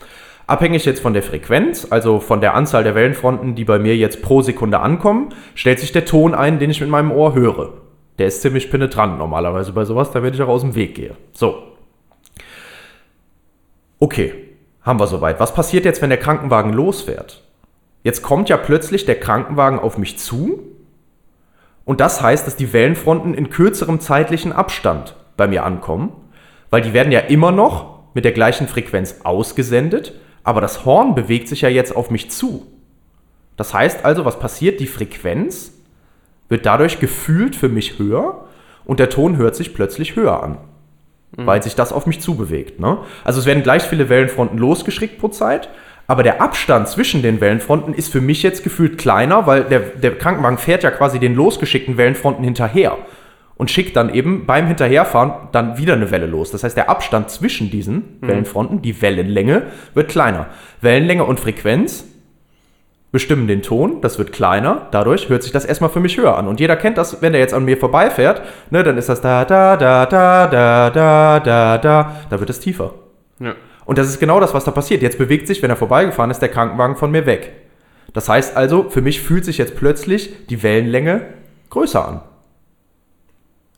Abhängig 0.47 0.83
jetzt 0.85 1.01
von 1.01 1.13
der 1.13 1.23
Frequenz, 1.23 1.87
also 1.89 2.19
von 2.19 2.41
der 2.41 2.53
Anzahl 2.53 2.83
der 2.83 2.95
Wellenfronten, 2.95 3.55
die 3.55 3.65
bei 3.65 3.79
mir 3.79 3.95
jetzt 3.95 4.21
pro 4.21 4.41
Sekunde 4.41 4.79
ankommen, 4.79 5.29
stellt 5.55 5.79
sich 5.79 5.91
der 5.91 6.05
Ton 6.05 6.33
ein, 6.33 6.59
den 6.59 6.69
ich 6.69 6.81
mit 6.81 6.89
meinem 6.89 7.11
Ohr 7.11 7.33
höre. 7.33 7.73
Der 8.17 8.27
ist 8.27 8.41
ziemlich 8.41 8.69
penetrant 8.69 9.17
normalerweise 9.17 9.71
bei 9.73 9.85
sowas, 9.85 10.11
damit 10.11 10.35
ich 10.35 10.41
auch 10.41 10.49
aus 10.49 10.61
dem 10.61 10.75
Weg 10.75 10.95
gehe. 10.95 11.15
So. 11.33 11.63
Okay, 13.99 14.33
haben 14.83 14.99
wir 14.99 15.07
soweit. 15.07 15.39
Was 15.39 15.53
passiert 15.53 15.85
jetzt, 15.85 16.01
wenn 16.01 16.09
der 16.09 16.19
Krankenwagen 16.19 16.73
losfährt? 16.73 17.41
Jetzt 18.03 18.21
kommt 18.21 18.49
ja 18.49 18.57
plötzlich 18.57 19.05
der 19.05 19.19
Krankenwagen 19.19 19.79
auf 19.79 19.97
mich 19.97 20.19
zu 20.19 20.59
und 21.85 21.99
das 21.99 22.21
heißt, 22.21 22.47
dass 22.47 22.55
die 22.55 22.73
Wellenfronten 22.73 23.33
in 23.33 23.49
kürzerem 23.49 23.99
zeitlichen 23.99 24.53
Abstand 24.53 25.15
bei 25.35 25.47
mir 25.47 25.63
ankommen, 25.63 26.11
weil 26.69 26.81
die 26.81 26.93
werden 26.93 27.11
ja 27.11 27.19
immer 27.19 27.51
noch 27.51 27.99
mit 28.13 28.25
der 28.25 28.31
gleichen 28.31 28.67
Frequenz 28.67 29.21
ausgesendet, 29.23 30.13
aber 30.43 30.61
das 30.61 30.85
Horn 30.85 31.15
bewegt 31.15 31.47
sich 31.47 31.61
ja 31.61 31.69
jetzt 31.69 31.95
auf 31.95 32.09
mich 32.09 32.31
zu. 32.31 32.67
Das 33.57 33.73
heißt 33.73 34.05
also, 34.05 34.25
was 34.25 34.39
passiert? 34.39 34.79
Die 34.79 34.87
Frequenz 34.87 35.73
wird 36.49 36.65
dadurch 36.65 36.99
gefühlt 36.99 37.55
für 37.55 37.69
mich 37.69 37.99
höher 37.99 38.45
und 38.85 38.99
der 38.99 39.09
Ton 39.09 39.37
hört 39.37 39.55
sich 39.55 39.73
plötzlich 39.73 40.15
höher 40.15 40.41
an, 40.43 40.57
weil 41.37 41.63
sich 41.63 41.75
das 41.75 41.91
auf 41.91 42.05
mich 42.05 42.21
zubewegt. 42.21 42.79
Ne? 42.79 42.97
Also 43.23 43.39
es 43.39 43.45
werden 43.45 43.63
gleich 43.63 43.83
viele 43.83 44.09
Wellenfronten 44.09 44.57
losgeschickt 44.57 45.19
pro 45.19 45.29
Zeit, 45.29 45.69
aber 46.07 46.23
der 46.23 46.41
Abstand 46.41 46.87
zwischen 46.89 47.21
den 47.21 47.39
Wellenfronten 47.41 47.93
ist 47.93 48.11
für 48.11 48.21
mich 48.21 48.43
jetzt 48.43 48.63
gefühlt 48.63 48.97
kleiner, 48.97 49.47
weil 49.47 49.63
der, 49.63 49.79
der 49.79 50.17
Krankenwagen 50.17 50.57
fährt 50.57 50.83
ja 50.83 50.91
quasi 50.91 51.19
den 51.19 51.33
losgeschickten 51.33 51.97
Wellenfronten 51.97 52.43
hinterher 52.43 52.97
und 53.55 53.71
schickt 53.71 53.95
dann 53.95 54.13
eben 54.13 54.45
beim 54.45 54.67
Hinterherfahren 54.67 55.47
dann 55.51 55.77
wieder 55.77 55.93
eine 55.93 56.11
Welle 56.11 56.25
los. 56.25 56.51
Das 56.51 56.63
heißt, 56.63 56.75
der 56.75 56.89
Abstand 56.89 57.29
zwischen 57.29 57.69
diesen 57.69 58.17
Wellenfronten, 58.21 58.81
die 58.81 59.01
Wellenlänge, 59.01 59.63
wird 59.93 60.09
kleiner. 60.09 60.47
Wellenlänge 60.81 61.23
und 61.23 61.39
Frequenz 61.39 62.03
bestimmen 63.13 63.45
den 63.47 63.61
Ton, 63.61 64.01
das 64.01 64.17
wird 64.17 64.31
kleiner, 64.33 64.87
dadurch 64.89 65.29
hört 65.29 65.43
sich 65.43 65.51
das 65.51 65.65
erstmal 65.65 65.91
für 65.91 65.99
mich 65.99 66.17
höher 66.17 66.35
an. 66.35 66.47
Und 66.47 66.59
jeder 66.59 66.75
kennt 66.75 66.97
das, 66.97 67.21
wenn 67.21 67.35
er 67.35 67.39
jetzt 67.39 67.53
an 67.53 67.63
mir 67.63 67.77
vorbeifährt, 67.77 68.41
ne, 68.71 68.83
dann 68.83 68.97
ist 68.97 69.07
das 69.07 69.21
da, 69.21 69.45
da, 69.45 69.77
da, 69.77 70.07
da, 70.07 70.47
da, 70.47 70.89
da, 70.89 71.39
da, 71.39 71.77
da, 71.77 72.15
da 72.27 72.39
wird 72.39 72.49
es 72.49 72.59
tiefer. 72.59 72.95
Ja. 73.39 73.53
Und 73.85 73.99
das 73.99 74.07
ist 74.07 74.19
genau 74.19 74.39
das, 74.39 74.55
was 74.55 74.63
da 74.63 74.71
passiert. 74.71 75.03
Jetzt 75.03 75.19
bewegt 75.19 75.45
sich, 75.45 75.61
wenn 75.61 75.69
er 75.69 75.75
vorbeigefahren 75.75 76.31
ist, 76.31 76.39
der 76.39 76.49
Krankenwagen 76.49 76.95
von 76.95 77.11
mir 77.11 77.27
weg. 77.27 77.51
Das 78.13 78.29
heißt 78.29 78.57
also, 78.57 78.89
für 78.89 79.03
mich 79.03 79.21
fühlt 79.21 79.45
sich 79.45 79.59
jetzt 79.59 79.75
plötzlich 79.75 80.47
die 80.47 80.63
Wellenlänge 80.63 81.21
größer 81.69 82.07
an. 82.07 82.21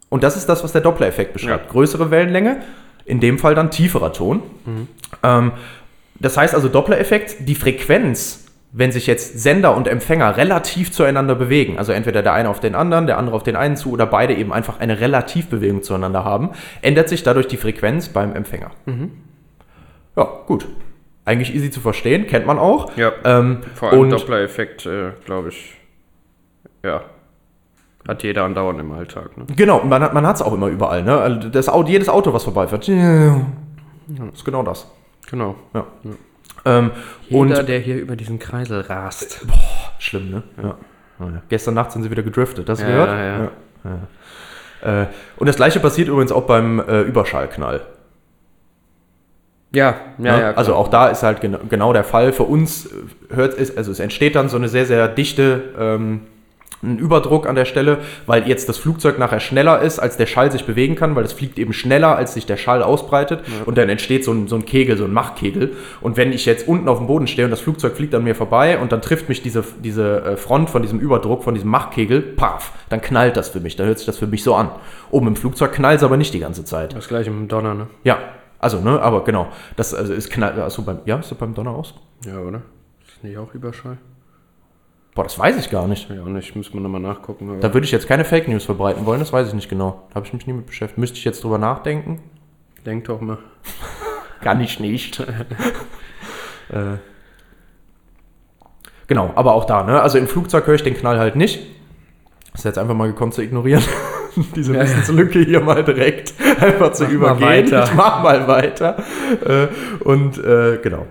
Und 0.08 0.24
das 0.24 0.38
ist 0.38 0.48
das, 0.48 0.64
was 0.64 0.72
der 0.72 0.82
Doppler-Effekt 0.82 1.34
beschreibt. 1.34 1.70
Größere 1.72 2.10
Wellenlänge, 2.10 2.62
in 3.04 3.20
dem 3.20 3.38
Fall 3.38 3.54
dann 3.54 3.70
tieferer 3.70 4.14
Ton. 4.14 4.44
Ähm, 5.24 5.52
das 6.22 6.38
heißt 6.38 6.56
also 6.56 6.70
Doppler-Effekt, 6.70 7.50
die 7.50 7.56
Frequenz, 7.56 8.45
wenn 8.78 8.92
sich 8.92 9.08
jetzt 9.08 9.40
Sender 9.40 9.76
und 9.78 9.88
Empfänger 9.88 10.36
relativ 10.36 10.92
zueinander 10.92 11.36
bewegen, 11.36 11.78
also 11.78 11.94
entweder 11.94 12.22
der 12.22 12.34
eine 12.34 12.50
auf 12.50 12.60
den 12.60 12.76
anderen, 12.76 13.08
der 13.08 13.18
andere 13.18 13.34
auf 13.34 13.44
den 13.44 13.56
einen 13.56 13.78
zu 13.78 13.92
oder 13.92 14.06
beide 14.06 14.36
eben 14.36 14.52
einfach 14.52 14.82
eine 14.82 15.00
Relativbewegung 15.00 15.82
zueinander 15.82 16.26
haben, 16.26 16.50
ändert 16.82 17.08
sich 17.08 17.24
dadurch 17.24 17.48
die 17.48 17.56
Frequenz 17.56 18.10
beim 18.10 18.36
Empfänger. 18.36 18.72
Ja, 20.18 20.28
gut. 20.46 20.68
Eigentlich 21.24 21.56
easy 21.56 21.72
zu 21.72 21.80
verstehen, 21.80 22.28
kennt 22.28 22.46
man 22.46 22.60
auch. 22.60 22.96
Ja. 22.98 23.14
Ähm, 23.24 23.62
Vor 23.76 23.92
allem 23.94 24.10
Doppler-Effekt, 24.10 24.86
äh, 24.86 25.12
glaube 25.24 25.50
ich, 25.50 25.74
ja, 26.84 27.02
hat 28.06 28.24
jeder 28.24 28.44
andauernd 28.44 28.80
im 28.82 28.92
Alltag. 28.92 29.38
Ne? 29.38 29.46
Genau, 29.56 29.84
man 29.86 30.04
hat 30.04 30.14
man 30.14 30.26
es 30.26 30.42
auch 30.42 30.54
immer 30.54 30.68
überall. 30.68 31.02
Ne? 31.02 31.18
Also 31.18 31.48
Das 31.48 31.70
Auto, 31.70 31.90
jedes 31.90 32.10
Auto, 32.10 32.34
was 32.34 32.44
vorbeifährt, 32.44 32.90
ist 34.34 34.46
genau 34.46 34.64
das. 34.64 34.92
Genau. 35.32 35.56
Ja. 35.74 35.88
Ähm, 36.66 36.92
Jeder, 37.28 37.40
und 37.40 37.68
der 37.68 37.80
hier 37.80 37.98
über 37.98 38.16
diesen 38.16 38.40
Kreisel 38.40 38.82
rast. 38.82 39.46
schlimm, 40.00 40.32
ne? 40.32 40.44
Ja. 40.58 40.78
Ja, 41.20 41.26
ja. 41.28 41.42
Gestern 41.50 41.76
Nacht 41.76 41.92
sind 41.92 42.04
sie 42.04 42.12
wieder 42.12 42.24
gedriftet, 42.24 42.70
hast 42.70 42.82
du 42.82 42.86
Ja, 42.86 42.92
gehört? 42.92 43.10
ja, 43.10 43.50
ja. 44.84 45.02
Äh, 45.04 45.08
und 45.38 45.48
das 45.48 45.56
gleiche 45.56 45.80
passiert 45.80 46.10
übrigens 46.10 46.32
auch 46.32 46.44
beim 46.44 46.80
äh, 46.80 47.02
Überschallknall. 47.02 47.82
Ja, 49.72 49.96
ja, 50.18 50.36
ne? 50.38 50.42
ja. 50.42 50.52
also 50.54 50.76
auch 50.76 50.88
da 50.88 51.08
ist 51.10 51.24
halt 51.24 51.42
gena 51.42 51.60
genau 51.70 51.92
der 51.92 52.04
Fall. 52.04 52.32
Für 52.34 52.44
uns 52.44 52.86
äh, 52.86 52.90
hört 53.36 53.58
es, 53.58 53.76
also 53.76 53.92
es 53.92 54.00
entsteht 54.00 54.36
dann 54.36 54.48
so 54.50 54.58
eine 54.58 54.70
sehr, 54.70 54.86
sehr 54.86 55.08
dichte 55.08 55.74
ähm, 55.78 56.22
ein 56.86 57.00
Überdruck 57.00 57.48
an 57.48 57.56
der 57.56 57.66
Stelle, 57.66 58.00
weil 58.26 58.48
jetzt 58.48 58.70
das 58.70 58.78
Flugzeug 58.78 59.20
nachher 59.20 59.40
schneller 59.40 59.82
ist, 59.82 60.00
als 60.00 60.18
der 60.18 60.26
Schall 60.26 60.52
sich 60.52 60.66
bewegen 60.66 60.96
kann, 60.96 61.16
weil 61.16 61.24
es 61.24 61.34
fliegt 61.34 61.60
eben 61.60 61.74
schneller, 61.74 62.16
als 62.16 62.34
sich 62.34 62.46
der 62.46 62.58
Schall 62.58 62.84
ausbreitet 62.84 63.44
und 63.66 63.78
dann 63.78 63.90
entsteht 63.90 64.24
so 64.24 64.32
ein, 64.32 64.48
so 64.48 64.56
ein 64.56 64.66
Kegel, 64.66 64.98
so 64.98 65.06
ein 65.06 65.14
Machkegel. 65.14 65.74
Und 66.02 66.18
wenn 66.18 66.32
ich 66.32 66.46
jetzt 66.46 66.68
unten 66.68 66.88
auf 66.88 67.00
dem 67.00 67.08
Boden 67.08 67.28
stehe 67.28 67.46
und 67.46 67.52
das 67.52 67.62
Flugzeug 67.62 67.96
fliegt 67.96 68.14
an 68.16 68.24
mir 68.24 68.36
vorbei 68.36 68.80
und 68.80 68.92
dann 68.92 69.02
trifft 69.02 69.30
mich 69.30 69.42
diese, 69.42 69.64
diese 69.84 70.24
äh, 70.24 70.38
Front 70.38 70.70
von 70.70 70.82
diesem 70.82 71.00
Überdruck, 71.00 71.44
von 71.44 71.54
diesem 71.54 71.70
Machkegel, 71.70 72.22
paf, 72.22 72.74
dann 72.90 73.02
knallt 73.02 73.38
das 73.38 73.50
für 73.50 73.60
mich, 73.60 73.76
dann 73.76 73.88
hört 73.88 73.98
sich 73.98 74.06
das 74.06 74.18
für 74.18 74.28
mich 74.28 74.44
so 74.44 74.56
an. 74.56 74.70
Oben 75.12 75.28
im 75.28 75.36
Flugzeug 75.36 75.74
knallt 75.74 75.98
es 75.98 76.04
aber 76.04 76.18
nicht 76.18 76.34
die 76.34 76.40
ganze 76.40 76.64
Zeit. 76.66 76.96
Das 76.96 77.08
gleiche 77.08 77.32
mit 77.32 77.40
dem 77.40 77.48
Donner, 77.48 77.74
ne? 77.74 77.88
Ja, 78.04 78.20
also, 78.60 78.80
ne, 78.80 79.00
aber 79.02 79.24
genau, 79.24 79.48
das 79.76 79.94
also 79.94 80.14
ist 80.14 80.32
knall, 80.32 80.60
also 80.60 80.82
beim, 80.84 81.00
ja, 81.06 81.18
ist 81.18 81.30
das 81.30 81.38
beim 81.38 81.54
Donner 81.54 81.72
aus? 81.72 81.94
Ja, 82.26 82.40
oder? 82.40 82.62
Ist 83.08 83.24
nicht 83.24 83.38
auch 83.38 83.54
Überschall? 83.54 83.98
Boah, 85.16 85.24
das 85.24 85.40
weiß 85.40 85.58
ich 85.58 85.70
gar 85.72 85.88
nicht. 85.88 86.10
Ja, 86.10 86.22
auch 86.22 86.28
nicht. 86.28 86.56
Muss 86.58 86.74
man 86.74 86.84
nochmal 86.84 87.00
nachgucken. 87.02 87.60
Da 87.62 87.74
würde 87.74 87.86
ich 87.86 87.92
jetzt 87.92 88.08
keine 88.08 88.26
Fake 88.26 88.48
News 88.50 88.66
verbreiten 88.66 89.06
wollen, 89.06 89.20
das 89.22 89.32
weiß 89.34 89.48
ich 89.48 89.54
nicht 89.54 89.70
genau. 89.70 90.04
Da 90.10 90.16
habe 90.16 90.28
ich 90.28 90.34
mich 90.34 90.46
nie 90.46 90.54
mit 90.54 90.66
beschäftigt. 90.66 90.98
Müsste 90.98 91.18
ich 91.18 91.24
jetzt 91.26 91.44
drüber 91.44 91.58
nachdenken? 91.58 92.22
denk 92.86 93.06
doch 93.06 93.20
mal. 93.22 93.40
Kann 94.42 94.62
ich 94.62 94.80
nicht. 94.80 95.20
äh, 96.70 96.98
genau, 99.08 99.32
aber 99.36 99.54
auch 99.56 99.66
da, 99.66 99.84
ne? 99.84 100.02
Also 100.02 100.18
im 100.18 100.28
Flugzeug 100.28 100.68
höre 100.68 100.76
ich 100.76 100.84
den 100.84 100.96
Knall 100.96 101.18
halt 101.18 101.36
nicht. 101.36 101.66
Das 102.52 102.62
ist 102.62 102.66
jetzt 102.66 102.78
einfach 102.78 102.94
mal 102.94 103.08
gekonnt 103.08 103.34
zu 103.34 103.42
ignorieren. 103.42 103.84
Diese 104.56 104.74
Ja. 104.76 104.82
Wissenslücke 104.82 105.40
hier 105.40 105.62
mal 105.62 105.84
direkt 105.84 106.34
einfach 106.62 106.92
zu 106.92 107.04
Mach 107.06 107.10
mal 107.10 107.16
übergehen. 107.16 107.48
weiter. 107.72 107.84
Ich 107.86 107.94
mach 107.94 108.22
mal 108.22 108.48
weiter. 108.48 108.98
Äh, 109.46 109.68
und 110.04 110.38
äh, 110.38 110.78
genau. 110.84 111.08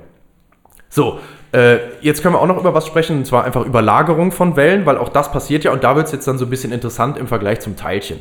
So, 0.90 1.18
äh, 1.54 1.78
jetzt 2.00 2.22
können 2.22 2.34
wir 2.34 2.40
auch 2.40 2.48
noch 2.48 2.58
über 2.58 2.74
was 2.74 2.86
sprechen, 2.86 3.18
und 3.18 3.26
zwar 3.26 3.44
einfach 3.44 3.64
über 3.64 3.80
Lagerung 3.80 4.32
von 4.32 4.56
Wellen, 4.56 4.86
weil 4.86 4.98
auch 4.98 5.08
das 5.08 5.30
passiert 5.30 5.62
ja 5.62 5.72
und 5.72 5.84
da 5.84 5.94
wird 5.94 6.06
es 6.06 6.12
jetzt 6.12 6.26
dann 6.26 6.36
so 6.36 6.46
ein 6.46 6.50
bisschen 6.50 6.72
interessant 6.72 7.16
im 7.16 7.28
Vergleich 7.28 7.60
zum 7.60 7.76
Teilchen. 7.76 8.20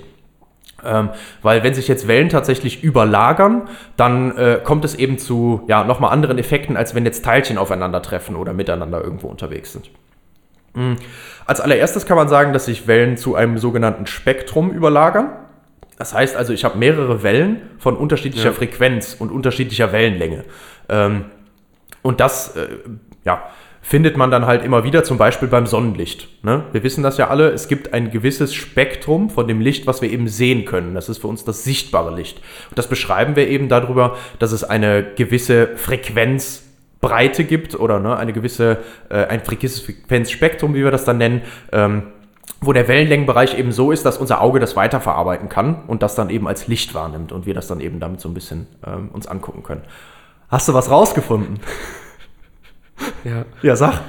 Ähm, 0.85 1.09
weil 1.41 1.63
wenn 1.63 1.73
sich 1.73 1.87
jetzt 1.87 2.07
Wellen 2.07 2.29
tatsächlich 2.29 2.83
überlagern, 2.83 3.69
dann 3.97 4.37
äh, 4.37 4.59
kommt 4.63 4.85
es 4.85 4.93
eben 4.95 5.17
zu 5.17 5.63
ja, 5.67 5.83
nochmal 5.83 6.11
anderen 6.11 6.37
Effekten, 6.37 6.77
als 6.77 6.93
wenn 6.93 7.05
jetzt 7.05 7.25
Teilchen 7.25 7.57
aufeinandertreffen 7.57 8.35
oder 8.35 8.53
miteinander 8.53 9.01
irgendwo 9.01 9.27
unterwegs 9.27 9.71
sind. 9.73 9.89
Mm. 10.73 10.95
Als 11.45 11.61
allererstes 11.61 12.05
kann 12.05 12.17
man 12.17 12.27
sagen, 12.27 12.53
dass 12.53 12.65
sich 12.65 12.85
Wellen 12.85 13.17
zu 13.17 13.35
einem 13.35 13.57
sogenannten 13.57 14.05
Spektrum 14.05 14.71
überlagern. 14.71 15.29
Das 15.97 16.13
heißt 16.13 16.35
also, 16.35 16.53
ich 16.53 16.65
habe 16.65 16.77
mehrere 16.77 17.23
Wellen 17.23 17.61
von 17.79 17.95
unterschiedlicher 17.95 18.49
Ja. 18.49 18.53
Frequenz 18.53 19.15
und 19.17 19.31
unterschiedlicher 19.31 19.91
Wellenlänge. 19.91 20.43
Ähm, 20.89 21.25
und 22.01 22.19
das 22.19 22.55
äh, 22.57 22.67
ja, 23.23 23.43
findet 23.83 24.15
man 24.15 24.31
dann 24.31 24.45
halt 24.45 24.63
immer 24.63 24.85
wieder, 24.85 25.03
zum 25.03 25.17
Beispiel 25.17 25.49
beim 25.49 25.67
Sonnenlicht. 25.67 26.27
Ne? 26.43 26.63
Wir 26.71 26.83
wissen 26.83 27.03
das 27.03 27.17
ja 27.17 27.27
alle, 27.27 27.49
es 27.49 27.67
gibt 27.67 27.93
ein 27.93 28.11
gewisses 28.11 28.53
Spektrum 28.53 29.29
von 29.29 29.47
dem 29.47 29.59
Licht, 29.59 29.85
was 29.85 30.01
wir 30.01 30.09
eben 30.09 30.29
sehen 30.29 30.65
können. 30.65 30.95
Das 30.95 31.09
ist 31.09 31.19
für 31.19 31.27
uns 31.27 31.43
das 31.43 31.65
sichtbare 31.65 32.15
Licht. 32.15 32.37
Und 32.69 32.79
das 32.79 32.87
beschreiben 32.87 33.35
wir 33.35 33.47
eben 33.49 33.67
darüber, 33.67 34.15
dass 34.39 34.53
es 34.53 34.63
eine 34.63 35.03
gewisse 35.15 35.75
Frequenzbreite 35.75 37.43
gibt 37.43 37.77
oder 37.77 37.99
ne, 37.99 38.15
eine 38.15 38.31
gewisse, 38.31 38.77
äh, 39.09 39.25
ein 39.25 39.41
Frequenzspektrum, 39.43 40.73
wie 40.75 40.83
wir 40.83 40.91
das 40.91 41.03
dann 41.03 41.17
nennen. 41.17 41.41
Ähm, 41.73 42.03
wo 42.59 42.71
der 42.71 42.87
Wellenlängenbereich 42.87 43.57
eben 43.57 43.73
so 43.73 43.91
ist, 43.91 44.05
dass 44.05 44.17
unser 44.17 44.41
Auge 44.41 44.61
das 44.61 44.77
weiterverarbeiten 44.77 45.49
kann 45.49 45.83
und 45.87 46.01
das 46.01 46.15
dann 46.15 46.29
eben 46.29 46.47
als 46.47 46.67
Licht 46.67 46.93
wahrnimmt 46.93 47.33
und 47.33 47.45
wir 47.45 47.53
das 47.53 47.67
dann 47.67 47.81
eben 47.81 47.99
damit 47.99 48.21
so 48.21 48.29
ein 48.29 48.33
bisschen 48.33 48.67
ähm, 48.85 49.09
uns 49.11 49.27
angucken 49.27 49.63
können. 49.63 49.81
Hast 50.47 50.69
du 50.69 50.73
was 50.73 50.89
rausgefunden? 50.89 51.59
Ja. 53.23 53.45
Ja, 53.61 53.75
sag. 53.75 54.01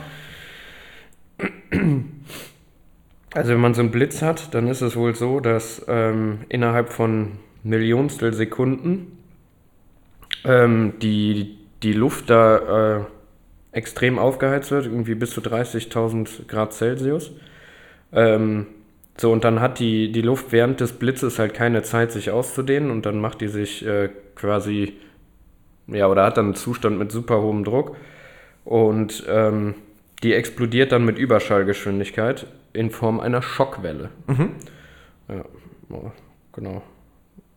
Also 3.35 3.51
wenn 3.51 3.61
man 3.61 3.75
so 3.75 3.81
einen 3.81 3.91
Blitz 3.91 4.23
hat, 4.23 4.55
dann 4.55 4.69
ist 4.69 4.81
es 4.81 4.97
wohl 4.97 5.15
so, 5.15 5.41
dass 5.41 5.85
ähm, 5.89 6.41
innerhalb 6.49 6.91
von 6.91 7.33
Millionstel 7.65 8.33
Sekunden 8.33 9.19
ähm, 10.45 10.95
die, 11.03 11.59
die 11.83 11.93
Luft 11.93 12.31
da 12.31 12.99
äh, 12.99 13.05
extrem 13.73 14.19
aufgeheizt 14.19 14.71
wird, 14.71 14.87
irgendwie 14.87 15.17
bis 15.17 15.33
zu 15.33 15.41
30.000 15.41 16.47
Grad 16.47 16.73
Celsius. 16.73 17.33
Ähm, 18.13 18.67
so, 19.17 19.33
und 19.33 19.45
dann 19.45 19.61
hat 19.61 19.81
die, 19.81 20.13
die 20.13 20.23
Luft 20.23 20.53
während 20.53 20.81
des 20.81 20.93
Blitzes 20.93 21.39
halt 21.39 21.55
keine 21.55 21.83
Zeit, 21.83 22.13
sich 22.13 22.31
auszudehnen 22.31 22.91
und 22.91 23.07
dann 23.07 23.21
macht 23.21 23.41
die 23.41 23.49
sich 23.49 23.85
äh, 23.85 24.11
quasi, 24.37 24.95
ja, 25.89 26.09
oder 26.09 26.25
hat 26.25 26.37
dann 26.37 26.47
einen 26.47 26.55
Zustand 26.55 26.99
mit 26.99 27.11
super 27.11 27.41
hohem 27.41 27.65
Druck 27.65 27.97
und 28.65 29.25
ähm, 29.29 29.75
die 30.23 30.33
explodiert 30.35 30.93
dann 30.93 31.05
mit 31.05 31.19
Überschallgeschwindigkeit 31.19 32.47
in 32.73 32.91
Form 32.91 33.21
einer 33.21 33.43
Schockwelle. 33.43 34.09
Ja, 35.29 35.45
oh, 35.91 36.11
genau. 36.53 36.83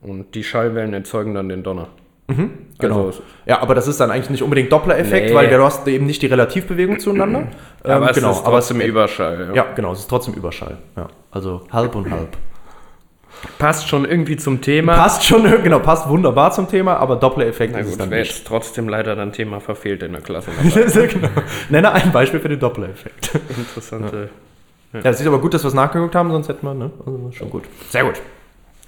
Und 0.02 0.36
die 0.36 0.44
Schallwellen 0.44 0.94
erzeugen 0.94 1.34
dann 1.34 1.50
den 1.50 1.64
Donner. 1.64 1.88
Genau. 2.80 3.06
Also, 3.08 3.24
ja, 3.46 3.62
aber 3.62 3.74
das 3.74 3.88
ist 3.88 4.02
dann 4.02 4.12
eigentlich 4.12 4.30
nicht 4.30 4.44
unbedingt 4.44 4.70
Doppler-Effekt, 4.72 5.30
Nee. 5.30 5.36
weil 5.36 5.50
du 5.50 5.64
hast 5.64 5.88
eben 5.88 6.06
nicht 6.06 6.22
die 6.22 6.26
Relativbewegung 6.28 7.00
zueinander. 7.00 7.48
aber 7.84 7.96
Ähm, 7.96 8.04
es 8.10 8.16
genau, 8.18 8.32
ist 8.32 8.46
aber 8.46 8.58
es 8.58 8.68
trotzdem 8.68 8.82
Überschall. 8.86 9.52
ja, 9.56 9.66
genau, 9.74 9.94
es 9.94 10.00
ist 10.00 10.08
trotzdem 10.10 10.34
Überschall. 10.34 10.78
Ja, 10.98 11.08
also 11.32 11.62
halb 11.72 11.96
und 11.96 12.12
halb. 12.12 12.36
Passt 13.60 13.88
schon 13.88 14.06
irgendwie 14.06 14.38
zum 14.38 14.62
Thema. 14.62 14.96
Passt 14.96 15.24
schon, 15.24 15.44
genau, 15.64 15.80
passt 15.80 16.08
wunderbar 16.10 16.52
zum 16.52 16.68
Thema, 16.68 16.98
aber 16.98 17.16
Doppler-Effekt 17.16 17.76
ist 17.76 17.88
es 17.88 17.98
dann 17.98 18.10
wäre 18.12 18.24
jetzt 18.24 18.46
trotzdem 18.46 18.88
leider 18.90 19.16
dann 19.16 19.32
Thema 19.32 19.60
verfehlt 19.60 20.04
in 20.04 20.14
der 20.14 20.22
Klasse. 20.22 20.52
genau. 20.64 21.30
Nenne 21.70 21.92
ein 21.92 22.12
Beispiel 22.12 22.40
für 22.40 22.50
den 22.50 22.60
Doppler-Effekt. 22.60 23.32
Interessante. 23.58 24.30
Ja, 24.94 25.02
das 25.02 25.20
ist 25.20 25.28
aber 25.28 25.40
gut, 25.40 25.54
dass 25.54 25.64
wir 25.64 25.70
es 25.70 25.74
nachgeguckt 25.74 26.16
haben, 26.16 26.32
sonst 26.32 26.48
hätten 26.50 26.66
wir, 26.66 26.74
ne? 26.74 26.92
Also 27.06 27.32
schon 27.32 27.50
gut. 27.50 27.64
Sehr 27.90 28.04
gut. 28.04 28.22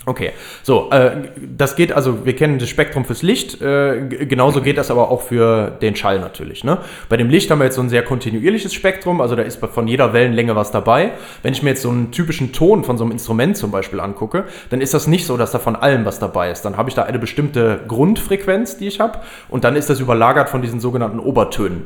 Okay, 0.06 0.32
so, 0.64 0.90
äh, 0.92 1.12
das 1.58 1.76
geht 1.76 1.92
also, 1.92 2.26
wir 2.26 2.34
kennen 2.34 2.58
das 2.58 2.70
Spektrum 2.70 3.04
fürs 3.04 3.22
Licht, 3.22 3.62
äh, 3.62 4.08
genauso 4.08 4.62
geht 4.62 4.78
das 4.78 4.90
aber 4.92 5.12
auch 5.12 5.22
für 5.22 5.72
den 5.82 5.96
Schall 5.96 6.20
natürlich. 6.20 6.64
Ne? 6.64 6.78
Bei 7.10 7.18
dem 7.18 7.30
Licht 7.30 7.52
haben 7.52 7.60
wir 7.60 7.66
jetzt 7.66 7.76
so 7.76 7.82
ein 7.82 7.90
sehr 7.90 8.04
kontinuierliches 8.04 8.74
Spektrum, 8.74 9.20
also 9.20 9.36
da 9.36 9.44
ist 9.44 9.60
von 9.60 9.88
jeder 9.90 10.14
Wellenlänge 10.14 10.56
was 10.56 10.72
dabei. 10.72 11.12
Wenn 11.44 11.54
ich 11.54 11.64
mir 11.64 11.72
jetzt 11.72 11.82
so 11.82 11.90
einen 11.90 12.12
typischen 12.12 12.54
Ton 12.54 12.86
von 12.86 12.98
so 12.98 13.04
einem 13.04 13.12
Instrument 13.12 13.58
zum 13.58 13.72
Beispiel 13.72 14.00
angucke, 14.00 14.46
dann 14.70 14.80
ist 14.80 14.94
das 14.94 15.06
nicht 15.06 15.26
so, 15.26 15.36
dass 15.36 15.52
da 15.52 15.60
von 15.60 15.76
allem 15.76 16.06
was 16.06 16.18
dabei 16.18 16.50
ist. 16.50 16.64
Dann 16.64 16.78
habe 16.78 16.90
ich 16.90 16.96
da 16.96 17.04
eine 17.04 17.20
bestimmte 17.20 17.82
Grundfrequenz, 17.88 18.78
die 18.78 18.88
ich 18.88 19.02
habe, 19.02 19.20
und 19.50 19.66
dann 19.66 19.76
ist 19.76 19.90
das 19.90 20.00
überlagert 20.00 20.50
von 20.50 20.62
diesen 20.62 20.80
sogenannten 20.80 21.20
Obertönen. 21.20 21.86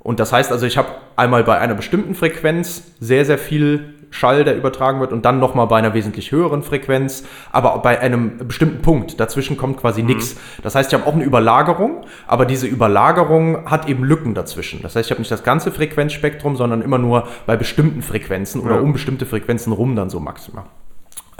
Und 0.00 0.18
das 0.18 0.32
heißt 0.32 0.50
also, 0.50 0.64
ich 0.64 0.78
habe 0.78 0.88
einmal 1.16 1.44
bei 1.44 1.58
einer 1.58 1.74
bestimmten 1.74 2.14
Frequenz 2.14 2.94
sehr, 2.98 3.26
sehr 3.26 3.38
viel 3.38 3.99
Schall, 4.10 4.44
der 4.44 4.56
übertragen 4.56 5.00
wird, 5.00 5.12
und 5.12 5.24
dann 5.24 5.38
nochmal 5.38 5.66
bei 5.66 5.78
einer 5.78 5.94
wesentlich 5.94 6.32
höheren 6.32 6.62
Frequenz, 6.62 7.24
aber 7.52 7.78
bei 7.78 8.00
einem 8.00 8.38
bestimmten 8.46 8.82
Punkt. 8.82 9.18
Dazwischen 9.20 9.56
kommt 9.56 9.78
quasi 9.78 10.02
nichts. 10.02 10.36
Das 10.62 10.74
heißt, 10.74 10.92
ich 10.92 10.98
habe 10.98 11.08
auch 11.08 11.14
eine 11.14 11.24
Überlagerung, 11.24 12.04
aber 12.26 12.44
diese 12.44 12.66
Überlagerung 12.66 13.70
hat 13.70 13.88
eben 13.88 14.04
Lücken 14.04 14.34
dazwischen. 14.34 14.82
Das 14.82 14.96
heißt, 14.96 15.06
ich 15.06 15.10
habe 15.10 15.20
nicht 15.20 15.30
das 15.30 15.44
ganze 15.44 15.70
Frequenzspektrum, 15.70 16.56
sondern 16.56 16.82
immer 16.82 16.98
nur 16.98 17.28
bei 17.46 17.56
bestimmten 17.56 18.02
Frequenzen 18.02 18.60
oder 18.60 18.76
Ja. 18.76 18.80
um 18.80 18.92
bestimmte 18.92 19.26
Frequenzen 19.26 19.72
rum 19.72 19.96
dann 19.96 20.10
so 20.10 20.20
maximal. 20.20 20.64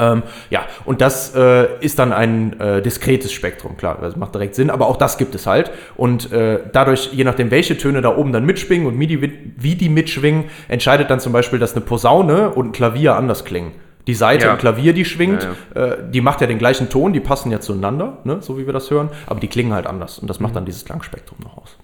Ähm, 0.00 0.22
ja, 0.48 0.62
und 0.86 1.00
das 1.02 1.34
äh, 1.34 1.68
ist 1.80 1.98
dann 1.98 2.12
ein 2.12 2.58
äh, 2.58 2.80
diskretes 2.80 3.32
Spektrum, 3.32 3.76
klar, 3.76 3.98
das 4.00 4.16
macht 4.16 4.34
direkt 4.34 4.54
Sinn, 4.54 4.70
aber 4.70 4.86
auch 4.88 4.96
das 4.96 5.18
gibt 5.18 5.34
es 5.34 5.46
halt. 5.46 5.70
Und 5.96 6.32
äh, 6.32 6.60
dadurch, 6.72 7.10
je 7.12 7.22
nachdem, 7.24 7.50
welche 7.50 7.76
Töne 7.76 8.00
da 8.00 8.16
oben 8.16 8.32
dann 8.32 8.46
mitschwingen 8.46 8.86
und 8.86 8.98
wie 8.98 9.06
die, 9.06 9.20
wie 9.56 9.74
die 9.74 9.88
mitschwingen, 9.90 10.44
entscheidet 10.68 11.10
dann 11.10 11.20
zum 11.20 11.32
Beispiel, 11.34 11.58
dass 11.58 11.74
eine 11.76 11.84
Posaune 11.84 12.50
und 12.50 12.68
ein 12.68 12.72
Klavier 12.72 13.14
anders 13.16 13.44
klingen. 13.44 13.72
Die 14.06 14.14
Seite 14.14 14.46
Ja. 14.46 14.52
im 14.52 14.58
Klavier, 14.58 14.94
die 14.94 15.04
schwingt, 15.04 15.46
Ja, 15.74 15.82
Äh, 15.82 15.96
die 16.10 16.22
macht 16.22 16.40
ja 16.40 16.46
den 16.46 16.58
gleichen 16.58 16.88
Ton, 16.88 17.12
die 17.12 17.20
passen 17.20 17.52
ja 17.52 17.60
zueinander, 17.60 18.18
ne, 18.24 18.38
so 18.40 18.56
wie 18.58 18.64
wir 18.66 18.72
das 18.72 18.90
hören, 18.90 19.10
aber 19.26 19.38
die 19.40 19.48
klingen 19.48 19.74
halt 19.74 19.86
anders 19.86 20.18
und 20.18 20.28
das 20.28 20.40
Mhm. 20.40 20.44
macht 20.44 20.56
dann 20.56 20.64
dieses 20.64 20.84
Klangspektrum 20.86 21.38
noch 21.44 21.58
aus. 21.58 21.76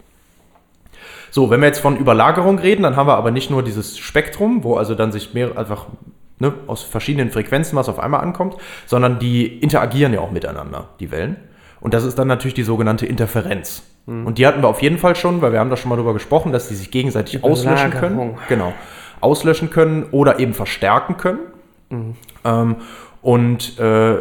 So, 1.30 1.51
wenn 1.51 1.61
wir 1.61 1.66
jetzt 1.66 1.80
von 1.80 1.99
Überlagerung 1.99 2.59
reden, 2.59 2.82
dann 2.84 2.97
haben 2.97 3.07
wir 3.09 3.16
aber 3.18 3.30
nicht 3.30 3.51
nur 3.51 3.62
dieses 3.62 3.99
Spektrum, 3.99 4.64
wo 4.64 4.76
also 4.76 4.95
dann 4.95 5.12
sich 5.12 5.34
mehr 5.34 5.59
einfach 5.59 5.84
ne, 6.39 6.53
aus 6.66 6.82
verschiedenen 6.82 7.30
Frequenzen 7.30 7.76
was 7.76 7.89
auf 7.89 7.99
einmal 7.99 8.20
ankommt, 8.20 8.57
sondern 8.87 9.18
die 9.18 9.47
interagieren 9.47 10.12
ja 10.12 10.20
auch 10.20 10.30
miteinander, 10.30 10.89
die 11.01 11.11
Wellen. 11.11 11.37
Und 11.80 11.95
das 11.95 12.05
ist 12.05 12.18
dann 12.18 12.28
natürlich 12.28 12.55
die 12.55 12.62
sogenannte 12.62 13.07
Interferenz. 13.07 13.82
Und 14.24 14.39
die 14.39 14.47
hatten 14.47 14.62
wir 14.62 14.68
auf 14.68 14.82
jeden 14.82 14.99
Fall 14.99 15.16
schon, 15.16 15.43
weil 15.43 15.53
wir 15.53 15.59
haben 15.59 15.70
da 15.70 15.76
schon 15.76 15.89
mal 15.89 15.97
drüber 15.97 16.12
gesprochen, 16.12 16.53
dass 16.53 16.68
die 16.68 16.74
sich 16.74 16.93
gegenseitig 16.93 17.43
auslöschen 17.43 17.91
können. 17.91 18.39
Genau. 18.49 18.72
Auslöschen 19.20 19.70
können 19.70 20.05
oder 20.12 20.39
eben 20.39 20.55
verstärken 20.55 21.16
können. 21.16 21.41
Ähm, 22.45 22.76
und 23.20 23.78
äh, 23.80 24.18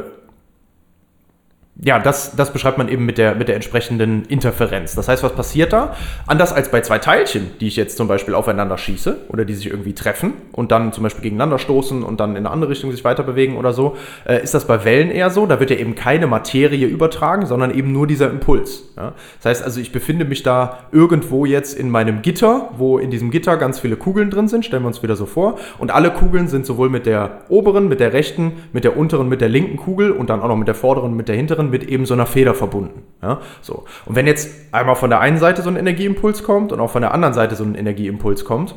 ja, 1.83 1.99
das, 1.99 2.37
das 2.37 2.53
beschreibt 2.53 2.77
man 2.77 2.87
eben 2.87 3.05
mit 3.05 3.17
der, 3.17 3.35
mit 3.35 3.49
der 3.49 3.55
entsprechenden 3.55 4.23
Interferenz. 4.25 4.95
Das 4.95 5.09
heißt, 5.09 5.23
was 5.23 5.33
passiert 5.33 5.73
da? 5.73 5.93
Anders 6.25 6.53
als 6.53 6.71
bei 6.71 6.79
zwei 6.79 6.99
Teilchen, 6.99 7.51
die 7.59 7.67
ich 7.67 7.75
jetzt 7.75 7.97
zum 7.97 8.07
Beispiel 8.07 8.33
aufeinander 8.33 8.77
schieße 8.77 9.25
oder 9.27 9.43
die 9.43 9.53
sich 9.53 9.69
irgendwie 9.69 9.93
treffen 9.93 10.33
und 10.53 10.71
dann 10.71 10.93
zum 10.93 11.03
Beispiel 11.03 11.23
gegeneinander 11.23 11.59
stoßen 11.59 12.01
und 12.03 12.21
dann 12.21 12.31
in 12.31 12.37
eine 12.37 12.51
andere 12.51 12.71
Richtung 12.71 12.91
sich 12.91 13.03
weiter 13.03 13.23
bewegen 13.23 13.57
oder 13.57 13.73
so, 13.73 13.97
äh, 14.25 14.41
ist 14.41 14.53
das 14.53 14.67
bei 14.67 14.85
Wellen 14.85 15.11
eher 15.11 15.29
so. 15.29 15.45
Da 15.47 15.59
wird 15.59 15.69
ja 15.69 15.75
eben 15.75 15.95
keine 15.95 16.27
Materie 16.27 16.87
übertragen, 16.87 17.45
sondern 17.45 17.71
eben 17.71 17.91
nur 17.91 18.07
dieser 18.07 18.29
Impuls. 18.29 18.93
Ja? 18.95 19.13
Das 19.41 19.49
heißt 19.49 19.63
also, 19.63 19.81
ich 19.81 19.91
befinde 19.91 20.23
mich 20.23 20.43
da 20.43 20.79
irgendwo 20.93 21.45
jetzt 21.45 21.77
in 21.77 21.89
meinem 21.89 22.21
Gitter, 22.21 22.69
wo 22.77 22.99
in 22.99 23.11
diesem 23.11 23.31
Gitter 23.31 23.57
ganz 23.57 23.79
viele 23.79 23.97
Kugeln 23.97 24.29
drin 24.29 24.47
sind, 24.47 24.63
stellen 24.63 24.83
wir 24.83 24.87
uns 24.87 25.03
wieder 25.03 25.17
so 25.17 25.25
vor. 25.25 25.59
Und 25.77 25.91
alle 25.91 26.11
Kugeln 26.11 26.47
sind 26.47 26.65
sowohl 26.65 26.89
mit 26.89 27.05
der 27.05 27.41
oberen, 27.49 27.89
mit 27.89 27.99
der 27.99 28.13
rechten, 28.13 28.53
mit 28.71 28.85
der 28.85 28.95
unteren, 28.95 29.27
mit 29.27 29.41
der 29.41 29.49
linken 29.49 29.75
Kugel 29.75 30.11
und 30.11 30.29
dann 30.29 30.41
auch 30.41 30.47
noch 30.47 30.55
mit 30.55 30.69
der 30.69 30.75
vorderen, 30.75 31.17
mit 31.17 31.27
der 31.27 31.35
hinteren, 31.35 31.64
mit 31.69 31.83
eben 31.83 32.05
so 32.05 32.13
einer 32.13 32.25
Feder 32.25 32.53
verbunden. 32.53 33.03
Ja, 33.21 33.41
so. 33.61 33.85
Und 34.05 34.15
wenn 34.15 34.27
jetzt 34.27 34.73
einmal 34.73 34.95
von 34.95 35.09
der 35.09 35.19
einen 35.19 35.37
Seite 35.37 35.61
so 35.61 35.69
ein 35.69 35.75
Energieimpuls 35.75 36.43
kommt 36.43 36.71
und 36.71 36.79
auch 36.79 36.91
von 36.91 37.01
der 37.01 37.13
anderen 37.13 37.33
Seite 37.33 37.55
so 37.55 37.63
ein 37.63 37.75
Energieimpuls 37.75 38.45
kommt, 38.45 38.75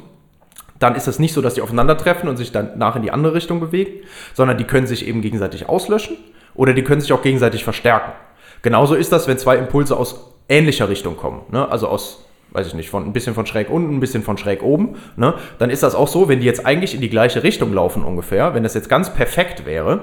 dann 0.79 0.95
ist 0.95 1.09
es 1.09 1.19
nicht 1.19 1.35
so, 1.35 1.43
dass 1.43 1.55
die 1.55 1.61
aufeinandertreffen 1.61 2.29
und 2.29 2.37
sich 2.37 2.53
dann 2.53 2.79
nach 2.79 2.97
in 2.97 3.03
die 3.03 3.11
andere 3.11 3.35
Richtung 3.35 3.61
bewegen, 3.61 4.05
sondern 4.35 4.59
die 4.59 4.65
können 4.65 4.87
sich 4.87 5.07
eben 5.07 5.23
gegenseitig 5.23 5.69
auslöschen 5.69 6.17
oder 6.55 6.73
die 6.73 6.83
können 6.83 7.01
sich 7.01 7.13
auch 7.13 7.23
gegenseitig 7.23 7.65
verstärken. 7.65 8.13
Genauso 8.63 8.95
ist 8.95 9.13
das, 9.13 9.29
wenn 9.29 9.39
zwei 9.39 9.57
Impulse 9.57 9.97
aus 9.97 10.33
ähnlicher 10.49 10.89
Richtung 10.89 11.17
kommen. 11.17 11.43
Ne? 11.51 11.69
Also 11.71 11.89
aus, 11.89 12.25
weiß 12.51 12.67
ich 12.67 12.75
nicht, 12.75 12.91
von 12.91 13.05
ein 13.05 13.13
bisschen 13.13 13.35
von 13.35 13.47
schräg 13.47 13.71
unten, 13.71 13.97
ein 13.97 14.01
bisschen 14.01 14.23
von 14.23 14.39
schräg 14.39 14.63
oben. 14.63 14.97
Ne? 15.17 15.35
Dann 15.59 15.71
ist 15.71 15.83
das 15.83 15.95
auch 15.95 16.09
so, 16.09 16.29
wenn 16.29 16.41
die 16.41 16.47
jetzt 16.47 16.65
eigentlich 16.65 16.95
in 16.95 17.01
die 17.01 17.11
gleiche 17.11 17.43
Richtung 17.43 17.73
laufen 17.73 18.03
ungefähr, 18.03 18.55
wenn 18.55 18.63
das 18.63 18.75
jetzt 18.75 18.89
ganz 18.89 19.13
perfekt 19.13 19.67
wäre, 19.67 20.03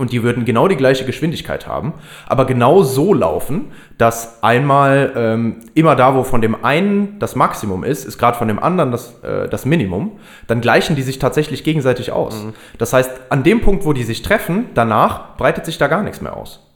und 0.00 0.12
die 0.12 0.22
würden 0.22 0.46
genau 0.46 0.66
die 0.66 0.76
gleiche 0.76 1.04
Geschwindigkeit 1.04 1.66
haben, 1.66 1.92
aber 2.26 2.46
genau 2.46 2.82
so 2.82 3.12
laufen, 3.12 3.66
dass 3.98 4.42
einmal 4.42 5.12
ähm, 5.14 5.56
immer 5.74 5.94
da, 5.94 6.14
wo 6.14 6.22
von 6.22 6.40
dem 6.40 6.64
einen 6.64 7.18
das 7.18 7.36
Maximum 7.36 7.84
ist, 7.84 8.06
ist 8.06 8.16
gerade 8.16 8.38
von 8.38 8.48
dem 8.48 8.58
anderen 8.58 8.92
das, 8.92 9.22
äh, 9.22 9.46
das 9.46 9.66
Minimum, 9.66 10.18
dann 10.46 10.62
gleichen 10.62 10.96
die 10.96 11.02
sich 11.02 11.18
tatsächlich 11.18 11.64
gegenseitig 11.64 12.12
aus. 12.12 12.46
Das 12.78 12.94
heißt, 12.94 13.10
an 13.28 13.42
dem 13.42 13.60
Punkt, 13.60 13.84
wo 13.84 13.92
die 13.92 14.04
sich 14.04 14.22
treffen, 14.22 14.70
danach 14.72 15.36
breitet 15.36 15.66
sich 15.66 15.76
da 15.76 15.86
gar 15.86 16.02
nichts 16.02 16.22
mehr 16.22 16.34
aus. 16.34 16.66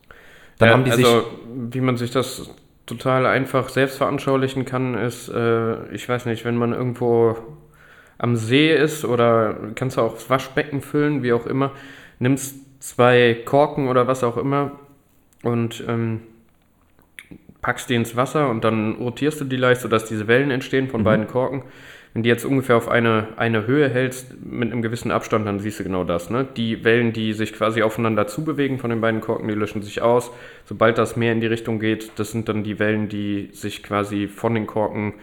Dann 0.58 0.68
ja, 0.68 0.74
haben 0.74 0.84
die 0.84 0.90
also, 0.90 1.20
sich. 1.20 1.24
wie 1.70 1.80
man 1.80 1.96
sich 1.96 2.10
das 2.10 2.50
total 2.84 3.24
einfach 3.24 3.70
selbst 3.70 3.96
veranschaulichen 3.96 4.66
kann, 4.66 4.98
ist, 4.98 5.30
äh, 5.30 5.88
ich 5.94 6.06
weiß 6.06 6.26
nicht, 6.26 6.44
wenn 6.44 6.56
man 6.56 6.74
irgendwo 6.74 7.38
am 8.18 8.36
See 8.36 8.70
ist 8.70 9.06
oder 9.06 9.56
kannst 9.76 9.96
du 9.96 10.02
auch 10.02 10.12
das 10.12 10.28
Waschbecken 10.28 10.82
füllen, 10.82 11.22
wie 11.22 11.32
auch 11.32 11.46
immer, 11.46 11.72
nimmst 12.18 12.56
zwei 12.84 13.34
Korken 13.46 13.88
oder 13.88 14.06
was 14.06 14.22
auch 14.22 14.36
immer 14.36 14.72
und 15.42 15.82
ähm, 15.88 16.20
packst 17.62 17.88
die 17.88 17.94
ins 17.94 18.14
Wasser 18.14 18.50
und 18.50 18.62
dann 18.62 18.96
rotierst 18.96 19.40
du 19.40 19.46
die 19.46 19.56
leicht, 19.56 19.80
sodass 19.80 20.04
diese 20.04 20.28
Wellen 20.28 20.50
entstehen 20.50 20.88
von 20.88 21.02
beiden 21.02 21.26
Korken. 21.26 21.62
Wenn 22.12 22.22
die 22.22 22.28
jetzt 22.28 22.44
ungefähr 22.44 22.76
auf 22.76 22.88
eine, 22.88 23.28
eine 23.36 23.66
Höhe 23.66 23.88
hältst, 23.88 24.36
mit 24.44 24.70
einem 24.70 24.82
gewissen 24.82 25.10
Abstand, 25.10 25.46
dann 25.46 25.60
siehst 25.60 25.80
du 25.80 25.84
genau 25.84 26.04
das. 26.04 26.28
Ne? 26.28 26.46
Die 26.58 26.84
Wellen, 26.84 27.14
die 27.14 27.32
sich 27.32 27.54
quasi 27.54 27.82
aufeinander 27.82 28.26
zubewegen 28.26 28.78
von 28.78 28.90
den 28.90 29.00
beiden 29.00 29.22
Korken, 29.22 29.48
die 29.48 29.54
löschen 29.54 29.80
sich 29.80 30.02
aus. 30.02 30.30
Sobald 30.66 30.98
das 30.98 31.16
mehr 31.16 31.32
in 31.32 31.40
die 31.40 31.46
Richtung 31.46 31.80
geht, 31.80 32.12
das 32.16 32.32
sind 32.32 32.50
dann 32.50 32.64
die 32.64 32.78
Wellen, 32.78 33.08
die 33.08 33.48
sich 33.52 33.82
quasi 33.82 34.28
von 34.28 34.54
den 34.54 34.66
Korken 34.66 35.14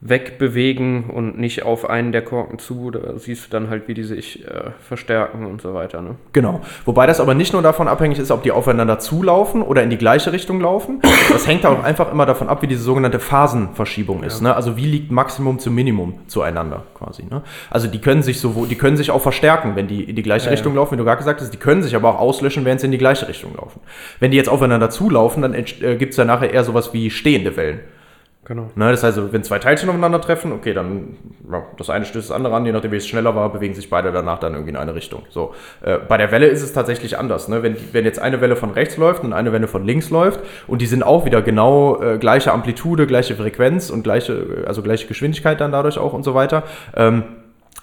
wegbewegen 0.00 1.04
und 1.04 1.38
nicht 1.38 1.62
auf 1.62 1.88
einen 1.88 2.12
der 2.12 2.22
Korken 2.22 2.58
zu. 2.58 2.90
Da 2.90 3.18
siehst 3.18 3.46
du 3.46 3.50
dann 3.50 3.70
halt, 3.70 3.88
wie 3.88 3.94
die 3.94 4.04
sich 4.04 4.46
äh, 4.46 4.70
verstärken 4.80 5.46
und 5.46 5.62
so 5.62 5.72
weiter. 5.72 6.02
Ne? 6.02 6.16
Genau. 6.32 6.60
Wobei 6.84 7.06
das 7.06 7.18
aber 7.18 7.34
nicht 7.34 7.54
nur 7.54 7.62
davon 7.62 7.88
abhängig 7.88 8.18
ist, 8.18 8.30
ob 8.30 8.42
die 8.42 8.52
aufeinander 8.52 8.98
zulaufen 8.98 9.62
oder 9.62 9.82
in 9.82 9.90
die 9.90 9.96
gleiche 9.96 10.32
Richtung 10.32 10.60
laufen. 10.60 11.00
Das 11.30 11.46
hängt 11.46 11.64
auch 11.64 11.82
einfach 11.82 12.12
immer 12.12 12.26
davon 12.26 12.48
ab, 12.48 12.62
wie 12.62 12.66
diese 12.66 12.82
sogenannte 12.82 13.18
Phasenverschiebung 13.18 14.22
ist. 14.22 14.42
Ne? 14.42 14.54
Also 14.54 14.76
wie 14.76 14.86
liegt 14.86 15.10
Maximum 15.10 15.58
zu 15.58 15.70
Minimum 15.70 16.20
zueinander 16.26 16.84
quasi. 16.94 17.24
Ne? 17.24 17.42
Also 17.70 17.88
die 17.88 18.00
können 18.00 18.22
sich 18.22 18.38
sowohl, 18.38 18.68
die 18.68 18.76
können 18.76 18.98
sich 18.98 19.10
auch 19.10 19.22
verstärken, 19.22 19.76
wenn 19.76 19.88
die 19.88 20.04
in 20.04 20.14
die 20.14 20.22
gleiche 20.22 20.50
Richtung 20.50 20.74
laufen, 20.74 20.92
wie 20.92 20.98
du 20.98 21.04
gerade 21.04 21.18
gesagt 21.18 21.40
hast. 21.40 21.50
Die 21.50 21.58
können 21.58 21.82
sich 21.82 21.96
aber 21.96 22.10
auch 22.10 22.20
auslöschen, 22.20 22.64
wenn 22.66 22.78
sie 22.78 22.86
in 22.86 22.92
die 22.92 22.98
gleiche 22.98 23.28
Richtung 23.28 23.54
laufen. 23.56 23.80
Wenn 24.20 24.30
die 24.30 24.36
jetzt 24.36 24.48
aufeinander 24.48 24.90
zulaufen, 24.90 25.42
dann 25.42 25.54
äh, 25.54 25.62
gibt 25.96 26.10
es 26.10 26.16
ja 26.16 26.24
nachher 26.24 26.52
eher 26.52 26.64
sowas 26.64 26.92
wie 26.92 27.10
stehende 27.10 27.56
Wellen. 27.56 27.80
Genau. 28.48 28.70
Ne, 28.76 28.92
das 28.92 29.02
heißt, 29.02 29.32
wenn 29.32 29.42
zwei 29.42 29.58
Teilchen 29.58 29.88
aufeinandertreffen, 29.88 30.52
okay, 30.52 30.72
dann 30.72 31.16
ja, 31.50 31.64
das 31.78 31.90
eine 31.90 32.04
stößt 32.04 32.30
das 32.30 32.36
andere 32.36 32.54
an, 32.54 32.64
je 32.64 32.70
nachdem, 32.70 32.92
wie 32.92 32.96
es 32.96 33.06
schneller 33.08 33.34
war, 33.34 33.52
bewegen 33.52 33.74
sich 33.74 33.90
beide 33.90 34.12
danach 34.12 34.38
dann 34.38 34.52
irgendwie 34.52 34.70
in 34.70 34.76
eine 34.76 34.94
Richtung. 34.94 35.24
So, 35.30 35.52
äh, 35.82 35.98
bei 35.98 36.16
der 36.16 36.30
Welle 36.30 36.46
ist 36.46 36.62
es 36.62 36.72
tatsächlich 36.72 37.18
anders. 37.18 37.48
Ne? 37.48 37.64
Wenn, 37.64 37.76
wenn 37.90 38.04
jetzt 38.04 38.20
eine 38.20 38.40
Welle 38.40 38.54
von 38.54 38.70
rechts 38.70 38.98
läuft 38.98 39.24
und 39.24 39.32
eine 39.32 39.50
Welle 39.50 39.66
von 39.66 39.84
links 39.84 40.10
läuft 40.10 40.38
und 40.68 40.80
die 40.80 40.86
sind 40.86 41.02
auch 41.02 41.24
wieder 41.24 41.42
genau 41.42 42.00
äh, 42.00 42.18
gleiche 42.18 42.52
Amplitude, 42.52 43.08
gleiche 43.08 43.34
Frequenz 43.34 43.90
und 43.90 44.04
gleiche, 44.04 44.64
also 44.64 44.80
gleiche 44.80 45.08
Geschwindigkeit 45.08 45.60
dann 45.60 45.72
dadurch 45.72 45.98
auch 45.98 46.12
und 46.12 46.22
so 46.22 46.34
weiter. 46.34 46.62
Ähm, 46.94 47.24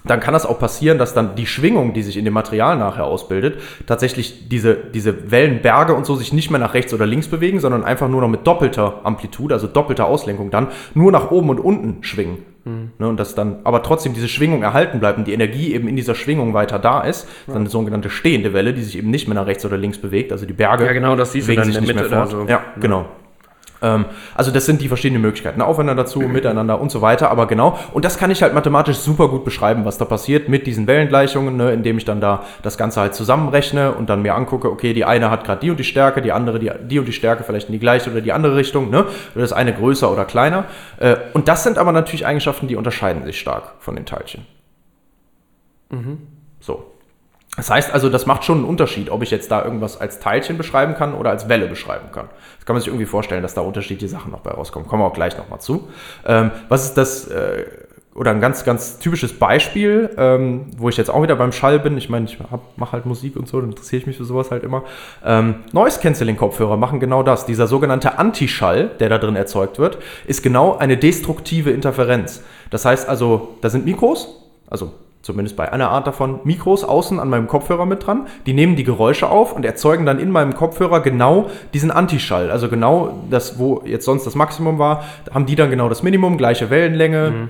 dann 0.04 0.20
kann 0.20 0.34
das 0.34 0.44
auch 0.46 0.58
passieren, 0.58 0.98
dass 0.98 1.14
dann 1.14 1.34
die 1.34 1.46
Schwingung, 1.46 1.94
die 1.94 2.02
sich 2.02 2.16
in 2.16 2.24
dem 2.24 2.34
Material 2.34 2.76
nachher 2.76 3.04
ausbildet, 3.04 3.60
tatsächlich 3.86 4.48
diese, 4.48 4.74
diese 4.74 5.30
Wellenberge 5.30 5.94
und 5.94 6.04
so 6.04 6.14
sich 6.14 6.32
nicht 6.32 6.50
mehr 6.50 6.60
nach 6.60 6.74
rechts 6.74 6.92
oder 6.92 7.06
links 7.06 7.28
bewegen, 7.28 7.58
sondern 7.60 7.84
einfach 7.84 8.08
nur 8.08 8.20
noch 8.20 8.28
mit 8.28 8.46
doppelter 8.46 9.00
Amplitude, 9.04 9.54
also 9.54 9.66
doppelter 9.66 10.06
Auslenkung 10.06 10.50
dann, 10.50 10.68
nur 10.94 11.10
nach 11.10 11.30
oben 11.30 11.48
und 11.48 11.60
unten 11.60 12.04
schwingen. 12.04 12.38
Ne, 12.66 13.08
und 13.08 13.20
das 13.20 13.34
dann, 13.34 13.58
aber 13.64 13.82
trotzdem 13.82 14.14
diese 14.14 14.26
Schwingung 14.26 14.62
erhalten 14.62 14.98
bleibt 14.98 15.18
und 15.18 15.26
die 15.26 15.34
Energie 15.34 15.74
eben 15.74 15.86
in 15.86 15.96
dieser 15.96 16.14
Schwingung 16.14 16.54
weiter 16.54 16.78
da 16.78 17.02
ist, 17.02 17.28
dann 17.46 17.56
eine 17.56 17.68
sogenannte 17.68 18.08
stehende 18.08 18.54
Welle, 18.54 18.72
die 18.72 18.82
sich 18.82 18.96
eben 18.96 19.10
nicht 19.10 19.28
mehr 19.28 19.34
nach 19.34 19.46
rechts 19.46 19.66
oder 19.66 19.76
links 19.76 19.98
bewegt, 19.98 20.32
also 20.32 20.46
die 20.46 20.54
Berge 20.54 20.86
Ja, 20.86 20.94
genau, 20.94 21.14
das 21.14 21.32
siehst 21.32 21.46
du 21.46 21.54
dann 21.54 21.64
sich 21.66 21.76
in 21.76 21.84
der 21.84 21.94
nicht 21.94 22.02
Mitte 22.02 22.16
fort. 22.16 22.30
so. 22.30 22.46
Ja, 22.48 22.62
genau. 22.80 23.04
Ähm, 23.84 24.06
also 24.34 24.50
das 24.50 24.64
sind 24.64 24.80
die 24.80 24.88
verschiedenen 24.88 25.22
Möglichkeiten. 25.22 25.58
ne? 25.58 25.66
Aufeinander 25.66 26.06
zu, 26.06 26.20
miteinander 26.20 26.80
und 26.80 26.90
so 26.90 27.02
weiter. 27.02 27.30
Aber 27.30 27.46
genau, 27.46 27.78
und 27.92 28.04
das 28.04 28.18
kann 28.18 28.30
ich 28.30 28.42
halt 28.42 28.54
mathematisch 28.54 28.96
super 28.96 29.28
gut 29.28 29.44
beschreiben, 29.44 29.84
was 29.84 29.98
da 29.98 30.06
passiert 30.06 30.48
mit 30.48 30.66
diesen 30.66 30.86
Wellengleichungen, 30.86 31.56
ne, 31.56 31.72
indem 31.72 31.98
ich 31.98 32.04
dann 32.04 32.20
da 32.20 32.44
das 32.62 32.78
Ganze 32.78 33.00
halt 33.00 33.14
zusammenrechne 33.14 33.92
und 33.92 34.08
dann 34.08 34.22
mir 34.22 34.34
angucke, 34.34 34.70
okay, 34.70 34.94
die 34.94 35.04
eine 35.04 35.30
hat 35.30 35.44
gerade 35.44 35.60
die 35.60 35.70
und 35.70 35.78
die 35.78 35.84
Stärke, 35.84 36.22
die 36.22 36.32
andere 36.32 36.58
die, 36.58 36.70
die 36.82 36.98
und 36.98 37.06
die 37.06 37.12
Stärke 37.12 37.44
vielleicht 37.44 37.68
in 37.68 37.72
die 37.72 37.78
gleiche 37.78 38.10
oder 38.10 38.22
die 38.22 38.32
andere 38.32 38.56
Richtung, 38.56 38.90
ne? 38.90 39.04
Oder 39.34 39.42
das 39.42 39.52
eine 39.52 39.74
größer 39.74 40.10
oder 40.10 40.24
kleiner. 40.24 40.64
Äh, 40.98 41.16
und 41.34 41.48
das 41.48 41.62
sind 41.62 41.76
aber 41.76 41.92
natürlich 41.92 42.26
Eigenschaften, 42.26 42.68
die 42.68 42.76
unterscheiden 42.76 43.24
sich 43.24 43.38
stark 43.38 43.72
von 43.78 43.94
den 43.94 44.06
Teilchen. 44.06 44.46
So. 45.90 46.33
Das 47.56 47.70
heißt 47.70 47.92
also, 47.92 48.08
das 48.08 48.26
macht 48.26 48.44
schon 48.44 48.58
einen 48.58 48.66
Unterschied, 48.66 49.10
ob 49.10 49.22
ich 49.22 49.30
jetzt 49.30 49.50
da 49.50 49.64
irgendwas 49.64 50.00
als 50.00 50.18
Teilchen 50.18 50.58
beschreiben 50.58 50.94
kann 50.94 51.14
oder 51.14 51.30
als 51.30 51.48
Welle 51.48 51.66
beschreiben 51.66 52.10
kann. 52.12 52.28
Das 52.56 52.66
kann 52.66 52.74
man 52.74 52.80
sich 52.80 52.88
irgendwie 52.88 53.06
vorstellen, 53.06 53.42
dass 53.42 53.54
da 53.54 53.60
unterschiedliche 53.60 54.08
Sachen 54.08 54.32
noch 54.32 54.40
bei 54.40 54.50
rauskommen. 54.50 54.88
Kommen 54.88 55.02
wir 55.02 55.06
auch 55.06 55.14
gleich 55.14 55.38
nochmal 55.38 55.60
zu. 55.60 55.88
Ähm, 56.26 56.50
was 56.68 56.84
ist 56.84 56.94
das, 56.94 57.28
äh, 57.28 57.64
oder 58.14 58.30
ein 58.30 58.40
ganz, 58.40 58.64
ganz 58.64 58.98
typisches 58.98 59.38
Beispiel, 59.38 60.10
ähm, 60.16 60.66
wo 60.76 60.88
ich 60.88 60.96
jetzt 60.96 61.10
auch 61.10 61.22
wieder 61.22 61.34
beim 61.34 61.50
Schall 61.52 61.80
bin. 61.80 61.98
Ich 61.98 62.08
meine, 62.08 62.26
ich 62.26 62.38
mache 62.76 62.92
halt 62.92 63.06
Musik 63.06 63.36
und 63.36 63.48
so, 63.48 63.60
dann 63.60 63.70
interessiere 63.70 64.00
ich 64.00 64.06
mich 64.06 64.16
für 64.16 64.24
sowas 64.24 64.50
halt 64.52 64.62
immer. 64.62 64.84
Ähm, 65.24 65.56
Noise-Canceling-Kopfhörer 65.72 66.76
machen 66.76 67.00
genau 67.00 67.24
das. 67.24 67.44
Dieser 67.44 67.66
sogenannte 67.66 68.18
Antischall, 68.18 68.90
der 69.00 69.08
da 69.08 69.18
drin 69.18 69.34
erzeugt 69.34 69.78
wird, 69.78 69.98
ist 70.26 70.42
genau 70.42 70.76
eine 70.76 70.96
destruktive 70.96 71.70
Interferenz. 71.70 72.42
Das 72.70 72.84
heißt 72.84 73.08
also, 73.08 73.56
da 73.62 73.68
sind 73.68 73.84
Mikros, 73.84 74.40
also 74.70 74.92
zumindest 75.24 75.56
bei 75.56 75.72
einer 75.72 75.90
Art 75.90 76.06
davon, 76.06 76.40
Mikros 76.44 76.84
außen 76.84 77.18
an 77.18 77.30
meinem 77.30 77.46
Kopfhörer 77.46 77.86
mit 77.86 78.06
dran. 78.06 78.26
Die 78.46 78.52
nehmen 78.52 78.76
die 78.76 78.84
Geräusche 78.84 79.28
auf 79.28 79.54
und 79.54 79.64
erzeugen 79.64 80.04
dann 80.04 80.18
in 80.18 80.30
meinem 80.30 80.54
Kopfhörer 80.54 81.00
genau 81.00 81.50
diesen 81.72 81.90
Antischall. 81.90 82.50
Also 82.50 82.68
genau 82.68 83.24
das, 83.30 83.58
wo 83.58 83.82
jetzt 83.86 84.04
sonst 84.04 84.26
das 84.26 84.34
Maximum 84.34 84.78
war, 84.78 85.04
haben 85.32 85.46
die 85.46 85.56
dann 85.56 85.70
genau 85.70 85.88
das 85.88 86.02
Minimum, 86.02 86.36
gleiche 86.36 86.70
Wellenlänge. 86.70 87.48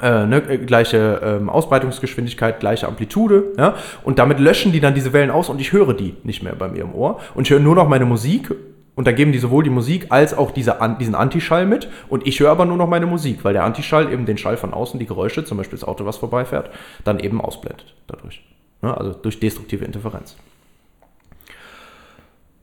Äh, 0.00 0.26
ne, 0.26 0.42
äh, 0.48 0.58
gleiche 0.58 1.20
ähm, 1.22 1.48
Ausbreitungsgeschwindigkeit, 1.48 2.58
gleiche 2.58 2.88
Amplitude, 2.88 3.52
ja, 3.56 3.76
und 4.02 4.18
damit 4.18 4.40
löschen 4.40 4.72
die 4.72 4.80
dann 4.80 4.94
diese 4.94 5.12
Wellen 5.12 5.30
aus 5.30 5.48
und 5.48 5.60
ich 5.60 5.72
höre 5.72 5.94
die 5.94 6.16
nicht 6.24 6.42
mehr 6.42 6.56
bei 6.56 6.66
mir 6.66 6.82
im 6.82 6.92
Ohr 6.92 7.20
und 7.34 7.46
ich 7.46 7.50
höre 7.52 7.60
nur 7.60 7.76
noch 7.76 7.86
meine 7.86 8.04
Musik 8.04 8.52
und 8.94 9.06
dann 9.06 9.14
geben 9.14 9.32
die 9.32 9.38
sowohl 9.38 9.64
die 9.64 9.70
Musik 9.70 10.06
als 10.10 10.36
auch 10.36 10.50
diese, 10.50 10.76
diesen 11.00 11.14
Antischall 11.14 11.66
mit 11.66 11.88
und 12.08 12.26
ich 12.26 12.40
höre 12.40 12.50
aber 12.50 12.64
nur 12.64 12.76
noch 12.76 12.88
meine 12.88 13.06
Musik, 13.06 13.44
weil 13.44 13.54
der 13.54 13.64
Antischall 13.64 14.12
eben 14.12 14.26
den 14.26 14.38
Schall 14.38 14.56
von 14.56 14.74
außen, 14.74 15.00
die 15.00 15.06
Geräusche, 15.06 15.44
zum 15.44 15.58
Beispiel 15.58 15.78
das 15.78 15.88
Auto, 15.88 16.04
was 16.04 16.18
vorbeifährt, 16.18 16.70
dann 17.04 17.18
eben 17.18 17.40
ausblendet 17.40 17.94
dadurch. 18.06 18.42
Ne? 18.82 18.96
Also 18.96 19.12
durch 19.12 19.40
destruktive 19.40 19.84
Interferenz. 19.84 20.36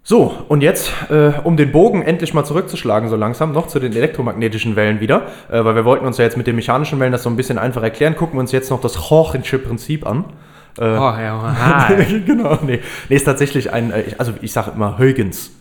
So, 0.03 0.33
und 0.47 0.61
jetzt, 0.61 0.91
äh, 1.09 1.33
um 1.43 1.55
den 1.55 1.71
Bogen 1.71 2.01
endlich 2.01 2.33
mal 2.33 2.43
zurückzuschlagen, 2.43 3.09
so 3.09 3.15
langsam, 3.15 3.51
noch 3.51 3.67
zu 3.67 3.79
den 3.79 3.93
elektromagnetischen 3.93 4.75
Wellen 4.75 5.01
wieder, 5.01 5.27
äh, 5.51 5.63
weil 5.63 5.75
wir 5.75 5.85
wollten 5.85 6.05
uns 6.05 6.17
ja 6.17 6.23
jetzt 6.23 6.35
mit 6.35 6.47
den 6.47 6.55
mechanischen 6.55 6.99
Wellen 6.99 7.11
das 7.11 7.21
so 7.21 7.29
ein 7.29 7.35
bisschen 7.35 7.59
einfach 7.59 7.83
erklären, 7.83 8.15
gucken 8.15 8.35
wir 8.35 8.39
uns 8.39 8.51
jetzt 8.51 8.71
noch 8.71 8.81
das 8.81 9.11
Hochensche 9.11 9.59
Prinzip 9.59 10.07
an. 10.07 10.25
Oh, 10.79 10.83
ja, 10.83 11.87
hi. 11.89 12.21
genau, 12.25 12.57
nee. 12.65 12.79
Nee, 13.09 13.15
ist 13.15 13.25
tatsächlich 13.25 13.71
ein, 13.71 13.91
äh, 13.91 14.15
also 14.17 14.33
ich 14.41 14.51
sage 14.51 14.71
immer 14.71 14.97
Huygens. 14.97 15.51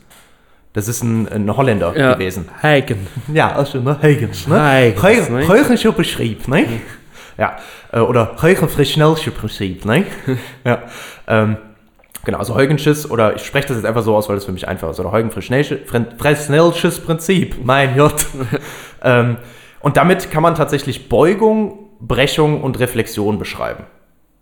Das 0.79 0.87
ist 0.87 1.03
ein, 1.03 1.27
ein 1.27 1.57
Holländer 1.57 1.93
Ja. 1.97 2.15
gewesen. 2.15 2.49
Hagen. 2.63 3.09
Ja, 3.35 3.51
also 3.51 3.81
ne, 3.81 3.99
Huygens, 4.01 4.47
ne? 4.47 4.95
Huygens, 5.03 5.29
ne? 5.29 5.49
Beschrieb, 5.93 6.47
ne? 6.47 6.67
Ja, 7.37 7.57
äh, 7.91 7.99
oder 7.99 8.37
Huygens 8.41 8.73
Prinzip, 9.35 9.85
ne? 9.85 10.05
ja, 10.65 10.83
ähm, 11.27 11.57
genau, 12.25 12.39
also 12.39 12.55
Huygensches, 12.55 13.11
oder 13.11 13.35
ich 13.35 13.43
spreche 13.43 13.67
das 13.67 13.79
jetzt 13.79 13.87
einfach 13.87 14.05
so 14.05 14.15
aus, 14.15 14.29
weil 14.29 14.37
das 14.37 14.45
für 14.45 14.53
mich 14.53 14.69
einfach 14.69 14.91
ist, 14.91 15.01
oder 15.01 15.11
Huygens 15.11 15.35
Prinzip, 17.01 17.57
mein 17.65 17.97
Gott. 17.97 18.27
ähm, 19.03 19.39
und 19.81 19.97
damit 19.97 20.31
kann 20.31 20.45
man 20.45 20.55
tatsächlich 20.55 21.09
Beugung, 21.09 21.89
Brechung 21.99 22.63
und 22.63 22.79
Reflexion 22.79 23.41
beschreiben. 23.41 23.83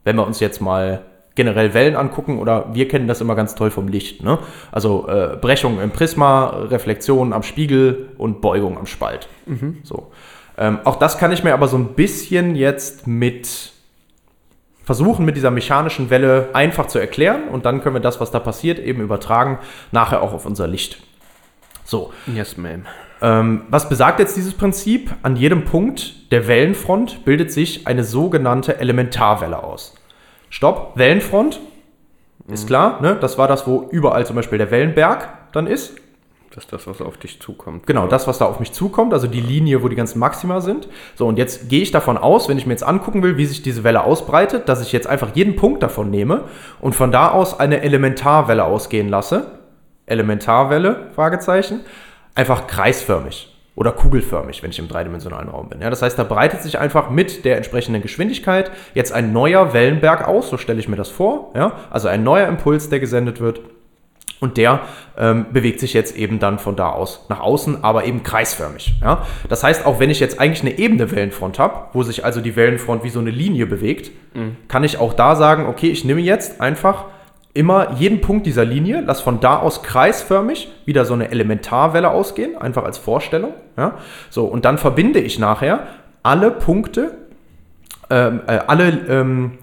Wenn 0.04 0.16
wir 0.16 0.26
uns 0.26 0.40
jetzt 0.40 0.60
mal 0.60 1.00
generell 1.36 1.72
Wellen 1.74 1.94
angucken, 1.94 2.38
oder 2.40 2.74
wir 2.74 2.88
kennen 2.88 3.06
das 3.06 3.20
immer 3.20 3.36
ganz 3.36 3.54
toll 3.54 3.70
vom 3.70 3.86
Licht, 3.86 4.24
ne? 4.24 4.38
Also 4.72 5.06
äh, 5.06 5.36
Brechung 5.40 5.80
im 5.80 5.90
Prisma, 5.92 6.46
Reflexion 6.48 7.32
am 7.32 7.44
Spiegel 7.44 8.08
und 8.18 8.40
Beugung 8.40 8.76
am 8.76 8.86
Spalt. 8.86 9.28
So. 9.84 10.10
Ähm, 10.58 10.80
auch 10.84 10.96
das 10.96 11.18
kann 11.18 11.30
ich 11.32 11.44
mir 11.44 11.52
aber 11.54 11.68
so 11.68 11.76
ein 11.76 11.88
bisschen 11.94 12.56
jetzt 12.56 13.06
mit 13.06 13.72
versuchen, 14.84 15.24
mit 15.26 15.36
dieser 15.36 15.50
mechanischen 15.50 16.10
Welle 16.10 16.48
einfach 16.52 16.86
zu 16.86 16.98
erklären 16.98 17.48
und 17.48 17.66
dann 17.66 17.82
können 17.82 17.96
wir 17.96 18.00
das, 18.00 18.20
was 18.20 18.30
da 18.30 18.38
passiert, 18.38 18.78
eben 18.78 19.02
übertragen, 19.02 19.58
nachher 19.92 20.22
auch 20.22 20.32
auf 20.32 20.46
unser 20.46 20.66
Licht. 20.68 21.02
So, 21.84 22.12
Yes, 22.32 22.56
ma'am. 22.56 22.82
ähm, 23.20 23.62
was 23.68 23.88
besagt 23.88 24.20
jetzt 24.20 24.36
dieses 24.36 24.54
Prinzip? 24.54 25.10
An 25.22 25.36
jedem 25.36 25.64
Punkt 25.64 26.32
der 26.32 26.48
Wellenfront 26.48 27.24
bildet 27.24 27.52
sich 27.52 27.86
eine 27.86 28.04
sogenannte 28.04 28.78
Elementarwelle 28.78 29.62
aus. 29.62 29.95
Stopp, 30.56 30.92
Wellenfront, 30.94 31.60
ist 32.48 32.66
klar, 32.66 33.02
ne? 33.02 33.18
das 33.20 33.36
war 33.36 33.46
das, 33.46 33.66
wo 33.66 33.88
überall 33.90 34.24
zum 34.24 34.36
Beispiel 34.36 34.56
der 34.56 34.70
Wellenberg 34.70 35.28
dann 35.52 35.66
ist. 35.66 35.96
Das 36.48 36.64
ist 36.64 36.72
das, 36.72 36.86
was 36.86 37.02
auf 37.02 37.18
dich 37.18 37.42
zukommt. 37.42 37.86
Genau, 37.86 38.06
das, 38.06 38.26
was 38.26 38.38
da 38.38 38.46
auf 38.46 38.58
mich 38.58 38.72
zukommt, 38.72 39.12
also 39.12 39.26
die 39.26 39.42
Linie, 39.42 39.82
wo 39.82 39.88
die 39.88 39.96
ganzen 39.96 40.18
Maxima 40.18 40.62
sind. 40.62 40.88
So, 41.14 41.26
und 41.26 41.36
jetzt 41.36 41.68
gehe 41.68 41.82
ich 41.82 41.90
davon 41.90 42.16
aus, 42.16 42.48
wenn 42.48 42.56
ich 42.56 42.64
mir 42.64 42.72
jetzt 42.72 42.84
angucken 42.84 43.22
will, 43.22 43.36
wie 43.36 43.44
sich 43.44 43.60
diese 43.60 43.84
Welle 43.84 44.02
ausbreitet, 44.02 44.66
dass 44.66 44.80
ich 44.80 44.92
jetzt 44.92 45.06
einfach 45.06 45.36
jeden 45.36 45.56
Punkt 45.56 45.82
davon 45.82 46.08
nehme 46.08 46.44
und 46.80 46.94
von 46.94 47.12
da 47.12 47.32
aus 47.32 47.60
eine 47.60 47.82
Elementarwelle 47.82 48.64
ausgehen 48.64 49.10
lasse. 49.10 49.58
Elementarwelle, 50.06 51.10
Fragezeichen. 51.14 51.80
Einfach 52.34 52.66
kreisförmig 52.66 53.55
oder 53.76 53.92
kugelförmig, 53.92 54.62
wenn 54.62 54.70
ich 54.70 54.78
im 54.78 54.88
dreidimensionalen 54.88 55.50
Raum 55.50 55.68
bin. 55.68 55.82
Ja, 55.82 55.90
das 55.90 56.02
heißt, 56.02 56.18
da 56.18 56.24
breitet 56.24 56.62
sich 56.62 56.78
einfach 56.78 57.10
mit 57.10 57.44
der 57.44 57.58
entsprechenden 57.58 58.02
Geschwindigkeit 58.02 58.72
jetzt 58.94 59.12
ein 59.12 59.32
neuer 59.32 59.74
Wellenberg 59.74 60.26
aus, 60.26 60.48
so 60.48 60.56
stelle 60.56 60.80
ich 60.80 60.88
mir 60.88 60.96
das 60.96 61.10
vor. 61.10 61.52
Ja? 61.54 61.72
Also 61.90 62.08
ein 62.08 62.24
neuer 62.24 62.48
Impuls, 62.48 62.88
der 62.88 62.98
gesendet 62.98 63.40
wird. 63.40 63.60
Und 64.38 64.58
der 64.58 64.80
ähm, 65.16 65.46
bewegt 65.50 65.80
sich 65.80 65.94
jetzt 65.94 66.14
eben 66.14 66.38
dann 66.38 66.58
von 66.58 66.76
da 66.76 66.90
aus 66.90 67.24
nach 67.30 67.40
außen, 67.40 67.84
aber 67.84 68.04
eben 68.04 68.22
kreisförmig. 68.22 68.94
Ja? 69.00 69.22
Das 69.48 69.62
heißt, 69.62 69.86
auch 69.86 69.98
wenn 70.00 70.10
ich 70.10 70.20
jetzt 70.20 70.40
eigentlich 70.40 70.60
eine 70.60 70.78
ebene 70.78 71.10
Wellenfront 71.10 71.58
habe, 71.58 71.88
wo 71.94 72.02
sich 72.02 72.24
also 72.24 72.40
die 72.40 72.56
Wellenfront 72.56 73.02
wie 73.02 73.08
so 73.08 73.18
eine 73.18 73.30
Linie 73.30 73.66
bewegt, 73.66 74.10
kann 74.68 74.84
ich 74.84 74.98
auch 74.98 75.14
da 75.14 75.36
sagen, 75.36 75.66
okay, 75.66 75.88
ich 75.88 76.04
nehme 76.04 76.20
jetzt 76.20 76.60
einfach 76.60 77.06
immer 77.56 77.94
jeden 77.98 78.20
Punkt 78.20 78.46
dieser 78.46 78.64
Linie, 78.64 79.02
lass 79.04 79.20
von 79.20 79.40
da 79.40 79.56
aus 79.58 79.82
kreisförmig 79.82 80.70
wieder 80.84 81.04
so 81.04 81.14
eine 81.14 81.30
Elementarwelle 81.30 82.10
ausgehen, 82.10 82.56
einfach 82.56 82.84
als 82.84 82.98
Vorstellung. 82.98 83.54
Ja? 83.76 83.98
So, 84.30 84.44
und 84.44 84.64
dann 84.64 84.78
verbinde 84.78 85.18
ich 85.18 85.38
nachher 85.38 85.86
alle 86.22 86.50
Punkte, 86.50 87.16
ähm, 88.10 88.40
äh, 88.46 88.58
alle 88.66 88.88
ähm, 89.08 89.58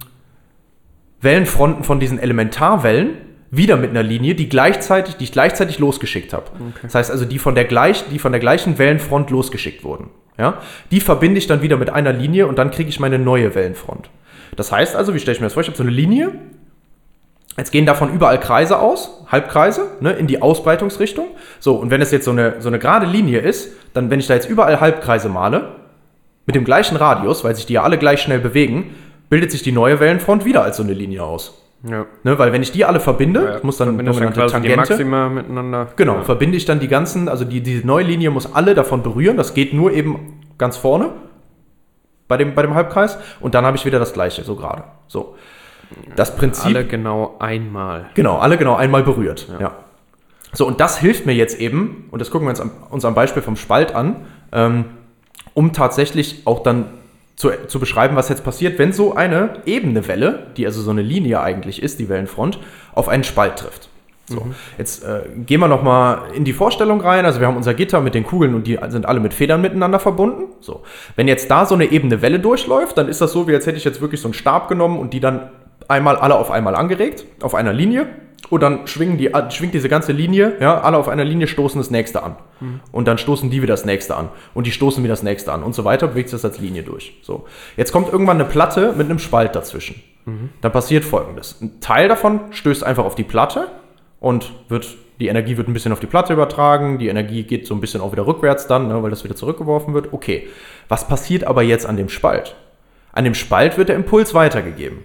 Wellenfronten 1.22 1.84
von 1.84 2.00
diesen 2.00 2.20
Elementarwellen 2.20 3.12
wieder 3.52 3.78
mit 3.78 3.92
einer 3.92 4.04
Linie, 4.04 4.36
die 4.36 4.50
gleichzeitig, 4.50 5.16
die 5.18 5.26
ich 5.26 5.32
gleichzeitig 5.32 5.78
losgeschickt 5.78 6.34
habe. 6.34 6.46
Das 6.82 6.96
heißt 6.96 7.12
also, 7.12 7.26
die 7.26 7.38
von 7.38 7.54
der 7.54 7.66
gleich, 7.66 8.04
die 8.10 8.20
von 8.20 8.32
der 8.32 8.42
gleichen 8.42 8.80
Wellenfront 8.80 9.30
losgeschickt 9.30 9.84
wurden. 9.84 10.10
Ja? 10.38 10.58
Die 10.92 11.00
verbinde 11.00 11.38
ich 11.38 11.48
dann 11.48 11.62
wieder 11.62 11.78
mit 11.78 11.92
einer 11.92 12.12
Linie 12.12 12.48
und 12.48 12.58
dann 12.58 12.72
kriege 12.72 12.90
ich 12.90 13.00
meine 13.00 13.20
neue 13.20 13.54
Wellenfront. 13.54 14.10
Das 14.56 14.72
heißt 14.72 14.96
also, 14.96 15.14
wie 15.14 15.20
stelle 15.20 15.36
ich 15.36 15.42
mir 15.42 15.46
das 15.46 15.54
vor? 15.54 15.62
Ich 15.62 15.68
habe 15.68 15.78
so 15.78 15.84
eine 15.84 15.92
Linie. 15.92 16.32
Jetzt 17.58 17.72
gehen 17.72 17.86
davon 17.86 18.12
überall 18.14 18.40
Kreise 18.40 18.80
aus, 18.80 19.24
Halbkreise, 19.32 19.92
ne, 20.00 20.12
in 20.14 20.26
die 20.28 20.42
Ausbreitungsrichtung. 20.42 21.28
So, 21.60 21.76
und 21.76 21.92
wenn 21.92 22.02
es 22.02 22.12
jetzt 22.12 22.26
so 22.26 22.32
eine, 22.32 22.56
so 22.60 22.68
eine 22.70 22.80
gerade 22.80 23.06
Linie 23.06 23.40
ist, 23.40 23.70
dann, 23.94 24.10
wenn 24.10 24.20
ich 24.20 24.28
da 24.28 24.34
jetzt 24.34 24.50
überall 24.50 24.80
Halbkreise 24.80 25.30
male, 25.30 25.76
mit 26.46 26.56
dem 26.56 26.66
gleichen 26.66 26.98
Radius, 26.98 27.44
weil 27.44 27.56
sich 27.56 27.66
die 27.66 27.74
ja 27.74 27.84
alle 27.84 27.98
gleich 27.98 28.22
schnell 28.22 28.40
bewegen, 28.40 28.96
bildet 29.30 29.52
sich 29.52 29.62
die 29.62 29.72
neue 29.72 30.00
Wellenfront 30.00 30.46
wieder 30.46 30.64
als 30.64 30.78
so 30.78 30.84
eine 30.84 30.94
Linie 30.94 31.24
aus. 31.24 31.60
Ja. 31.88 32.06
Ne, 32.24 32.40
weil 32.40 32.52
wenn 32.54 32.64
ich 32.64 32.72
die 32.72 32.86
alle 32.86 33.00
verbinde, 33.00 33.44
Ja, 33.44 33.60
muss 33.62 33.78
dann 33.78 33.90
verbindest 33.90 34.20
dann 34.20 34.34
sogenannte 34.34 34.40
quasi 34.40 34.62
die 34.62 34.70
Tangente. 34.70 34.92
Maxima 34.94 35.30
miteinander. 35.30 35.88
Genau, 35.96 36.16
Ja. 36.16 36.24
verbinde 36.24 36.58
ich 36.58 36.66
dann 36.66 36.80
die 36.80 36.88
ganzen, 36.88 37.28
also 37.30 37.46
die, 37.46 37.62
die 37.62 37.82
neue 37.84 38.04
Linie 38.06 38.32
muss 38.32 38.54
alle 38.56 38.74
davon 38.74 39.04
berühren. 39.04 39.38
Das 39.38 39.54
geht 39.54 39.74
nur 39.74 39.92
eben 39.92 40.42
ganz 40.58 40.78
vorne 40.78 41.10
bei 42.28 42.38
dem, 42.38 42.56
bei 42.56 42.62
dem 42.62 42.74
Halbkreis. 42.74 43.18
Und 43.42 43.54
dann 43.54 43.66
habe 43.66 43.76
ich 43.78 43.86
wieder 43.86 44.00
das 44.00 44.14
gleiche, 44.14 44.44
so 44.44 44.56
gerade. 44.56 44.84
So. 45.08 45.36
Das 46.16 46.36
Prinzip. 46.36 46.66
Alle 46.66 46.86
genau 46.86 47.36
einmal. 47.40 48.10
Genau, 48.14 48.38
alle 48.38 48.58
genau 48.58 48.76
einmal 48.76 49.04
berührt. 49.04 49.48
Ja. 49.60 49.74
So, 50.54 50.68
und 50.68 50.80
das 50.80 51.00
hilft 51.00 51.26
mir 51.26 51.34
jetzt 51.34 51.60
eben, 51.60 52.08
und 52.12 52.20
das 52.20 52.30
gucken 52.30 52.48
wir 52.48 52.52
uns 52.52 52.62
am, 52.62 52.72
uns 52.90 53.04
am 53.06 53.16
Beispiel 53.16 53.42
vom 53.42 53.56
Spalt 53.56 53.96
an, 53.96 54.28
ähm, 54.52 54.86
um 55.54 55.74
tatsächlich 55.74 56.44
auch 56.46 56.62
dann 56.62 56.86
zu, 57.36 57.50
zu 57.68 57.80
beschreiben, 57.80 58.16
was 58.16 58.30
jetzt 58.30 58.44
passiert, 58.44 58.78
wenn 58.78 58.94
so 58.94 59.16
eine 59.16 59.62
ebene 59.66 60.08
Welle, 60.08 60.48
die 60.56 60.66
also 60.66 60.82
so 60.82 60.92
eine 60.92 61.02
Linie 61.02 61.42
eigentlich 61.42 61.82
ist, 61.82 62.00
die 62.00 62.08
Wellenfront, 62.08 62.60
auf 62.94 63.10
einen 63.10 63.24
Spalt 63.24 63.58
trifft. 63.58 63.90
So, 64.28 64.48
jetzt 64.78 65.04
äh, 65.04 65.24
gehen 65.46 65.60
wir 65.60 65.68
nochmal 65.68 66.32
in 66.34 66.46
die 66.46 66.54
Vorstellung 66.54 67.02
rein. 67.02 67.26
Also 67.26 67.42
wir 67.42 67.48
haben 67.48 67.58
unser 67.58 67.74
Gitter 67.74 68.00
mit 68.00 68.16
den 68.16 68.24
Kugeln 68.24 68.56
und 68.56 68.68
die 68.68 68.80
sind 68.88 69.06
alle 69.06 69.20
mit 69.20 69.34
Federn 69.34 69.60
miteinander 69.60 70.00
verbunden. 70.00 70.46
So, 70.62 70.84
wenn 71.18 71.28
jetzt 71.28 71.52
da 71.52 71.66
so 71.66 71.76
eine 71.76 71.86
ebene 71.92 72.22
Welle 72.22 72.40
durchläuft, 72.40 72.98
dann 72.98 73.10
ist 73.10 73.20
das 73.20 73.34
so, 73.34 73.48
wie 73.48 73.54
als 73.54 73.68
hätte 73.68 73.78
ich 73.78 73.84
jetzt 73.84 74.00
wirklich 74.00 74.22
so 74.22 74.30
einen 74.30 74.34
Stab 74.34 74.70
genommen 74.70 74.98
und 74.98 75.14
die 75.14 75.20
dann 75.20 75.50
einmal 75.88 76.16
alle 76.16 76.36
auf 76.36 76.52
einmal 76.52 76.76
angeregt, 76.76 77.26
auf 77.42 77.56
einer 77.56 77.74
Linie. 77.74 78.08
Und 78.50 78.62
dann 78.62 78.88
schwingen 78.88 79.18
die, 79.18 79.32
schwingt 79.50 79.74
diese 79.74 79.90
ganze 79.90 80.12
Linie, 80.12 80.58
ja, 80.60 80.82
alle 80.82 80.98
auf 80.98 81.08
einer 81.08 81.24
Linie 81.24 81.48
stoßen 81.48 81.80
das 81.80 81.90
nächste 81.90 82.24
an. 82.24 82.36
Und 82.92 83.08
dann 83.08 83.18
stoßen 83.18 83.50
die 83.50 83.62
wieder 83.62 83.74
das 83.74 83.86
nächste 83.86 84.16
an. 84.16 84.30
Und 84.54 84.68
die 84.68 84.72
stoßen 84.72 85.04
wieder 85.04 85.14
das 85.14 85.24
nächste 85.24 85.54
an. 85.54 85.64
Und 85.64 85.74
so 85.74 85.86
weiter 85.86 86.08
bewegt 86.08 86.30
sich 86.30 86.42
das 86.42 86.52
als 86.52 86.60
Linie 86.60 86.84
durch. 86.84 87.18
So. 87.22 87.46
Jetzt 87.78 87.92
kommt 87.92 88.12
irgendwann 88.12 88.38
eine 88.38 88.46
Platte 88.50 88.94
mit 88.98 89.10
einem 89.10 89.20
Spalt 89.20 89.56
dazwischen. 89.56 90.02
Dann 90.62 90.72
passiert 90.72 91.04
folgendes. 91.06 91.60
Ein 91.62 91.80
Teil 91.80 92.08
davon 92.08 92.40
stößt 92.52 92.84
einfach 92.84 93.06
auf 93.06 93.16
die 93.16 93.24
Platte 93.24 93.68
und 94.20 94.54
wird, 94.70 94.88
die 95.20 95.28
Energie 95.28 95.58
wird 95.58 95.68
ein 95.68 95.74
bisschen 95.74 95.92
auf 95.92 96.00
die 96.00 96.08
Platte 96.08 96.34
übertragen, 96.34 96.98
die 96.98 97.08
Energie 97.08 97.44
geht 97.44 97.68
so 97.68 97.74
ein 97.74 97.82
bisschen 97.82 98.02
auch 98.02 98.12
wieder 98.12 98.26
rückwärts 98.26 98.68
dann, 98.68 98.88
ne, 98.88 99.04
weil 99.04 99.10
das 99.10 99.24
wieder 99.24 99.36
zurückgeworfen 99.36 99.94
wird. 99.94 100.14
Okay, 100.14 100.48
was 100.88 101.08
passiert 101.08 101.44
aber 101.44 101.62
jetzt 101.62 101.86
an 101.86 101.98
dem 101.98 102.10
Spalt? 102.10 102.56
An 103.12 103.26
dem 103.26 103.36
Spalt 103.36 103.78
wird 103.78 103.90
der 103.90 103.96
Impuls 103.96 104.34
weitergegeben. 104.34 105.00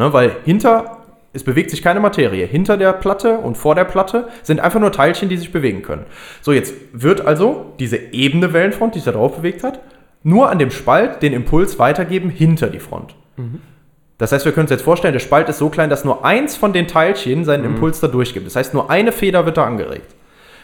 Ne, 0.00 0.14
weil 0.14 0.36
hinter, 0.46 0.96
es 1.34 1.44
bewegt 1.44 1.70
sich 1.70 1.82
keine 1.82 2.00
Materie. 2.00 2.46
Hinter 2.46 2.78
der 2.78 2.94
Platte 2.94 3.36
und 3.36 3.58
vor 3.58 3.74
der 3.74 3.84
Platte 3.84 4.28
sind 4.42 4.58
einfach 4.58 4.80
nur 4.80 4.92
Teilchen, 4.92 5.28
die 5.28 5.36
sich 5.36 5.52
bewegen 5.52 5.82
können. 5.82 6.06
So, 6.40 6.52
jetzt 6.52 6.72
wird 6.94 7.26
also 7.26 7.74
diese 7.78 7.98
ebene 7.98 8.54
Wellenfront, 8.54 8.94
die 8.94 9.00
sich 9.00 9.04
da 9.04 9.12
drauf 9.12 9.36
bewegt 9.36 9.62
hat, 9.62 9.80
nur 10.22 10.48
an 10.48 10.58
dem 10.58 10.70
Spalt 10.70 11.20
den 11.20 11.34
Impuls 11.34 11.78
weitergeben 11.78 12.30
hinter 12.30 12.68
die 12.68 12.80
Front. 12.80 13.14
Das 14.16 14.32
heißt, 14.32 14.46
wir 14.46 14.52
können 14.52 14.64
uns 14.64 14.70
jetzt 14.70 14.84
vorstellen, 14.84 15.12
der 15.12 15.20
Spalt 15.20 15.50
ist 15.50 15.58
so 15.58 15.68
klein, 15.68 15.90
dass 15.90 16.02
nur 16.02 16.24
eins 16.24 16.56
von 16.56 16.72
den 16.72 16.88
Teilchen 16.88 17.44
seinen 17.44 17.64
Impuls 17.66 18.00
da 18.00 18.08
durchgibt. 18.08 18.46
Das 18.46 18.56
heißt, 18.56 18.72
nur 18.72 18.88
eine 18.88 19.12
Feder 19.12 19.44
wird 19.44 19.58
da 19.58 19.66
angeregt. 19.66 20.14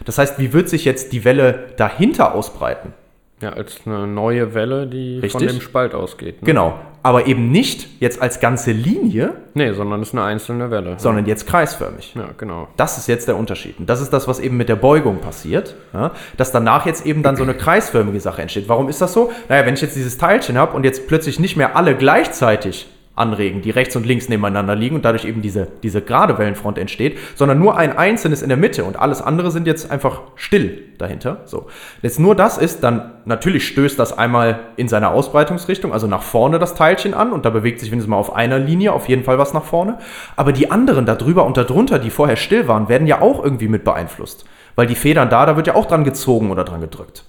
Das 0.07 0.16
heißt, 0.16 0.39
wie 0.39 0.55
wird 0.55 0.70
sich 0.70 0.87
jetzt 0.87 1.12
die 1.12 1.26
Welle 1.26 1.74
dahinter 1.76 2.34
ausbreiten? 2.34 2.95
Ja, 3.41 3.51
als 3.51 3.80
eine 3.84 4.07
neue 4.07 4.55
Welle, 4.55 4.87
die 4.87 5.16
von 5.16 5.22
Richtig. 5.41 5.49
dem 5.49 5.61
Spalt 5.61 5.95
ausgeht. 5.95 6.41
Ne? 6.41 6.47
Genau. 6.47 6.78
Aber 7.03 7.26
eben 7.26 7.51
nicht 7.53 8.01
jetzt 8.01 8.20
als 8.20 8.41
ganze 8.41 8.72
Linie, 8.72 9.34
Nee, 9.55 9.72
sondern 9.74 10.01
es 10.01 10.09
ist 10.09 10.14
eine 10.14 10.24
einzelne 10.24 10.70
Welle. 10.70 10.95
sondern 10.99 11.26
jetzt 11.26 11.47
kreisförmig. 11.47 12.14
Ja, 12.16 12.30
genau. 12.37 12.66
Das 12.76 12.97
ist 12.99 13.07
jetzt 13.09 13.28
der 13.28 13.37
Unterschied. 13.37 13.78
Und 13.78 13.89
das 13.91 14.01
ist 14.01 14.11
das, 14.12 14.26
was 14.26 14.41
eben 14.41 14.57
mit 14.57 14.68
der 14.70 14.76
Beugung 14.76 15.18
passiert, 15.18 15.76
ja, 15.93 16.12
dass 16.39 16.51
danach 16.51 16.87
jetzt 16.87 17.05
eben 17.07 17.22
dann 17.22 17.37
so 17.37 17.43
eine 17.43 17.55
kreisförmige 17.55 18.18
Sache 18.20 18.41
entsteht. 18.43 18.68
Warum 18.68 18.89
ist 18.89 19.01
das 19.03 19.12
so? 19.12 19.30
Naja, 19.49 19.66
wenn 19.66 19.74
ich 19.74 19.82
jetzt 19.82 19.95
dieses 19.97 20.16
Teilchen 20.18 20.57
habe 20.59 20.74
und 20.74 20.84
jetzt 20.84 21.07
plötzlich 21.07 21.39
nicht 21.39 21.57
mehr 21.57 21.76
alle 21.76 21.95
gleichzeitig 21.95 22.89
anregen, 23.17 23.62
die 23.62 23.71
rechts 23.71 23.97
und 23.97 24.07
links 24.07 24.29
nebeneinander 24.29 24.77
liegen 24.77 24.95
und 24.95 25.05
dadurch 25.05 25.25
eben 25.25 25.41
diese, 25.43 25.67
diese 25.83 26.03
gerade 26.03 26.39
Wellenfront 26.39 26.79
entsteht, 26.79 27.19
sondern 27.35 27.59
nur 27.59 27.77
ein 27.77 27.97
einzelnes 27.97 28.43
in 28.43 28.49
der 28.49 28.59
Mitte 28.59 28.85
und 28.85 28.97
alles 28.97 29.23
andere 29.23 29.51
sind 29.51 29.67
jetzt 29.67 29.91
einfach 29.91 30.21
still 30.37 30.85
dahinter. 30.99 31.41
So. 31.47 31.67
Jetzt 32.03 32.21
nur 32.21 32.35
das 32.35 32.59
ist, 32.59 32.85
dann 32.85 33.14
natürlich 33.25 33.67
stößt 33.67 33.99
das 33.99 34.17
einmal 34.17 34.61
in 34.77 34.89
seiner 34.89 35.11
Ausbreitungsrichtung, 35.11 35.93
also 35.93 36.07
nach 36.07 36.23
vorne 36.23 36.59
das 36.59 36.75
Teilchen 36.75 37.14
an 37.14 37.33
und 37.33 37.47
da 37.47 37.51
bewegt 37.51 37.81
sich 37.81 37.91
wenigstens 37.91 38.11
mal 38.11 38.19
auf 38.19 38.37
einer 38.37 38.59
Linie 38.59 38.93
auf 38.93 39.09
jeden 39.09 39.25
Fall 39.25 39.39
was 39.39 39.55
nach 39.55 39.64
vorne. 39.64 39.99
Aber 40.37 40.53
die 40.53 40.71
anderen 40.71 41.07
da 41.07 41.14
drüber 41.14 41.47
und 41.47 41.57
darunter, 41.57 41.99
die 41.99 42.11
vorher 42.11 42.37
still 42.37 42.69
waren, 42.69 42.91
werden 42.91 43.07
ja 43.07 43.23
auch 43.23 43.43
irgendwie 43.43 43.69
mit 43.69 43.83
beeinflusst. 43.83 44.45
Weil 44.75 44.87
die 44.87 44.95
Federn 44.95 45.31
da, 45.31 45.47
da 45.47 45.57
wird 45.57 45.67
ja 45.67 45.75
auch 45.75 45.87
dran 45.87 46.05
gezogen 46.05 46.51
oder 46.51 46.64
dran 46.64 46.83
gedrückt. 46.83 47.25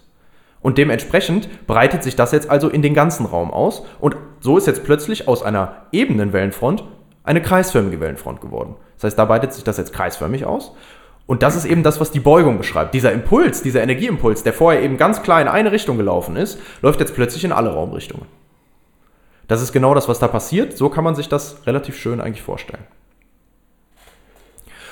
Und 0.61 0.77
dementsprechend 0.77 1.67
breitet 1.67 2.03
sich 2.03 2.15
das 2.15 2.31
jetzt 2.31 2.49
also 2.49 2.69
in 2.69 2.81
den 2.81 2.93
ganzen 2.93 3.25
Raum 3.25 3.51
aus. 3.51 3.83
Und 3.99 4.15
so 4.39 4.57
ist 4.57 4.67
jetzt 4.67 4.83
plötzlich 4.83 5.27
aus 5.27 5.43
einer 5.43 5.87
ebenen 5.91 6.33
Wellenfront 6.33 6.83
eine 7.23 7.41
kreisförmige 7.41 7.99
Wellenfront 7.99 8.41
geworden. 8.41 8.75
Das 8.95 9.05
heißt, 9.05 9.19
da 9.19 9.25
breitet 9.25 9.53
sich 9.53 9.63
das 9.63 9.77
jetzt 9.77 9.93
kreisförmig 9.93 10.45
aus. 10.45 10.73
Und 11.27 11.43
das 11.43 11.57
ist 11.57 11.65
eben 11.65 11.83
das, 11.83 11.99
was 11.99 12.09
die 12.09 12.21
Beugung 12.21 12.57
beschreibt. 12.57 12.93
Dieser 12.93 13.11
Impuls, 13.11 13.61
dieser 13.61 13.83
Energieimpuls, 13.83 14.43
der 14.43 14.53
vorher 14.53 14.81
eben 14.81 14.97
ganz 14.97 15.21
klar 15.21 15.41
in 15.41 15.49
eine 15.49 15.73
Richtung 15.73 15.97
gelaufen 15.97 16.37
ist, 16.37 16.57
läuft 16.81 17.01
jetzt 17.01 17.13
plötzlich 17.13 17.43
in 17.43 17.51
alle 17.51 17.73
Raumrichtungen. 17.73 18.25
Das 19.47 19.61
ist 19.61 19.73
genau 19.73 19.93
das, 19.93 20.07
was 20.07 20.19
da 20.19 20.27
passiert. 20.27 20.77
So 20.77 20.89
kann 20.89 21.03
man 21.03 21.15
sich 21.15 21.27
das 21.27 21.67
relativ 21.67 21.97
schön 21.97 22.21
eigentlich 22.21 22.41
vorstellen. 22.41 22.83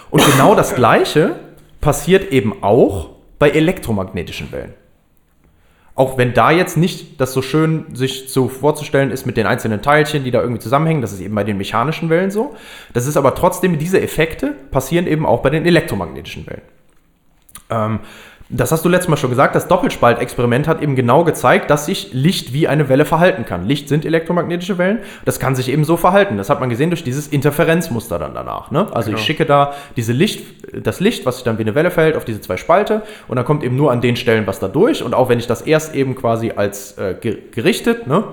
Und 0.09 0.26
genau 0.26 0.55
das 0.55 0.76
Gleiche 0.76 1.36
passiert 1.82 2.32
eben 2.32 2.63
auch 2.63 3.11
bei 3.39 3.49
elektromagnetischen 3.49 4.51
Wellen. 4.51 4.74
Auch 5.96 6.18
wenn 6.18 6.34
da 6.34 6.52
jetzt 6.52 6.76
nicht 6.76 7.22
das 7.22 7.32
so 7.32 7.41
schön 7.41 7.96
sich 7.96 8.26
so 8.28 8.50
vorzustellen 8.50 9.12
ist 9.12 9.26
mit 9.26 9.38
den 9.38 9.48
einzelnen 9.48 9.82
Teilchen, 9.82 10.26
die 10.26 10.32
da 10.32 10.41
irgendwie 10.41 10.60
zusammenhängen, 10.60 11.02
das 11.02 11.14
ist 11.14 11.22
eben 11.22 11.34
bei 11.34 11.46
den 11.46 11.58
mechanischen 11.58 12.10
Wellen 12.10 12.32
so. 12.32 12.54
Das 12.93 13.08
ist 13.08 13.16
aber 13.16 13.34
trotzdem, 13.34 13.80
diese 13.80 14.02
Effekte 14.02 14.56
passieren 14.72 15.08
eben 15.08 15.26
auch 15.26 15.41
bei 15.41 15.50
den 15.50 15.66
elektromagnetischen 15.66 16.46
Wellen. 16.48 16.62
Ähm, 17.70 18.00
das 18.50 18.72
hast 18.72 18.86
du 18.86 18.89
letztes 18.89 19.10
Mal 19.10 19.18
schon 19.18 19.32
gesagt, 19.32 19.56
das 19.56 19.68
Doppelspaltexperiment 19.68 20.68
hat 20.68 20.82
eben 20.82 20.96
genau 20.96 21.24
gezeigt, 21.24 21.70
dass 21.72 21.88
sich 21.88 22.14
Licht 22.14 22.54
wie 22.54 22.68
eine 22.68 22.89
Welle 22.89 23.06
verhalten 23.06 23.43
kann. 23.46 23.66
Licht 23.66 23.89
sind 23.89 24.06
elektromagnetische 24.06 24.78
Wellen, 24.78 25.00
das 25.26 25.39
kann 25.39 25.56
sich 25.56 25.70
eben 25.70 25.84
so 25.84 25.98
verhalten. 25.98 26.38
Das 26.38 26.50
hat 26.50 26.60
man 26.60 26.70
gesehen 26.70 26.91
durch 26.91 27.04
dieses 27.04 27.28
Interferenzmuster 27.28 28.20
dann 28.20 28.36
danach. 28.36 28.70
Ne? 28.70 28.88
Also 28.93 29.08
genau. 29.08 29.20
ich 29.20 29.26
schicke 29.26 29.46
da 29.46 29.74
diese 29.96 30.14
Licht, 30.14 30.43
das 30.74 31.00
Licht, 31.00 31.26
was 31.26 31.38
sich 31.38 31.43
dann 31.43 31.58
wie 31.58 31.64
eine 31.64 31.74
Welle 31.74 31.89
verhält, 31.89 32.16
auf 32.16 32.26
diese 32.26 32.39
zwei 32.39 32.58
Spalte 32.58 33.02
und 33.28 33.36
dann 33.38 33.46
kommt 33.46 33.64
eben 33.64 33.76
nur 33.76 33.91
an 33.91 34.02
den 34.02 34.16
Stellen 34.16 34.46
was 34.46 34.60
da 34.60 34.68
durch. 34.68 35.02
Und 35.02 35.16
auch 35.16 35.30
wenn 35.30 35.39
ich 35.39 35.48
das 35.48 35.62
erst 35.62 35.96
eben 35.96 36.16
quasi 36.16 36.52
als 36.56 36.98
äh, 37.00 37.16
gerichtet, 37.16 38.06
ne, 38.06 38.26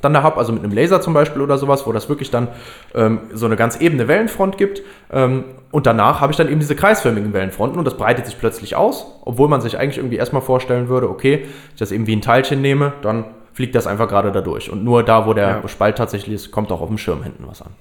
dann 0.00 0.14
da 0.14 0.22
habe, 0.22 0.38
also 0.38 0.52
mit 0.52 0.62
einem 0.62 0.72
Laser 0.72 1.00
zum 1.00 1.14
Beispiel 1.14 1.42
oder 1.42 1.58
sowas, 1.58 1.86
wo 1.86 1.92
das 1.92 2.08
wirklich 2.08 2.30
dann 2.30 2.48
ähm, 2.94 3.20
so 3.34 3.46
eine 3.46 3.56
ganz 3.56 3.80
ebene 3.80 4.08
Wellenfront 4.08 4.56
gibt. 4.56 4.82
Ähm, 5.10 5.44
und 5.70 5.86
danach 5.86 6.20
habe 6.20 6.32
ich 6.32 6.36
dann 6.36 6.48
eben 6.48 6.58
diese 6.58 6.74
kreisförmigen 6.74 7.32
Wellenfronten 7.32 7.78
und 7.78 7.84
das 7.84 7.96
breitet 7.96 8.26
sich 8.26 8.38
plötzlich 8.38 8.76
aus, 8.76 9.06
obwohl 9.24 9.48
man 9.48 9.60
sich 9.60 9.78
eigentlich 9.78 9.98
irgendwie 9.98 10.16
erstmal 10.16 10.42
vorstellen 10.42 10.88
würde, 10.88 11.08
okay, 11.08 11.46
ich 11.72 11.78
das 11.78 11.92
eben 11.92 12.06
wie 12.06 12.16
ein 12.16 12.22
Teilchen 12.22 12.60
nehme, 12.60 12.94
dann 13.02 13.24
fliegt 13.52 13.74
das 13.74 13.86
einfach 13.86 14.08
gerade 14.08 14.32
da 14.32 14.40
durch. 14.40 14.70
Und 14.70 14.84
nur 14.84 15.02
da, 15.02 15.26
wo 15.26 15.34
der 15.34 15.60
ja. 15.62 15.68
Spalt 15.68 15.98
tatsächlich 15.98 16.34
ist, 16.34 16.50
kommt 16.50 16.72
auch 16.72 16.80
auf 16.80 16.88
dem 16.88 16.98
Schirm 16.98 17.22
hinten 17.22 17.44
was 17.46 17.62
an. 17.62 17.72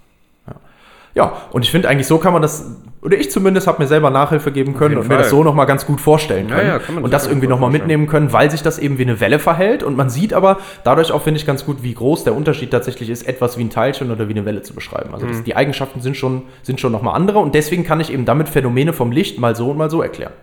Ja, 1.15 1.33
und 1.51 1.63
ich 1.63 1.71
finde 1.71 1.89
eigentlich 1.89 2.07
so 2.07 2.17
kann 2.19 2.33
man 2.33 2.41
das, 2.41 2.77
oder 3.01 3.17
ich 3.17 3.31
zumindest 3.31 3.65
habe 3.67 3.81
mir 3.81 3.87
selber 3.87 4.09
Nachhilfe 4.09 4.51
geben 4.51 4.73
können 4.73 4.97
und 4.97 5.05
Fall. 5.05 5.17
mir 5.17 5.23
das 5.23 5.29
so 5.29 5.43
nochmal 5.43 5.65
ganz 5.65 5.85
gut 5.85 6.01
vorstellen 6.01 6.47
können. 6.47 6.67
Ja, 6.67 6.79
ja, 6.79 7.01
und 7.01 7.13
das 7.13 7.27
irgendwie 7.27 7.47
nochmal 7.47 7.69
mitnehmen 7.69 8.07
können, 8.07 8.33
weil 8.33 8.51
sich 8.51 8.61
das 8.61 8.77
eben 8.77 8.97
wie 8.97 9.03
eine 9.03 9.21
Welle 9.21 9.39
verhält. 9.39 9.83
Und 9.83 9.95
man 9.95 10.09
sieht 10.09 10.33
aber 10.33 10.57
dadurch 10.83 11.11
auch, 11.13 11.21
finde 11.21 11.39
ich, 11.39 11.45
ganz 11.45 11.65
gut, 11.65 11.81
wie 11.81 11.93
groß 11.93 12.25
der 12.25 12.35
Unterschied 12.35 12.71
tatsächlich 12.71 13.09
ist, 13.09 13.27
etwas 13.27 13.57
wie 13.57 13.63
ein 13.63 13.69
Teilchen 13.69 14.11
oder 14.11 14.27
wie 14.27 14.33
eine 14.33 14.43
Welle 14.45 14.63
zu 14.63 14.73
beschreiben. 14.73 15.13
Also 15.13 15.25
mhm. 15.25 15.31
das, 15.31 15.43
die 15.43 15.55
Eigenschaften 15.55 16.01
sind 16.01 16.17
schon, 16.17 16.43
sind 16.61 16.81
schon 16.81 16.91
nochmal 16.91 17.15
andere 17.15 17.39
und 17.39 17.55
deswegen 17.55 17.85
kann 17.85 18.01
ich 18.01 18.11
eben 18.11 18.25
damit 18.25 18.49
Phänomene 18.49 18.91
vom 18.91 19.13
Licht 19.13 19.39
mal 19.39 19.55
so 19.55 19.71
und 19.71 19.77
mal 19.77 19.89
so 19.89 20.01
erklären. 20.01 20.33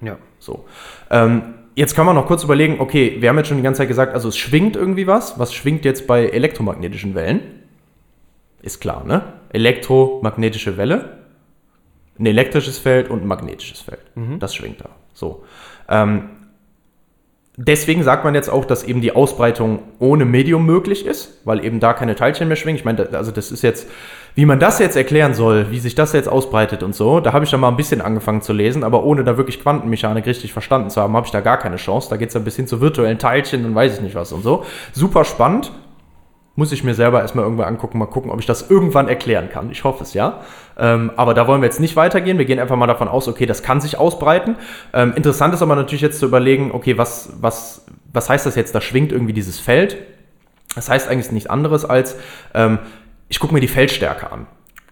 Ja. 0.00 0.16
So. 0.40 0.64
Ähm, 1.10 1.42
Jetzt 1.78 1.94
kann 1.94 2.06
man 2.06 2.14
noch 2.14 2.26
kurz 2.26 2.42
überlegen, 2.42 2.76
okay, 2.78 3.18
wir 3.20 3.28
haben 3.28 3.36
jetzt 3.36 3.48
schon 3.48 3.58
die 3.58 3.62
ganze 3.62 3.82
Zeit 3.82 3.88
gesagt, 3.88 4.14
also 4.14 4.30
es 4.30 4.38
schwingt 4.38 4.76
irgendwie 4.76 5.06
was. 5.06 5.38
Was 5.38 5.52
schwingt 5.52 5.84
jetzt 5.84 6.06
bei 6.06 6.26
elektromagnetischen 6.26 7.14
Wellen? 7.14 7.40
Ist 8.62 8.80
klar, 8.80 9.04
ne? 9.04 9.34
Elektromagnetische 9.50 10.78
Welle, 10.78 11.15
ein 12.18 12.26
elektrisches 12.26 12.78
Feld 12.78 13.10
und 13.10 13.22
ein 13.22 13.26
magnetisches 13.26 13.80
Feld. 13.80 14.00
Mhm. 14.14 14.38
Das 14.38 14.54
schwingt 14.54 14.80
da. 14.80 14.90
So. 15.12 15.44
Ähm, 15.88 16.30
deswegen 17.56 18.02
sagt 18.02 18.24
man 18.24 18.34
jetzt 18.34 18.48
auch, 18.48 18.64
dass 18.64 18.84
eben 18.84 19.00
die 19.00 19.12
Ausbreitung 19.12 19.80
ohne 19.98 20.24
Medium 20.24 20.66
möglich 20.66 21.06
ist, 21.06 21.40
weil 21.44 21.64
eben 21.64 21.80
da 21.80 21.92
keine 21.92 22.14
Teilchen 22.14 22.48
mehr 22.48 22.56
schwingen. 22.56 22.78
Ich 22.78 22.84
meine, 22.84 23.08
also 23.12 23.30
das 23.30 23.50
ist 23.50 23.62
jetzt, 23.62 23.88
wie 24.34 24.44
man 24.44 24.60
das 24.60 24.78
jetzt 24.78 24.96
erklären 24.96 25.34
soll, 25.34 25.70
wie 25.70 25.78
sich 25.78 25.94
das 25.94 26.12
jetzt 26.12 26.28
ausbreitet 26.28 26.82
und 26.82 26.94
so, 26.94 27.20
da 27.20 27.32
habe 27.32 27.44
ich 27.44 27.50
dann 27.50 27.60
mal 27.60 27.68
ein 27.68 27.76
bisschen 27.76 28.02
angefangen 28.02 28.42
zu 28.42 28.52
lesen, 28.52 28.84
aber 28.84 29.04
ohne 29.04 29.24
da 29.24 29.36
wirklich 29.36 29.60
Quantenmechanik 29.62 30.26
richtig 30.26 30.52
verstanden 30.52 30.90
zu 30.90 31.00
haben, 31.00 31.16
habe 31.16 31.26
ich 31.26 31.32
da 31.32 31.40
gar 31.40 31.58
keine 31.58 31.76
Chance. 31.76 32.10
Da 32.10 32.16
geht 32.16 32.28
es 32.28 32.36
ein 32.36 32.44
bisschen 32.44 32.66
zu 32.66 32.80
virtuellen 32.80 33.18
Teilchen 33.18 33.64
und 33.64 33.74
weiß 33.74 33.94
ich 33.94 34.00
nicht 34.02 34.14
was 34.14 34.32
und 34.32 34.42
so. 34.42 34.64
Super 34.92 35.24
spannend, 35.24 35.72
muss 36.56 36.72
ich 36.72 36.82
mir 36.82 36.94
selber 36.94 37.20
erstmal 37.20 37.44
irgendwo 37.44 37.62
angucken, 37.62 37.98
mal 37.98 38.06
gucken, 38.06 38.30
ob 38.30 38.40
ich 38.40 38.46
das 38.46 38.70
irgendwann 38.70 39.08
erklären 39.08 39.50
kann. 39.50 39.70
Ich 39.70 39.84
hoffe 39.84 40.02
es 40.02 40.14
ja. 40.14 40.40
Ähm, 40.78 41.12
aber 41.16 41.34
da 41.34 41.46
wollen 41.46 41.60
wir 41.60 41.66
jetzt 41.66 41.80
nicht 41.80 41.96
weitergehen. 41.96 42.38
Wir 42.38 42.46
gehen 42.46 42.58
einfach 42.58 42.76
mal 42.76 42.86
davon 42.86 43.08
aus, 43.08 43.28
okay, 43.28 43.46
das 43.46 43.62
kann 43.62 43.80
sich 43.80 43.98
ausbreiten. 43.98 44.56
Ähm, 44.92 45.12
interessant 45.14 45.54
ist 45.54 45.62
aber 45.62 45.76
natürlich 45.76 46.00
jetzt 46.00 46.18
zu 46.18 46.26
überlegen, 46.26 46.72
okay, 46.72 46.98
was, 46.98 47.34
was, 47.40 47.86
was 48.12 48.28
heißt 48.30 48.46
das 48.46 48.56
jetzt? 48.56 48.74
Da 48.74 48.80
schwingt 48.80 49.12
irgendwie 49.12 49.34
dieses 49.34 49.60
Feld. 49.60 49.98
Das 50.74 50.88
heißt 50.88 51.08
eigentlich 51.08 51.30
nichts 51.30 51.48
anderes 51.48 51.84
als, 51.84 52.16
ähm, 52.54 52.78
ich 53.28 53.38
gucke 53.38 53.52
mir 53.52 53.60
die 53.60 53.68
Feldstärke 53.68 54.32
an. 54.32 54.46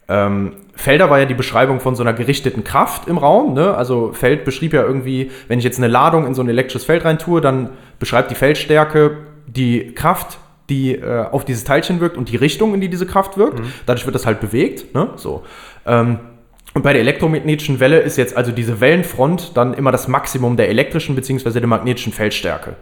Ähm, 0.07 0.53
Felder 0.77 1.09
war 1.09 1.19
ja 1.19 1.25
die 1.25 1.35
Beschreibung 1.35 1.81
von 1.81 1.95
so 1.95 2.03
einer 2.03 2.12
gerichteten 2.12 2.62
Kraft 2.62 3.09
im 3.09 3.17
Raum. 3.17 3.55
Ne? 3.55 3.75
Also 3.75 4.12
Feld 4.12 4.45
beschrieb 4.45 4.75
ja 4.75 4.83
irgendwie, 4.83 5.31
wenn 5.49 5.59
ich 5.59 5.65
jetzt 5.65 5.79
eine 5.79 5.89
Ladung 5.89 6.27
in 6.27 6.35
so 6.35 6.43
ein 6.43 6.49
elektrisches 6.49 6.85
Feld 6.85 7.05
rein 7.07 7.19
tue, 7.19 7.41
dann 7.41 7.71
beschreibt 7.99 8.31
die 8.31 8.35
Feldstärke 8.35 9.17
die 9.47 9.95
Kraft, 9.95 10.39
die 10.69 10.95
äh, 10.95 11.27
auf 11.31 11.45
dieses 11.45 11.65
Teilchen 11.65 12.01
wirkt 12.01 12.17
und 12.17 12.31
die 12.31 12.37
Richtung, 12.37 12.75
in 12.75 12.81
die 12.81 12.89
diese 12.89 13.07
Kraft 13.07 13.37
wirkt. 13.37 13.61
Mhm. 13.61 13.73
Dadurch 13.87 14.07
wird 14.07 14.15
das 14.15 14.27
halt 14.27 14.41
bewegt. 14.41 14.95
Ne? 14.95 15.11
So. 15.17 15.43
Ähm, 15.87 16.19
und 16.75 16.83
bei 16.83 16.93
der 16.93 17.03
elektromagnetischen 17.03 17.79
Welle 17.81 18.01
ist 18.01 18.17
jetzt 18.17 18.37
also 18.37 18.51
diese 18.51 18.81
Wellenfront 18.81 19.57
dann 19.57 19.75
immer 19.75 19.93
das 19.93 20.09
Maximum 20.09 20.57
der 20.57 20.69
elektrischen 20.69 21.15
bzw. 21.15 21.61
der 21.61 21.69
magnetischen 21.69 22.12
Feldstärke. 22.12 22.75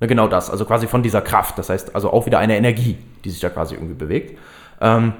Ne, 0.00 0.08
genau 0.08 0.28
das, 0.28 0.50
also 0.50 0.64
quasi 0.64 0.86
von 0.86 1.02
dieser 1.02 1.22
Kraft. 1.22 1.58
Das 1.58 1.70
heißt 1.70 1.94
also 1.94 2.10
auch 2.10 2.26
wieder 2.26 2.38
eine 2.38 2.56
Energie, 2.56 2.98
die 3.24 3.30
sich 3.30 3.40
da 3.40 3.48
quasi 3.48 3.74
irgendwie 3.74 3.94
bewegt. 3.94 4.38
Ähm, 4.80 5.14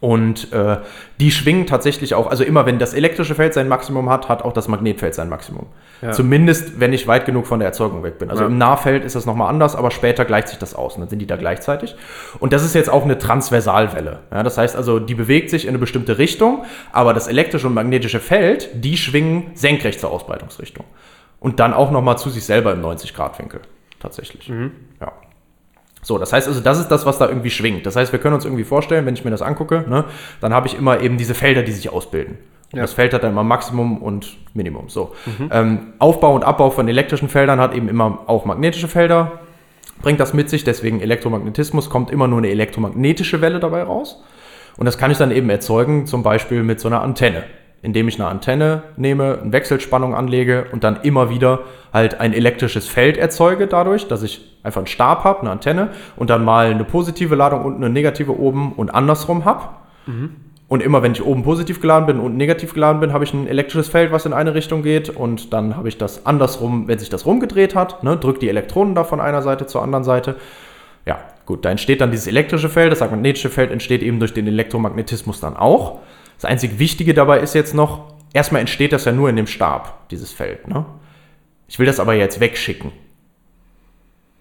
und 0.00 0.52
äh, 0.52 0.78
die 1.20 1.30
schwingen 1.30 1.66
tatsächlich 1.66 2.14
auch, 2.14 2.26
also 2.26 2.44
immer 2.44 2.66
wenn 2.66 2.78
das 2.78 2.92
elektrische 2.92 3.34
Feld 3.34 3.54
sein 3.54 3.66
Maximum 3.66 4.10
hat, 4.10 4.28
hat 4.28 4.42
auch 4.42 4.52
das 4.52 4.68
Magnetfeld 4.68 5.14
sein 5.14 5.28
Maximum. 5.28 5.66
Ja. 6.02 6.12
Zumindest, 6.12 6.78
wenn 6.78 6.92
ich 6.92 7.08
weit 7.08 7.24
genug 7.24 7.46
von 7.46 7.60
der 7.60 7.68
Erzeugung 7.68 8.02
weg 8.02 8.18
bin. 8.18 8.28
Also 8.30 8.42
ja. 8.42 8.48
im 8.48 8.58
Nahfeld 8.58 9.04
ist 9.04 9.16
das 9.16 9.24
nochmal 9.24 9.48
anders, 9.48 9.74
aber 9.74 9.90
später 9.90 10.26
gleicht 10.26 10.48
sich 10.48 10.58
das 10.58 10.74
aus 10.74 10.94
und 10.94 11.00
dann 11.00 11.08
sind 11.08 11.20
die 11.20 11.26
da 11.26 11.36
gleichzeitig. 11.36 11.96
Und 12.38 12.52
das 12.52 12.62
ist 12.64 12.74
jetzt 12.74 12.90
auch 12.90 13.04
eine 13.04 13.16
Transversalwelle. 13.16 14.20
Ja, 14.30 14.42
das 14.42 14.58
heißt 14.58 14.76
also, 14.76 14.98
die 14.98 15.14
bewegt 15.14 15.48
sich 15.48 15.64
in 15.64 15.70
eine 15.70 15.78
bestimmte 15.78 16.18
Richtung, 16.18 16.64
aber 16.92 17.14
das 17.14 17.26
elektrische 17.26 17.66
und 17.66 17.74
magnetische 17.74 18.20
Feld, 18.20 18.68
die 18.74 18.98
schwingen 18.98 19.52
senkrecht 19.54 20.00
zur 20.00 20.10
Ausbreitungsrichtung. 20.10 20.84
Und 21.40 21.58
dann 21.58 21.72
auch 21.72 21.90
nochmal 21.90 22.18
zu 22.18 22.28
sich 22.28 22.44
selber 22.44 22.72
im 22.72 22.82
90-Grad-Winkel. 22.82 23.60
Tatsächlich. 23.98 24.48
Mhm. 24.48 24.72
Ja. 25.00 25.12
So, 26.06 26.18
das 26.18 26.32
heißt 26.32 26.46
also, 26.46 26.60
das 26.60 26.78
ist 26.78 26.86
das, 26.86 27.04
was 27.04 27.18
da 27.18 27.26
irgendwie 27.26 27.50
schwingt. 27.50 27.84
Das 27.84 27.96
heißt, 27.96 28.12
wir 28.12 28.20
können 28.20 28.36
uns 28.36 28.44
irgendwie 28.44 28.62
vorstellen, 28.62 29.06
wenn 29.06 29.14
ich 29.14 29.24
mir 29.24 29.32
das 29.32 29.42
angucke, 29.42 29.84
ne, 29.88 30.04
dann 30.40 30.54
habe 30.54 30.68
ich 30.68 30.78
immer 30.78 31.00
eben 31.00 31.16
diese 31.16 31.34
Felder, 31.34 31.64
die 31.64 31.72
sich 31.72 31.92
ausbilden. 31.92 32.38
Und 32.70 32.76
ja. 32.76 32.82
das 32.82 32.92
Feld 32.92 33.12
hat 33.12 33.24
dann 33.24 33.32
immer 33.32 33.42
Maximum 33.42 34.00
und 34.00 34.36
Minimum. 34.54 34.88
So. 34.88 35.16
Mhm. 35.26 35.50
Ähm, 35.52 35.78
Aufbau 35.98 36.36
und 36.36 36.44
Abbau 36.44 36.70
von 36.70 36.86
elektrischen 36.86 37.28
Feldern 37.28 37.58
hat 37.58 37.74
eben 37.74 37.88
immer 37.88 38.20
auch 38.28 38.44
magnetische 38.44 38.86
Felder, 38.86 39.40
bringt 40.00 40.20
das 40.20 40.32
mit 40.32 40.48
sich, 40.48 40.62
deswegen 40.62 41.00
Elektromagnetismus 41.00 41.90
kommt 41.90 42.12
immer 42.12 42.28
nur 42.28 42.38
eine 42.38 42.50
elektromagnetische 42.50 43.40
Welle 43.40 43.58
dabei 43.58 43.82
raus. 43.82 44.22
Und 44.76 44.86
das 44.86 44.98
kann 44.98 45.10
ich 45.10 45.18
dann 45.18 45.32
eben 45.32 45.50
erzeugen, 45.50 46.06
zum 46.06 46.22
Beispiel 46.22 46.62
mit 46.62 46.78
so 46.78 46.86
einer 46.86 47.02
Antenne 47.02 47.42
indem 47.82 48.08
ich 48.08 48.20
eine 48.20 48.28
Antenne 48.28 48.82
nehme, 48.96 49.38
eine 49.42 49.52
Wechselspannung 49.52 50.14
anlege 50.14 50.66
und 50.72 50.84
dann 50.84 51.00
immer 51.02 51.30
wieder 51.30 51.60
halt 51.92 52.20
ein 52.20 52.32
elektrisches 52.32 52.88
Feld 52.88 53.16
erzeuge 53.16 53.66
dadurch, 53.66 54.08
dass 54.08 54.22
ich 54.22 54.58
einfach 54.62 54.80
einen 54.80 54.86
Stab 54.86 55.24
habe, 55.24 55.40
eine 55.40 55.50
Antenne 55.50 55.90
und 56.16 56.30
dann 56.30 56.44
mal 56.44 56.66
eine 56.66 56.84
positive 56.84 57.34
Ladung 57.34 57.64
und 57.64 57.76
eine 57.76 57.88
negative 57.88 58.38
oben 58.38 58.72
und 58.72 58.90
andersrum 58.90 59.44
habe. 59.44 59.68
Mhm. 60.06 60.36
Und 60.68 60.82
immer 60.82 61.02
wenn 61.02 61.12
ich 61.12 61.24
oben 61.24 61.44
positiv 61.44 61.80
geladen 61.80 62.06
bin 62.06 62.18
und 62.18 62.36
negativ 62.36 62.74
geladen 62.74 63.00
bin, 63.00 63.12
habe 63.12 63.22
ich 63.22 63.32
ein 63.32 63.46
elektrisches 63.46 63.88
Feld, 63.88 64.10
was 64.10 64.26
in 64.26 64.32
eine 64.32 64.54
Richtung 64.54 64.82
geht. 64.82 65.10
Und 65.10 65.52
dann 65.52 65.76
habe 65.76 65.88
ich 65.88 65.96
das 65.96 66.26
andersrum, 66.26 66.88
wenn 66.88 66.98
sich 66.98 67.08
das 67.08 67.24
rumgedreht 67.24 67.76
hat, 67.76 68.02
ne, 68.02 68.16
drückt 68.16 68.42
die 68.42 68.48
Elektronen 68.48 68.96
da 68.96 69.04
von 69.04 69.20
einer 69.20 69.42
Seite 69.42 69.66
zur 69.66 69.82
anderen 69.82 70.02
Seite. 70.02 70.34
Ja, 71.06 71.18
gut, 71.44 71.64
da 71.64 71.70
entsteht 71.70 72.00
dann 72.00 72.10
dieses 72.10 72.26
elektrische 72.26 72.68
Feld. 72.68 72.90
Das 72.90 72.98
magnetische 72.98 73.48
Feld 73.48 73.70
entsteht 73.70 74.02
eben 74.02 74.18
durch 74.18 74.34
den 74.34 74.48
Elektromagnetismus 74.48 75.38
dann 75.38 75.56
auch. 75.56 76.00
Das 76.36 76.44
einzig 76.44 76.78
Wichtige 76.78 77.14
dabei 77.14 77.40
ist 77.40 77.54
jetzt 77.54 77.74
noch, 77.74 78.14
erstmal 78.32 78.60
entsteht 78.60 78.92
das 78.92 79.04
ja 79.04 79.12
nur 79.12 79.28
in 79.28 79.36
dem 79.36 79.46
Stab, 79.46 80.08
dieses 80.10 80.32
Feld. 80.32 80.68
Ne? 80.68 80.84
Ich 81.68 81.78
will 81.78 81.86
das 81.86 82.00
aber 82.00 82.14
jetzt 82.14 82.40
wegschicken. 82.40 82.92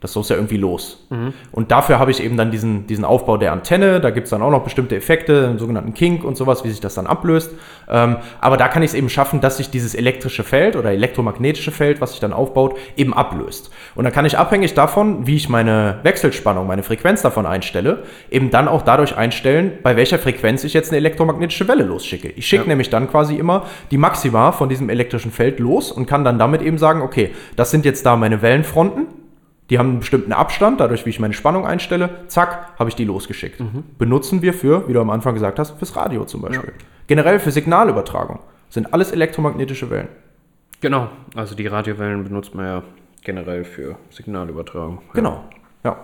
Das 0.01 0.13
muss 0.13 0.29
ja 0.29 0.35
irgendwie 0.35 0.57
los. 0.57 1.07
Und 1.51 1.71
dafür 1.71 1.99
habe 1.99 2.11
ich 2.11 2.21
eben 2.21 2.37
dann 2.37 2.51
diesen, 2.51 2.85
diesen 2.85 3.05
Aufbau 3.05 3.37
der 3.37 3.53
Antenne. 3.53 4.01
Da 4.01 4.11
gibt 4.11 4.25
es 4.25 4.31
dann 4.31 4.41
auch 4.41 4.51
noch 4.51 4.63
bestimmte 4.63 4.95
Effekte, 4.95 5.47
einen 5.47 5.57
sogenannten 5.57 5.93
Kink 5.93 6.23
und 6.23 6.35
sowas, 6.37 6.63
wie 6.63 6.69
sich 6.69 6.81
das 6.81 6.95
dann 6.95 7.07
ablöst. 7.07 7.51
Ähm, 7.89 8.17
aber 8.39 8.57
da 8.57 8.67
kann 8.67 8.83
ich 8.83 8.91
es 8.91 8.93
eben 8.93 9.09
schaffen, 9.09 9.41
dass 9.41 9.57
sich 9.57 9.71
dieses 9.71 9.95
elektrische 9.95 10.43
Feld 10.43 10.75
oder 10.75 10.91
elektromagnetische 10.91 11.71
Feld, 11.71 12.01
was 12.01 12.11
sich 12.11 12.19
dann 12.19 12.33
aufbaut, 12.33 12.77
eben 12.97 13.13
ablöst. 13.13 13.71
Und 13.95 14.03
dann 14.03 14.13
kann 14.13 14.25
ich 14.25 14.37
abhängig 14.37 14.73
davon, 14.73 15.25
wie 15.25 15.37
ich 15.37 15.49
meine 15.49 15.99
Wechselspannung, 16.03 16.67
meine 16.67 16.83
Frequenz 16.83 17.21
davon 17.23 17.45
einstelle, 17.45 18.03
eben 18.29 18.51
dann 18.51 18.67
auch 18.67 18.81
dadurch 18.81 19.15
einstellen, 19.17 19.71
bei 19.81 19.95
welcher 19.95 20.19
Frequenz 20.19 20.63
ich 20.65 20.73
jetzt 20.73 20.89
eine 20.89 20.97
elektromagnetische 20.97 21.67
Welle 21.67 21.83
losschicke. 21.83 22.27
Ich 22.27 22.45
schicke 22.45 22.67
nämlich 22.67 22.89
dann 22.89 23.09
quasi 23.09 23.37
immer 23.37 23.65
die 23.91 23.97
Maxima 23.97 24.51
von 24.51 24.69
diesem 24.69 24.89
elektrischen 24.89 25.31
Feld 25.31 25.59
los 25.59 25.91
und 25.91 26.05
kann 26.05 26.23
dann 26.23 26.37
damit 26.37 26.61
eben 26.61 26.77
sagen, 26.77 27.01
okay, 27.01 27.31
das 27.55 27.71
sind 27.71 27.85
jetzt 27.85 28.05
da 28.05 28.15
meine 28.17 28.41
Wellenfronten. 28.41 29.24
Die 29.69 29.79
haben 29.79 29.89
einen 29.89 29.99
bestimmten 29.99 30.31
Abstand, 30.31 30.79
dadurch, 30.79 31.05
wie 31.05 31.09
ich 31.09 31.19
meine 31.19 31.33
Spannung 31.33 31.65
einstelle, 31.65 32.09
zack, 32.27 32.77
habe 32.77 32.89
ich 32.89 32.95
die 32.95 33.05
losgeschickt. 33.05 33.61
Benutzen 33.97 34.41
wir 34.41 34.53
für, 34.53 34.87
wie 34.87 34.93
du 34.93 35.01
am 35.01 35.09
Anfang 35.09 35.33
gesagt 35.33 35.57
hast, 35.57 35.77
fürs 35.77 35.95
Radio 35.95 36.25
zum 36.25 36.41
Beispiel. 36.41 36.73
Generell 37.07 37.39
für 37.39 37.51
Signalübertragung. 37.51 38.39
Sind 38.69 38.93
alles 38.93 39.11
elektromagnetische 39.11 39.89
Wellen. 39.89 40.09
Genau. 40.81 41.09
Also 41.35 41.55
die 41.55 41.65
Radiowellen 41.65 42.23
benutzt 42.23 42.53
man 42.53 42.65
ja 42.65 42.83
generell 43.23 43.63
für 43.63 43.97
Signalübertragung. 44.11 45.01
Genau. 45.13 45.43
Ja. 45.83 45.97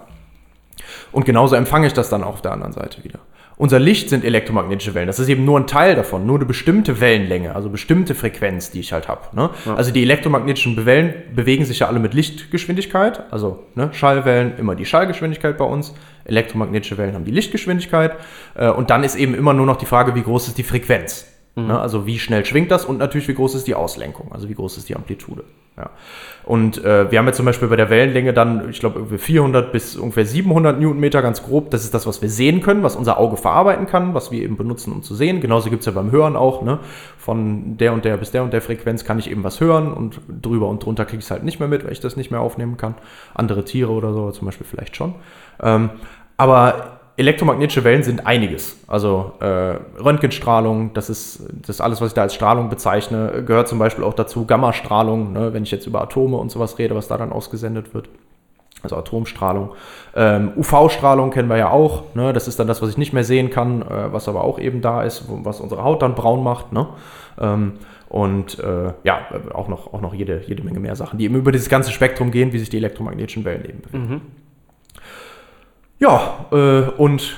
Und 1.12 1.26
genauso 1.26 1.56
empfange 1.56 1.88
ich 1.88 1.94
das 1.94 2.10
dann 2.10 2.24
auch 2.24 2.34
auf 2.34 2.42
der 2.42 2.54
anderen 2.54 2.74
Seite 2.74 3.04
wieder. 3.04 3.20
Unser 3.62 3.78
Licht 3.78 4.10
sind 4.10 4.26
elektromagnetische 4.26 4.96
Wellen. 4.96 5.06
Das 5.06 5.20
ist 5.20 5.30
eben 5.30 5.46
nur 5.46 5.60
ein 5.60 5.68
Teil 5.68 5.96
davon, 5.96 6.26
nur 6.26 6.38
eine 6.38 6.48
bestimmte 6.48 7.00
Wellenlänge, 7.00 7.54
also 7.54 7.70
bestimmte 7.70 8.16
Frequenz, 8.16 8.72
die 8.72 8.80
ich 8.80 8.92
halt 8.92 9.08
habe. 9.08 9.36
Ne? 9.36 9.52
Also 9.76 9.92
die 9.92 10.02
elektromagnetischen 10.02 10.84
Wellen 10.88 11.14
bewegen 11.36 11.64
sich 11.64 11.78
ja 11.78 11.88
alle 11.88 12.00
mit 12.00 12.16
Lichtgeschwindigkeit. 12.16 13.32
Also 13.32 13.60
ne, 13.76 13.94
Schallwellen 13.94 14.58
immer 14.58 14.74
die 14.74 14.88
Schallgeschwindigkeit 14.88 15.60
bei 15.60 15.66
uns. 15.66 15.94
Elektromagnetische 16.26 16.98
Wellen 16.98 17.14
haben 17.14 17.24
die 17.24 17.30
Lichtgeschwindigkeit. 17.30 18.14
Äh, 18.56 18.72
und 18.72 18.90
dann 18.90 19.04
ist 19.04 19.16
eben 19.16 19.36
immer 19.36 19.54
nur 19.54 19.68
noch 19.68 19.78
die 19.78 19.86
Frage, 19.86 20.16
wie 20.16 20.24
groß 20.24 20.48
ist 20.48 20.58
die 20.58 20.64
Frequenz. 20.64 21.28
Ne? 21.56 21.80
Also 21.80 22.08
wie 22.08 22.18
schnell 22.18 22.44
schwingt 22.46 22.72
das 22.72 22.86
und 22.86 22.98
natürlich 22.98 23.28
wie 23.28 23.36
groß 23.36 23.54
ist 23.54 23.68
die 23.68 23.76
Auslenkung, 23.76 24.32
also 24.32 24.50
wie 24.50 24.56
groß 24.56 24.78
ist 24.78 24.90
die 24.90 24.96
Amplitude. 24.96 25.44
Ja. 25.82 25.90
Und 26.44 26.84
äh, 26.84 27.12
wir 27.12 27.18
haben 27.18 27.26
jetzt 27.28 27.38
zum 27.38 27.46
Beispiel 27.46 27.68
bei 27.68 27.76
der 27.76 27.90
Wellenlänge 27.90 28.34
dann, 28.34 28.70
ich 28.70 28.80
glaube, 28.80 29.00
irgendwie 29.00 29.18
400 29.18 29.72
bis 29.72 29.96
ungefähr 29.96 30.26
700 30.26 30.80
Newtonmeter 30.80 31.22
ganz 31.22 31.44
grob. 31.44 31.72
Das 31.72 31.84
ist 31.84 31.94
das, 31.94 32.06
was 32.06 32.22
wir 32.22 32.30
sehen 32.30 32.62
können, 32.62 32.84
was 32.84 32.96
unser 32.96 33.18
Auge 33.18 33.38
verarbeiten 33.38 33.88
kann, 33.88 34.14
was 34.14 34.32
wir 34.32 34.42
eben 34.44 34.58
benutzen, 34.58 34.92
um 34.92 35.02
zu 35.02 35.16
sehen. 35.16 35.42
Genauso 35.42 35.70
gibt 35.70 35.82
es 35.82 35.86
ja 35.88 35.92
beim 35.92 36.12
Hören 36.12 36.36
auch. 36.36 36.62
Ne? 36.62 36.80
Von 37.18 37.78
der 37.78 37.94
und 37.94 38.06
der 38.06 38.18
bis 38.18 38.32
der 38.32 38.44
und 38.44 38.54
der 38.54 38.62
Frequenz 38.62 39.06
kann 39.06 39.18
ich 39.18 39.30
eben 39.30 39.44
was 39.44 39.60
hören 39.60 39.92
und 39.92 40.20
drüber 40.42 40.68
und 40.68 40.84
drunter 40.84 41.06
kriege 41.06 41.20
ich 41.20 41.26
es 41.26 41.32
halt 41.32 41.44
nicht 41.44 41.60
mehr 41.60 41.70
mit, 41.70 41.84
weil 41.84 41.92
ich 41.92 42.00
das 42.00 42.16
nicht 42.16 42.30
mehr 42.30 42.42
aufnehmen 42.42 42.78
kann. 42.78 42.96
Andere 43.34 43.66
Tiere 43.66 43.92
oder 43.92 44.14
so 44.14 44.32
zum 44.32 44.46
Beispiel 44.46 44.68
vielleicht 44.70 44.96
schon. 44.96 45.16
Ähm, 45.62 45.90
aber 46.38 47.01
elektromagnetische 47.22 47.84
Wellen 47.84 48.04
sind 48.04 48.28
einiges. 48.28 48.78
Also 48.88 49.34
äh, 49.40 49.46
Röntgenstrahlung, 50.00 50.94
das 50.94 51.10
ist, 51.10 51.44
das 51.62 51.78
ist 51.78 51.82
alles, 51.82 52.02
was 52.02 52.10
ich 52.10 52.14
da 52.14 52.24
als 52.24 52.36
Strahlung 52.36 52.70
bezeichne, 52.70 53.44
gehört 53.46 53.68
zum 53.68 53.80
Beispiel 53.80 54.04
auch 54.04 54.14
dazu 54.14 54.46
Gammastrahlung, 54.46 55.32
ne, 55.34 55.54
wenn 55.54 55.64
ich 55.64 55.72
jetzt 55.72 55.88
über 55.88 56.02
Atome 56.02 56.38
und 56.38 56.52
sowas 56.52 56.78
rede, 56.78 56.96
was 56.96 57.08
da 57.08 57.18
dann 57.18 57.32
ausgesendet 57.32 57.94
wird. 57.94 58.10
Also 58.84 58.96
Atomstrahlung. 58.98 59.72
Ähm, 60.16 60.54
UV-Strahlung 60.58 61.30
kennen 61.30 61.50
wir 61.50 61.58
ja 61.58 61.70
auch. 61.70 62.16
Ne? 62.16 62.34
Das 62.34 62.48
ist 62.48 62.60
dann 62.60 62.68
das, 62.68 62.82
was 62.82 62.90
ich 62.90 62.98
nicht 62.98 63.14
mehr 63.14 63.24
sehen 63.24 63.52
kann, 63.52 63.84
äh, 63.84 64.12
was 64.12 64.28
aber 64.28 64.44
auch 64.44 64.58
eben 64.58 64.82
da 64.82 65.04
ist, 65.04 65.26
was 65.28 65.60
unsere 65.60 65.84
Haut 65.84 66.02
dann 66.02 66.16
braun 66.16 66.44
macht. 66.44 66.74
Ne? 66.74 66.88
Ähm, 67.40 67.74
und 68.10 68.60
äh, 68.60 68.94
ja, 69.04 69.22
auch 69.54 69.68
noch, 69.68 69.94
auch 69.94 70.02
noch 70.02 70.14
jede, 70.14 70.42
jede 70.48 70.64
Menge 70.64 70.80
mehr 70.80 70.96
Sachen, 70.96 71.20
die 71.20 71.26
eben 71.26 71.36
über 71.36 71.52
dieses 71.52 71.70
ganze 71.70 71.92
Spektrum 71.92 72.32
gehen, 72.32 72.54
wie 72.54 72.60
sich 72.60 72.70
die 72.70 72.78
elektromagnetischen 72.78 73.46
Wellen 73.46 73.66
eben 73.66 73.82
bewegen. 73.82 74.22
Ja, 76.02 76.48
äh, 76.52 76.90
und 76.98 77.38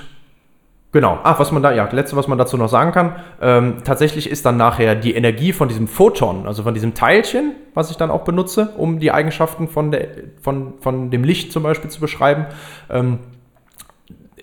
genau. 0.94 1.20
Ach, 1.24 1.38
was 1.38 1.52
man 1.52 1.62
da, 1.62 1.74
ja, 1.74 1.88
letzte, 1.92 2.16
was 2.16 2.30
man 2.30 2.38
dazu 2.38 2.56
noch 2.56 2.70
sagen 2.70 2.94
kann, 2.94 3.18
ähm, 3.42 3.84
tatsächlich 3.84 4.30
ist 4.30 4.46
dann 4.46 4.56
nachher 4.56 4.96
die 4.96 5.14
Energie 5.14 5.52
von 5.52 5.68
diesem 5.68 5.90
Photon, 5.90 6.48
also 6.48 6.64
von 6.64 6.74
diesem 6.74 6.94
Teilchen, 6.94 7.56
was 7.74 7.92
ich 7.92 7.98
dann 7.98 8.10
auch 8.10 8.24
benutze, 8.24 8.74
um 8.78 9.00
die 9.00 9.12
Eigenschaften 9.12 9.68
von, 9.68 9.92
der, 9.92 10.08
von, 10.42 10.76
von 10.80 11.12
dem 11.12 11.26
Licht 11.26 11.52
zum 11.52 11.64
Beispiel 11.64 11.90
zu 11.90 12.00
beschreiben, 12.00 12.46
ähm, 12.90 13.20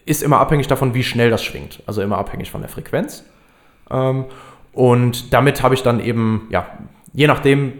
ist 0.04 0.22
immer 0.22 0.38
abhängig 0.38 0.66
davon, 0.66 0.92
wie 0.92 1.02
schnell 1.02 1.30
das 1.30 1.42
schwingt. 1.42 1.82
Also 1.86 2.02
immer 2.02 2.18
abhängig 2.18 2.50
von 2.50 2.60
der 2.60 2.68
Frequenz. 2.68 3.24
Ähm, 3.90 4.26
und 4.74 5.32
damit 5.32 5.62
habe 5.62 5.74
ich 5.74 5.82
dann 5.82 5.98
eben, 5.98 6.46
ja, 6.50 6.66
je 7.14 7.26
nachdem, 7.26 7.72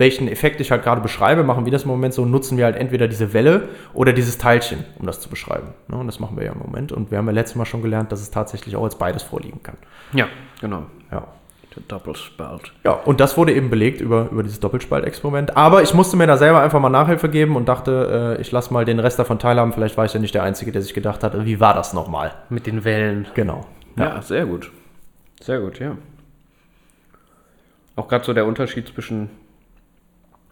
welchen 0.00 0.28
Effekt 0.28 0.60
ich 0.62 0.70
halt 0.70 0.82
gerade 0.82 1.02
beschreibe, 1.02 1.44
machen 1.44 1.66
wir 1.66 1.72
das 1.72 1.82
im 1.82 1.88
Moment 1.88 2.14
so, 2.14 2.24
nutzen 2.24 2.56
wir 2.56 2.64
halt 2.64 2.74
entweder 2.74 3.06
diese 3.06 3.34
Welle 3.34 3.68
oder 3.92 4.14
dieses 4.14 4.38
Teilchen, 4.38 4.84
um 4.98 5.06
das 5.06 5.20
zu 5.20 5.28
beschreiben. 5.28 5.68
Ne? 5.88 5.98
Und 5.98 6.06
das 6.06 6.18
machen 6.18 6.38
wir 6.38 6.44
ja 6.44 6.52
im 6.52 6.58
Moment. 6.58 6.90
Und 6.90 7.10
wir 7.10 7.18
haben 7.18 7.26
ja 7.26 7.32
letztes 7.32 7.54
Mal 7.54 7.66
schon 7.66 7.82
gelernt, 7.82 8.10
dass 8.10 8.22
es 8.22 8.30
tatsächlich 8.30 8.74
auch 8.76 8.84
als 8.84 8.96
beides 8.96 9.22
vorliegen 9.22 9.62
kann. 9.62 9.76
Ja, 10.14 10.26
genau. 10.60 10.86
Ja. 11.12 11.28
Der 11.76 11.82
Doppelspalt. 11.86 12.72
Ja, 12.82 12.92
und 12.92 13.20
das 13.20 13.36
wurde 13.36 13.52
eben 13.52 13.70
belegt 13.70 14.00
über, 14.00 14.28
über 14.32 14.42
dieses 14.42 14.58
Doppelspaltexperiment. 14.58 15.56
Aber 15.56 15.82
ich 15.82 15.94
musste 15.94 16.16
mir 16.16 16.26
da 16.26 16.36
selber 16.36 16.62
einfach 16.62 16.80
mal 16.80 16.88
Nachhilfe 16.88 17.28
geben 17.28 17.54
und 17.54 17.68
dachte, 17.68 18.36
äh, 18.38 18.40
ich 18.40 18.50
lasse 18.50 18.72
mal 18.72 18.84
den 18.84 18.98
Rest 18.98 19.18
davon 19.18 19.38
teilhaben. 19.38 19.72
Vielleicht 19.72 19.96
war 19.96 20.06
ich 20.06 20.14
ja 20.14 20.18
nicht 20.18 20.34
der 20.34 20.42
Einzige, 20.42 20.72
der 20.72 20.82
sich 20.82 20.94
gedacht 20.94 21.22
hat, 21.22 21.44
wie 21.44 21.60
war 21.60 21.74
das 21.74 21.92
nochmal? 21.92 22.32
Mit 22.48 22.66
den 22.66 22.84
Wellen. 22.84 23.28
Genau. 23.34 23.66
Ja, 23.96 24.20
sehr 24.22 24.46
gut. 24.46 24.72
Sehr 25.40 25.60
gut, 25.60 25.78
ja. 25.78 25.96
Auch 27.94 28.08
gerade 28.08 28.24
so 28.24 28.32
der 28.32 28.46
Unterschied 28.46 28.88
zwischen 28.88 29.30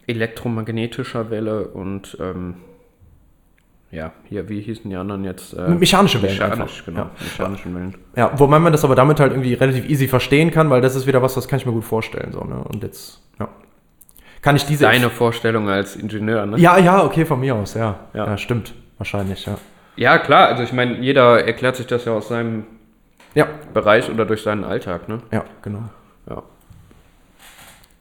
elektromagnetischer 0.09 1.31
Welle 1.31 1.69
und 1.69 2.17
ähm, 2.21 2.55
ja, 3.91 4.13
hier, 4.29 4.49
wie 4.51 4.61
hießen 4.61 4.91
die 4.91 4.97
anderen 4.97 5.25
jetzt? 5.25 5.55
Äh, 5.55 5.71
Mechanische 5.71 6.21
Wellen 6.21 6.35
Mechanisch, 6.39 6.61
einfach. 6.61 6.85
genau. 6.85 7.01
Ja. 7.01 7.11
Mechanischen 7.39 7.75
Wellen. 7.75 7.95
Ja, 8.17 8.33
wobei 8.39 8.59
man 8.59 8.73
das 8.73 8.85
aber 8.85 8.95
damit 8.95 9.19
halt 9.19 9.33
irgendwie 9.33 9.55
relativ 9.55 9.89
easy 9.89 10.09
verstehen 10.09 10.51
kann, 10.51 10.69
weil 10.69 10.81
das 10.83 10.95
ist 10.95 11.07
wieder 11.07 11.23
was, 11.23 11.35
das 11.35 11.49
kann 11.49 11.59
ich 11.59 11.65
mir 11.67 11.73
gut 11.73 11.85
vorstellen. 11.85 12.33
So, 12.33 12.45
ne? 12.45 12.57
Und 12.65 12.83
jetzt, 12.83 13.23
ja. 13.41 13.49
Kann 14.43 14.57
ich 14.57 14.67
diese. 14.67 14.85
Deine 14.85 15.09
Vorstellung 15.11 15.69
als 15.71 15.97
Ingenieur, 15.97 16.45
ne? 16.47 16.59
Ja, 16.59 16.79
ja, 16.79 17.03
okay, 17.03 17.25
von 17.25 17.41
mir 17.41 17.55
aus, 17.55 17.75
ja. 17.75 17.99
Ja, 18.13 18.27
Ja. 18.27 18.37
stimmt. 18.39 18.75
Wahrscheinlich, 18.99 19.47
ja. 19.47 19.57
Ja, 19.97 20.19
klar, 20.19 20.49
also 20.49 20.63
ich 20.63 20.73
meine, 20.73 20.99
jeder 21.01 21.45
erklärt 21.45 21.77
sich 21.77 21.87
das 21.87 22.05
ja 22.05 22.13
aus 22.13 22.29
seinem 22.29 22.65
Ja, 23.35 23.49
Bereich 23.75 24.11
oder 24.11 24.27
durch 24.27 24.43
seinen 24.43 24.65
Alltag, 24.65 25.09
ne? 25.09 25.21
ja, 25.33 25.45
genau. 25.63 25.85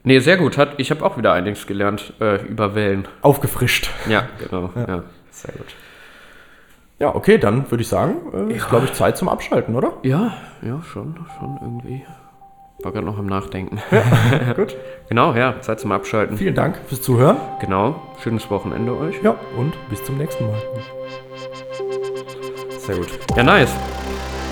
Ja. 0.04 0.08
Nee, 0.08 0.18
sehr 0.20 0.36
gut. 0.36 0.56
Hat, 0.56 0.74
ich 0.78 0.90
habe 0.90 1.04
auch 1.04 1.16
wieder 1.18 1.32
einiges 1.32 1.66
gelernt 1.66 2.12
äh, 2.20 2.44
über 2.46 2.74
Wellen. 2.74 3.06
Aufgefrischt. 3.22 3.90
Ja, 4.08 4.28
genau. 4.38 4.70
Ja. 4.74 5.02
Sehr 5.30 5.52
gut. 5.52 5.74
Ja, 6.98 7.14
okay, 7.14 7.38
dann 7.38 7.70
würde 7.70 7.82
ich 7.82 7.88
sagen, 7.88 8.16
äh, 8.50 8.54
ist, 8.54 8.68
glaube 8.68 8.86
ich, 8.86 8.92
Zeit 8.92 9.16
zum 9.16 9.28
Abschalten, 9.28 9.76
oder? 9.76 9.92
ja, 10.02 10.34
ja, 10.62 10.82
schon, 10.82 11.14
schon 11.38 11.58
irgendwie. 11.62 12.02
War 12.82 12.92
gerade 12.92 13.06
noch 13.06 13.18
am 13.18 13.26
Nachdenken. 13.26 13.80
Gut. 14.56 14.76
Genau, 15.08 15.34
ja, 15.34 15.60
Zeit 15.60 15.80
zum 15.80 15.90
Abschalten. 15.90 16.36
Vielen 16.36 16.54
Dank 16.54 16.78
fürs 16.86 17.02
Zuhören. 17.02 17.36
Genau, 17.60 18.00
schönes 18.22 18.50
Wochenende 18.50 18.96
euch. 18.96 19.20
Ja, 19.22 19.34
und 19.56 19.74
bis 19.90 20.02
zum 20.04 20.16
nächsten 20.16 20.46
Mal. 20.46 20.56
Sehr 22.78 22.96
gut. 22.96 23.08
Ja, 23.36 23.42
nice. 23.42 23.74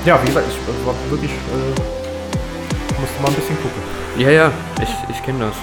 Ja, 0.04 0.20
wie 0.22 0.26
gesagt, 0.26 0.46
ich 0.48 0.86
war 0.86 0.94
wirklich, 1.08 1.30
äh, 1.30 1.95
musste 3.00 3.20
mal 3.22 3.28
ein 3.28 3.34
bisschen 3.34 3.56
gucken. 3.62 3.80
Ja, 4.18 4.30
ja, 4.30 4.46
ich, 4.80 4.92
ich 5.10 5.22
kenne 5.24 5.46
das. 5.50 5.56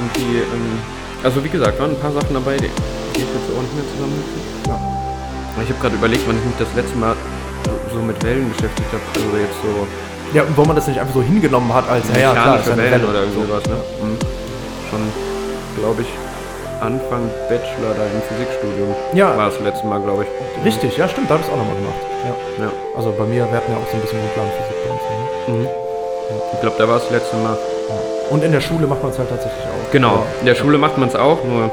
Und 0.00 0.10
die, 0.16 0.42
ähm, 0.44 0.78
also 1.22 1.42
wie 1.42 1.48
gesagt, 1.48 1.78
waren 1.80 1.90
ein 1.92 2.00
paar 2.00 2.12
Sachen 2.12 2.34
dabei, 2.34 2.56
die, 2.56 2.68
die 2.68 3.22
ich 3.24 3.28
jetzt 3.32 3.48
auch 3.52 3.62
nicht 3.62 3.74
mehr 3.74 3.86
zusammen 3.94 4.18
Ja. 4.68 4.76
Ich 5.62 5.68
habe 5.70 5.80
gerade 5.80 5.94
überlegt, 5.96 6.22
wann 6.26 6.36
ich 6.36 6.44
mich 6.44 6.58
das 6.58 6.68
letzte 6.76 6.96
Mal 6.98 7.14
so, 7.64 7.96
so 7.96 8.02
mit 8.02 8.22
Wellen 8.24 8.50
beschäftigt 8.52 8.88
habe. 8.92 9.02
Also 9.14 9.36
jetzt 9.38 9.56
so 9.62 9.86
Ja, 10.36 10.42
und 10.42 10.56
wo 10.56 10.64
man 10.64 10.76
das 10.76 10.86
nicht 10.88 10.98
einfach 11.00 11.14
so 11.14 11.22
hingenommen 11.22 11.72
hat 11.72 11.88
als, 11.88 12.04
ja, 12.12 12.18
ja, 12.18 12.32
klar, 12.32 12.58
Wellen 12.76 12.78
Welle. 12.92 13.06
oder 13.08 13.22
sowas, 13.32 13.62
ne? 13.70 13.76
Mhm. 14.02 14.18
Schon, 14.90 15.02
glaube 15.78 16.02
ich, 16.02 16.10
Anfang 16.82 17.30
Bachelor 17.48 17.94
da 17.96 18.04
im 18.04 18.20
Physikstudium 18.28 18.92
Ja. 19.14 19.36
war 19.36 19.48
das 19.48 19.60
letzte 19.60 19.86
Mal, 19.86 20.00
glaube 20.02 20.26
ich. 20.26 20.30
Richtig, 20.66 20.96
ja, 20.98 21.08
stimmt, 21.08 21.30
da 21.30 21.34
habe 21.34 21.42
ich 21.42 21.48
es 21.48 21.52
auch 21.54 21.58
nochmal 21.58 21.76
gemacht. 21.76 22.02
Ja. 22.26 22.64
Ja. 22.66 22.70
Also 22.96 23.14
bei 23.16 23.24
mir, 23.24 23.46
wir 23.48 23.56
hatten 23.56 23.72
ja 23.72 23.78
auch 23.78 23.88
so 23.88 23.96
ein 23.96 24.02
bisschen 24.02 24.18
Grundlagenphysik 24.20 24.76
bei 24.84 24.90
uns. 24.92 25.64
Ne? 25.64 25.83
Ich 26.52 26.60
glaube, 26.60 26.76
da 26.78 26.88
war 26.88 26.96
es 26.96 27.02
das 27.04 27.12
letzte 27.12 27.36
Mal. 27.36 27.56
Und 28.30 28.42
in 28.42 28.52
der 28.52 28.60
Schule 28.60 28.86
macht 28.86 29.02
man 29.02 29.12
es 29.12 29.18
halt 29.18 29.28
tatsächlich 29.28 29.64
auch. 29.64 29.90
Genau, 29.92 30.24
in 30.40 30.46
der 30.46 30.54
Schule 30.54 30.78
macht 30.78 30.96
man 30.96 31.08
es 31.08 31.14
auch, 31.16 31.44
nur 31.44 31.70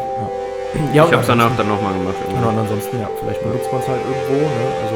Ja, 0.93 1.06
ich 1.06 1.12
habe 1.12 1.22
es 1.22 1.28
danach 1.28 1.52
dann 1.56 1.70
nochmal 1.70 1.93
gemacht. 1.93 2.16
Genau, 2.28 2.49
und 2.49 2.60
ansonsten, 2.60 2.99
ja, 2.99 3.08
vielleicht 3.20 3.41
benutzt 3.41 3.72
man 3.72 3.82
es 3.82 3.88
halt 3.88 4.02
irgendwo, 4.04 4.43
ne? 4.43 4.66
Also, 4.84 4.95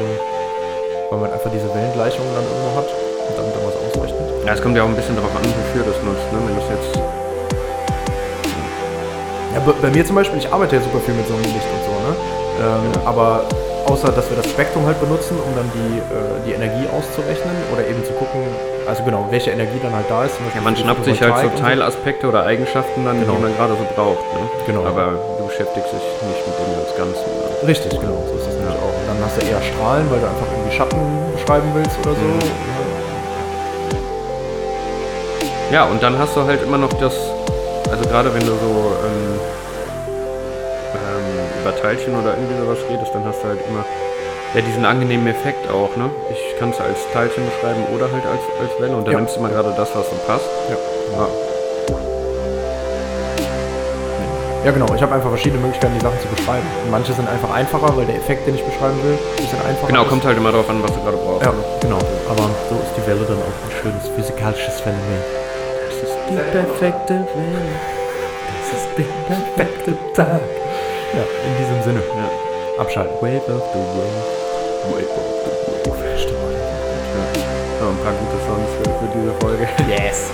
weil 1.10 1.18
man 1.20 1.32
einfach 1.32 1.50
diese 1.50 1.68
Wellengleichungen 1.72 2.28
dann 2.34 2.44
irgendwo 2.44 2.70
hat 2.76 2.88
und 2.92 3.34
damit 3.38 3.52
dann 3.56 3.64
was 3.64 3.76
ausrechnet. 3.80 4.26
Ja, 4.46 4.52
es 4.52 4.62
kommt 4.62 4.76
ja 4.76 4.82
auch 4.84 4.88
ein 4.92 4.96
bisschen 4.96 5.16
darauf 5.16 5.34
an, 5.34 5.42
wofür 5.42 5.82
das 5.88 5.98
nutzt. 6.04 6.26
Ne? 6.32 6.38
Wenn 6.44 6.56
das 6.60 6.68
jetzt 6.70 6.92
Ja, 9.54 9.60
bei, 9.64 9.90
mir 9.90 10.04
zum 10.04 10.16
Beispiel, 10.16 10.38
ich 10.38 10.52
arbeite 10.52 10.76
ja 10.76 10.82
super 10.82 11.00
viel 11.00 11.14
mit 11.14 11.26
Sonnenlicht 11.26 11.56
und 11.56 11.82
so, 11.88 11.94
ne? 12.04 12.12
Ähm, 12.60 12.92
Aber 13.06 13.44
außer 13.86 14.10
dass 14.12 14.28
wir 14.30 14.36
das 14.36 14.46
Spektrum 14.50 14.86
halt 14.86 15.00
benutzen, 15.00 15.36
um 15.38 15.54
dann 15.54 15.70
die, 15.74 15.98
äh, 15.98 16.46
die 16.46 16.52
Energie 16.52 16.86
auszurechnen 16.90 17.54
oder 17.72 17.86
eben 17.86 18.04
zu 18.04 18.12
gucken, 18.12 18.42
also 18.86 19.02
genau, 19.02 19.26
welche 19.30 19.50
Energie 19.50 19.78
dann 19.82 19.94
halt 19.94 20.06
da 20.08 20.24
ist. 20.24 20.34
Ja, 20.54 20.60
man 20.60 20.76
schnappt 20.76 21.04
sich 21.04 21.20
halt 21.20 21.34
so 21.42 21.48
Teilaspekte 21.60 22.26
oder 22.28 22.44
Eigenschaften 22.44 23.04
dann, 23.04 23.18
Genau. 23.20 23.34
die 23.34 23.42
man 23.42 23.56
gerade 23.56 23.74
so 23.74 23.84
braucht. 23.94 24.22
Ne? 24.34 24.40
Genau. 24.66 24.86
Aber 24.86 25.18
du 25.38 25.46
beschäftigst 25.46 25.90
dich 25.92 26.06
nicht 26.22 26.42
mit 26.46 26.54
dem 26.58 26.70
ganz 26.74 26.90
Ganzen. 26.96 27.26
Ne? 27.26 27.68
Richtig, 27.68 27.90
genau, 28.00 28.22
so 28.26 28.34
ist 28.38 28.46
es 28.46 28.54
nämlich 28.54 28.76
auch. 28.78 28.94
Und 28.94 29.06
dann 29.08 29.18
hast 29.26 29.36
du 29.40 29.46
eher 29.46 29.62
Strahlen, 29.62 30.06
weil 30.10 30.20
du 30.20 30.26
einfach 30.26 30.46
irgendwie 30.54 30.76
Schatten 30.76 31.00
beschreiben 31.34 31.68
willst 31.74 31.96
oder 32.06 32.14
so. 32.14 32.28
Ja, 35.72 35.84
und 35.84 36.00
dann 36.02 36.16
hast 36.18 36.36
du 36.36 36.44
halt 36.44 36.62
immer 36.62 36.78
noch 36.78 36.92
das, 36.94 37.12
also 37.90 38.08
gerade 38.08 38.32
wenn 38.32 38.40
du 38.46 38.52
so 38.54 38.70
ähm, 39.02 39.15
über 41.66 41.74
Teilchen 41.82 42.14
oder 42.14 42.34
irgendwie 42.38 42.54
sowas 42.62 42.78
redest, 42.88 43.10
dann 43.12 43.24
hast 43.24 43.42
du 43.42 43.48
halt 43.48 43.58
immer 43.68 43.84
ja, 44.54 44.60
diesen 44.62 44.84
angenehmen 44.84 45.26
Effekt 45.26 45.68
auch, 45.68 45.90
ne? 45.96 46.08
Ich 46.30 46.58
kann 46.58 46.70
es 46.70 46.78
als 46.80 46.98
Teilchen 47.12 47.42
beschreiben 47.44 47.82
oder 47.94 48.06
halt 48.06 48.22
als, 48.24 48.42
als 48.62 48.70
Welle 48.80 48.94
und 48.96 49.04
dann 49.06 49.14
Ja. 49.14 49.18
nimmst 49.18 49.34
du 49.34 49.40
immer 49.40 49.48
gerade 49.50 49.74
das, 49.76 49.90
was 49.94 50.06
so 50.08 50.16
passt. 50.26 50.46
Ja. 50.70 50.76
Ja. 51.18 51.26
Ja, 54.64 54.70
genau. 54.72 54.86
Ich 54.94 55.02
habe 55.02 55.14
einfach 55.14 55.28
verschiedene 55.30 55.60
Möglichkeiten, 55.62 55.94
die 55.94 56.00
Sachen 56.00 56.18
zu 56.20 56.26
beschreiben. 56.28 56.66
Und 56.84 56.90
manche 56.90 57.12
sind 57.12 57.28
einfach 57.28 57.50
einfacher, 57.54 57.96
weil 57.96 58.06
der 58.06 58.16
Effekt, 58.16 58.46
den 58.48 58.54
ich 58.56 58.64
beschreiben 58.64 58.98
will, 59.04 59.14
ein 59.14 59.36
bisschen 59.42 59.60
einfacher 59.62 59.86
Genau, 59.88 60.02
ist. 60.02 60.08
kommt 60.08 60.24
halt 60.24 60.36
immer 60.38 60.50
darauf 60.50 60.68
an, 60.70 60.82
was 60.82 60.90
du 60.92 61.00
gerade 61.02 61.16
brauchst. 61.18 61.46
Ja, 61.46 61.52
ne? 61.52 61.62
genau. 61.82 61.98
Aber 62.30 62.50
so 62.70 62.74
ist 62.82 62.94
die 62.98 63.06
Welle 63.06 63.22
dann 63.26 63.38
auch 63.38 63.54
ein 63.62 63.72
schönes 63.82 64.08
physikalisches 64.14 64.80
Phänomen. 64.80 65.22
Das 65.86 65.96
ist 66.02 66.16
die 66.30 66.34
perfekte 66.50 67.14
Welle. 67.14 67.62
Das 68.58 68.80
ist 68.80 68.88
der 68.98 69.34
perfekte 69.34 69.92
Tag. 70.14 70.40
Ja, 71.16 71.22
in 71.22 71.56
diesem 71.56 71.82
Sinne. 71.82 72.02
Ja. 72.14 72.28
Abschalten. 72.82 73.16
Wave 73.22 73.36
of 73.36 73.62
the 73.72 73.78
World. 73.78 74.20
Wave 74.92 75.08
of 75.16 75.26
the 75.44 75.88
World. 75.88 76.20
Stimmt. 76.20 76.36
Ja, 77.80 77.88
ein 77.88 77.96
paar 78.04 78.12
gute 78.12 78.38
Songs 78.44 78.70
für, 78.76 78.84
für 78.84 79.08
diese 79.16 79.32
Folge. 79.40 79.64
Yes. 79.88 80.30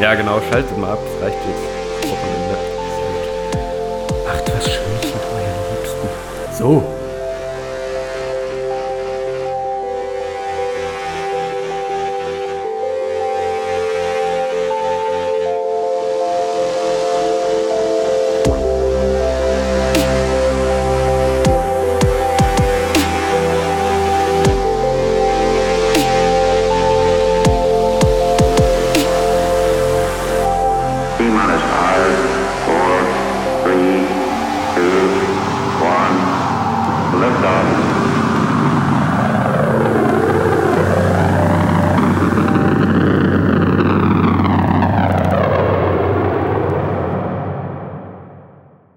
Ja, 0.00 0.14
genau, 0.14 0.40
schaltet 0.50 0.76
mal 0.78 0.92
ab, 0.92 0.98
es 1.04 1.22
reicht 1.22 1.36
jetzt. 1.36 2.10
Wochenende. 2.10 2.56
Macht 4.26 4.56
was 4.56 4.64
Schönes 4.64 5.04
mit 5.04 5.24
euren 5.34 5.60
Liebsten. 5.70 6.08
So, 6.58 6.82